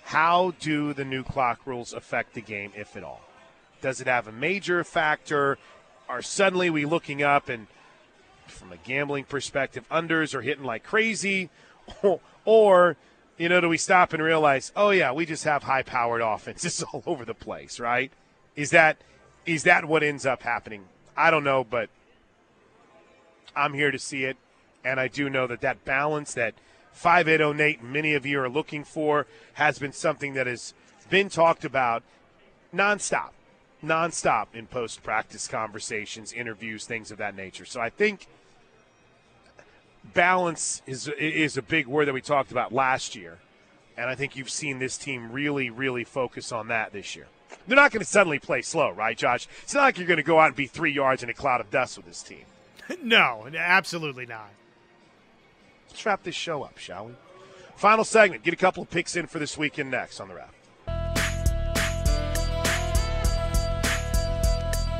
how 0.02 0.54
do 0.58 0.92
the 0.92 1.04
new 1.04 1.22
clock 1.22 1.60
rules 1.66 1.92
affect 1.92 2.34
the 2.34 2.40
game 2.40 2.72
if 2.74 2.96
at 2.96 3.04
all? 3.04 3.20
Does 3.80 4.00
it 4.00 4.08
have 4.08 4.26
a 4.26 4.32
major 4.32 4.82
factor? 4.82 5.56
Are 6.08 6.20
suddenly 6.20 6.68
we 6.68 6.84
looking 6.84 7.22
up 7.22 7.48
and 7.48 7.68
from 8.48 8.72
a 8.72 8.76
gambling 8.78 9.24
perspective, 9.24 9.88
unders 9.88 10.34
are 10.34 10.42
hitting 10.42 10.64
like 10.64 10.82
crazy, 10.82 11.50
or 12.44 12.96
you 13.38 13.48
know, 13.48 13.60
do 13.60 13.68
we 13.68 13.78
stop 13.78 14.12
and 14.12 14.22
realize, 14.22 14.72
oh 14.74 14.90
yeah, 14.90 15.12
we 15.12 15.26
just 15.26 15.44
have 15.44 15.62
high-powered 15.62 16.20
offenses 16.20 16.82
all 16.92 17.04
over 17.06 17.24
the 17.24 17.34
place, 17.34 17.78
right? 17.78 18.10
Is 18.56 18.70
that 18.70 18.96
is 19.46 19.62
that 19.62 19.84
what 19.84 20.02
ends 20.02 20.26
up 20.26 20.42
happening? 20.42 20.86
I 21.16 21.30
don't 21.30 21.44
know, 21.44 21.62
but 21.62 21.88
I'm 23.56 23.74
here 23.74 23.90
to 23.90 23.98
see 23.98 24.24
it, 24.24 24.36
and 24.84 24.98
I 24.98 25.08
do 25.08 25.30
know 25.30 25.46
that 25.46 25.60
that 25.60 25.84
balance 25.84 26.34
that 26.34 26.54
5808 26.92 27.82
many 27.82 28.14
of 28.14 28.24
you 28.24 28.40
are 28.40 28.48
looking 28.48 28.84
for 28.84 29.26
has 29.54 29.78
been 29.78 29.92
something 29.92 30.34
that 30.34 30.46
has 30.46 30.74
been 31.10 31.28
talked 31.28 31.64
about 31.64 32.02
nonstop 32.74 33.30
nonstop 33.84 34.46
in 34.54 34.66
post 34.66 35.02
practice 35.02 35.46
conversations, 35.46 36.32
interviews, 36.32 36.86
things 36.86 37.10
of 37.10 37.18
that 37.18 37.36
nature. 37.36 37.64
So 37.64 37.80
I 37.80 37.90
think 37.90 38.26
balance 40.12 40.82
is 40.86 41.08
is 41.18 41.56
a 41.56 41.62
big 41.62 41.86
word 41.86 42.08
that 42.08 42.14
we 42.14 42.20
talked 42.20 42.50
about 42.50 42.72
last 42.72 43.14
year, 43.14 43.38
and 43.96 44.08
I 44.08 44.14
think 44.14 44.36
you've 44.36 44.50
seen 44.50 44.78
this 44.78 44.96
team 44.96 45.32
really, 45.32 45.70
really 45.70 46.04
focus 46.04 46.52
on 46.52 46.68
that 46.68 46.92
this 46.92 47.14
year. 47.14 47.26
They're 47.66 47.76
not 47.76 47.92
going 47.92 48.00
to 48.00 48.06
suddenly 48.06 48.38
play 48.38 48.62
slow, 48.62 48.90
right, 48.90 49.16
Josh? 49.16 49.46
It's 49.62 49.74
not 49.74 49.82
like 49.82 49.98
you're 49.98 50.06
going 50.06 50.18
to 50.18 50.22
go 50.22 50.38
out 50.38 50.48
and 50.48 50.56
be 50.56 50.66
three 50.66 50.92
yards 50.92 51.22
in 51.22 51.30
a 51.30 51.34
cloud 51.34 51.60
of 51.60 51.70
dust 51.70 51.96
with 51.96 52.06
this 52.06 52.22
team. 52.22 52.44
no, 53.02 53.48
absolutely 53.56 54.26
not. 54.26 54.50
Let's 55.88 56.04
wrap 56.04 56.22
this 56.22 56.34
show 56.34 56.62
up, 56.62 56.78
shall 56.78 57.06
we? 57.06 57.12
Final 57.76 58.04
segment. 58.04 58.42
Get 58.42 58.54
a 58.54 58.56
couple 58.56 58.82
of 58.82 58.90
picks 58.90 59.16
in 59.16 59.26
for 59.26 59.38
this 59.38 59.56
weekend 59.56 59.90
next 59.90 60.20
on 60.20 60.28
the 60.28 60.34
wrap. 60.34 60.54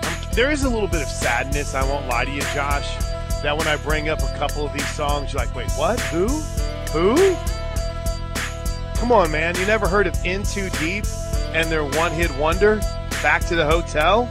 Um, 0.06 0.34
there 0.34 0.50
is 0.50 0.64
a 0.64 0.68
little 0.68 0.88
bit 0.88 1.02
of 1.02 1.08
sadness, 1.08 1.74
I 1.74 1.84
won't 1.84 2.08
lie 2.08 2.24
to 2.24 2.30
you, 2.30 2.40
Josh, 2.54 2.96
that 3.42 3.56
when 3.56 3.66
I 3.66 3.76
bring 3.76 4.08
up 4.08 4.20
a 4.20 4.38
couple 4.38 4.66
of 4.66 4.72
these 4.72 4.88
songs, 4.90 5.32
you're 5.32 5.44
like, 5.44 5.54
wait, 5.54 5.70
what? 5.72 6.00
Who? 6.00 6.28
Who? 6.92 7.36
Come 8.96 9.12
on, 9.12 9.30
man. 9.30 9.54
You 9.56 9.66
never 9.66 9.86
heard 9.86 10.06
of 10.06 10.14
In 10.24 10.44
Too 10.44 10.70
Deep 10.80 11.04
and 11.52 11.70
their 11.70 11.84
one 11.84 12.12
hit 12.12 12.34
wonder, 12.36 12.80
Back 13.22 13.44
to 13.46 13.56
the 13.56 13.66
Hotel? 13.66 14.28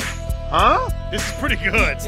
Huh? 0.50 0.90
This 1.12 1.26
is 1.26 1.34
pretty 1.40 1.58
good. 1.58 2.00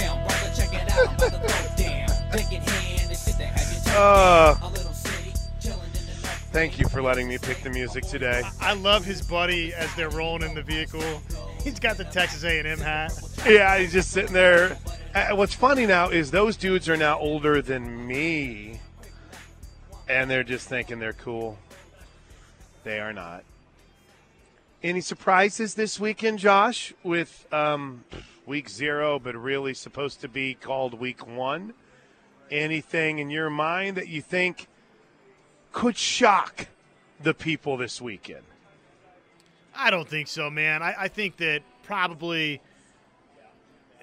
Uh, 3.97 4.53
thank 6.51 6.79
you 6.79 6.87
for 6.89 7.01
letting 7.01 7.27
me 7.27 7.37
pick 7.37 7.61
the 7.63 7.69
music 7.69 8.05
today. 8.05 8.43
I 8.61 8.73
love 8.73 9.03
his 9.05 9.21
buddy 9.21 9.73
as 9.73 9.93
they're 9.95 10.09
rolling 10.09 10.43
in 10.43 10.53
the 10.53 10.61
vehicle. 10.61 11.21
He's 11.63 11.79
got 11.79 11.97
the 11.97 12.03
Texas 12.05 12.43
A&M 12.43 12.79
hat. 12.79 13.13
Yeah, 13.45 13.77
he's 13.77 13.93
just 13.93 14.11
sitting 14.11 14.33
there. 14.33 14.77
Uh, 15.13 15.35
What's 15.35 15.53
funny 15.53 15.85
now 15.85 16.09
is 16.09 16.31
those 16.31 16.57
dudes 16.57 16.87
are 16.89 16.97
now 16.97 17.17
older 17.19 17.61
than 17.61 18.05
me, 18.05 18.79
and 20.07 20.29
they're 20.29 20.43
just 20.43 20.67
thinking 20.67 20.99
they're 20.99 21.13
cool. 21.13 21.57
They 22.83 22.99
are 22.99 23.13
not. 23.13 23.43
Any 24.83 25.01
surprises 25.01 25.73
this 25.73 25.99
weekend, 25.99 26.39
Josh, 26.39 26.93
with 27.01 27.47
um, 27.51 28.03
week 28.45 28.69
zero, 28.69 29.19
but 29.19 29.35
really 29.35 29.73
supposed 29.73 30.21
to 30.21 30.27
be 30.27 30.53
called 30.53 30.93
week 30.93 31.25
one? 31.27 31.73
Anything 32.51 33.19
in 33.19 33.29
your 33.29 33.49
mind 33.49 33.97
that 33.97 34.07
you 34.07 34.21
think 34.21 34.67
could 35.71 35.97
shock 35.97 36.67
the 37.21 37.33
people 37.33 37.77
this 37.77 38.01
weekend? 38.01 38.43
I 39.75 39.89
don't 39.89 40.07
think 40.07 40.27
so, 40.27 40.49
man. 40.49 40.81
I, 40.81 40.95
I 40.97 41.07
think 41.07 41.37
that 41.37 41.61
probably 41.83 42.61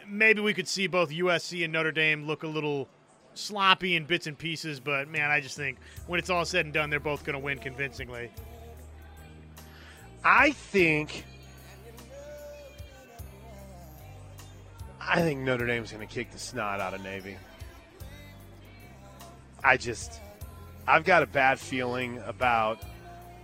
maybe 0.06 0.40
we 0.40 0.54
could 0.54 0.68
see 0.68 0.86
both 0.86 1.10
USC 1.10 1.64
and 1.64 1.72
Notre 1.72 1.92
Dame 1.92 2.26
look 2.26 2.42
a 2.42 2.48
little 2.48 2.88
sloppy 3.34 3.96
in 3.96 4.04
bits 4.04 4.26
and 4.26 4.36
pieces, 4.36 4.80
but 4.80 5.08
man, 5.08 5.30
I 5.30 5.40
just 5.40 5.56
think 5.56 5.78
when 6.06 6.18
it's 6.18 6.30
all 6.30 6.44
said 6.44 6.66
and 6.66 6.74
done, 6.74 6.90
they're 6.90 7.00
both 7.00 7.24
going 7.24 7.34
to 7.34 7.44
win 7.44 7.58
convincingly. 7.58 8.30
I 10.24 10.50
think. 10.52 11.24
I 15.08 15.20
think 15.20 15.40
Notre 15.40 15.66
Dame's 15.66 15.92
going 15.92 16.06
to 16.06 16.12
kick 16.12 16.30
the 16.30 16.38
snot 16.38 16.80
out 16.80 16.94
of 16.94 17.02
Navy. 17.02 17.36
I 19.64 19.76
just, 19.76 20.20
I've 20.86 21.04
got 21.04 21.22
a 21.22 21.26
bad 21.26 21.58
feeling 21.58 22.20
about 22.26 22.80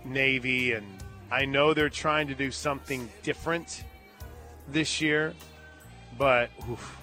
Navy, 0.05 0.73
and 0.73 0.85
I 1.31 1.45
know 1.45 1.73
they're 1.73 1.89
trying 1.89 2.27
to 2.27 2.35
do 2.35 2.51
something 2.51 3.09
different 3.23 3.83
this 4.67 5.01
year, 5.01 5.33
but 6.17 6.49
oof, 6.69 6.97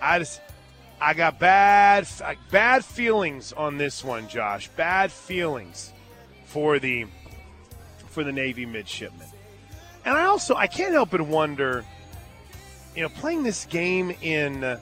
I 0.00 0.18
just, 0.18 0.40
I 1.00 1.14
got 1.14 1.38
bad, 1.38 2.06
bad 2.50 2.84
feelings 2.84 3.52
on 3.52 3.78
this 3.78 4.04
one, 4.04 4.28
Josh. 4.28 4.68
Bad 4.68 5.12
feelings 5.12 5.92
for 6.44 6.78
the 6.78 7.06
for 8.08 8.24
the 8.24 8.32
Navy 8.32 8.64
midshipmen. 8.64 9.26
And 10.06 10.16
I 10.16 10.24
also 10.24 10.54
I 10.54 10.68
can't 10.68 10.92
help 10.92 11.10
but 11.10 11.20
wonder, 11.20 11.84
you 12.96 13.02
know, 13.02 13.10
playing 13.10 13.42
this 13.42 13.66
game 13.66 14.10
in 14.22 14.78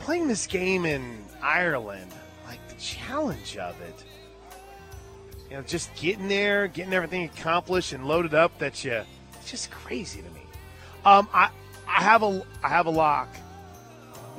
playing 0.00 0.28
this 0.28 0.46
game 0.46 0.84
in 0.84 1.24
Ireland, 1.42 2.12
like 2.46 2.60
the 2.68 2.74
challenge 2.74 3.56
of 3.56 3.80
it. 3.80 4.04
You 5.50 5.56
know, 5.56 5.62
just 5.62 5.94
getting 5.96 6.28
there, 6.28 6.68
getting 6.68 6.92
everything 6.92 7.24
accomplished 7.24 7.92
and 7.92 8.06
loaded 8.06 8.34
up. 8.34 8.58
That 8.58 8.84
you, 8.84 9.02
it's 9.40 9.50
just 9.50 9.70
crazy 9.70 10.20
to 10.20 10.30
me. 10.30 10.42
Um, 11.04 11.26
I 11.32 11.48
I 11.88 12.02
have 12.02 12.22
a 12.22 12.44
I 12.62 12.68
have 12.68 12.86
a 12.86 12.90
lock. 12.90 13.28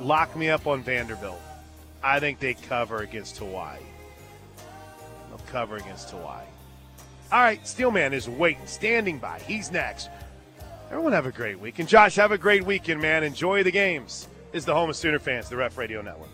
Lock 0.00 0.36
me 0.36 0.50
up 0.50 0.66
on 0.66 0.82
Vanderbilt. 0.82 1.40
I 2.02 2.20
think 2.20 2.38
they 2.38 2.54
cover 2.54 2.98
against 2.98 3.38
Hawaii. 3.38 3.78
They'll 5.28 5.38
cover 5.46 5.76
against 5.76 6.10
Hawaii. 6.10 6.44
All 7.32 7.40
right, 7.40 7.66
Steelman 7.66 8.12
is 8.12 8.28
waiting, 8.28 8.66
standing 8.66 9.18
by. 9.18 9.40
He's 9.40 9.72
next. 9.72 10.08
Everyone 10.90 11.12
have 11.12 11.26
a 11.26 11.32
great 11.32 11.58
week. 11.58 11.78
And 11.78 11.88
Josh, 11.88 12.16
have 12.16 12.32
a 12.32 12.38
great 12.38 12.64
weekend, 12.64 13.00
man. 13.00 13.24
Enjoy 13.24 13.62
the 13.62 13.70
games. 13.70 14.28
This 14.52 14.60
is 14.60 14.66
the 14.66 14.74
home 14.74 14.90
of 14.90 14.96
Sooner 14.96 15.18
fans, 15.18 15.48
the 15.48 15.56
Ref 15.56 15.76
Radio 15.76 16.02
Network. 16.02 16.28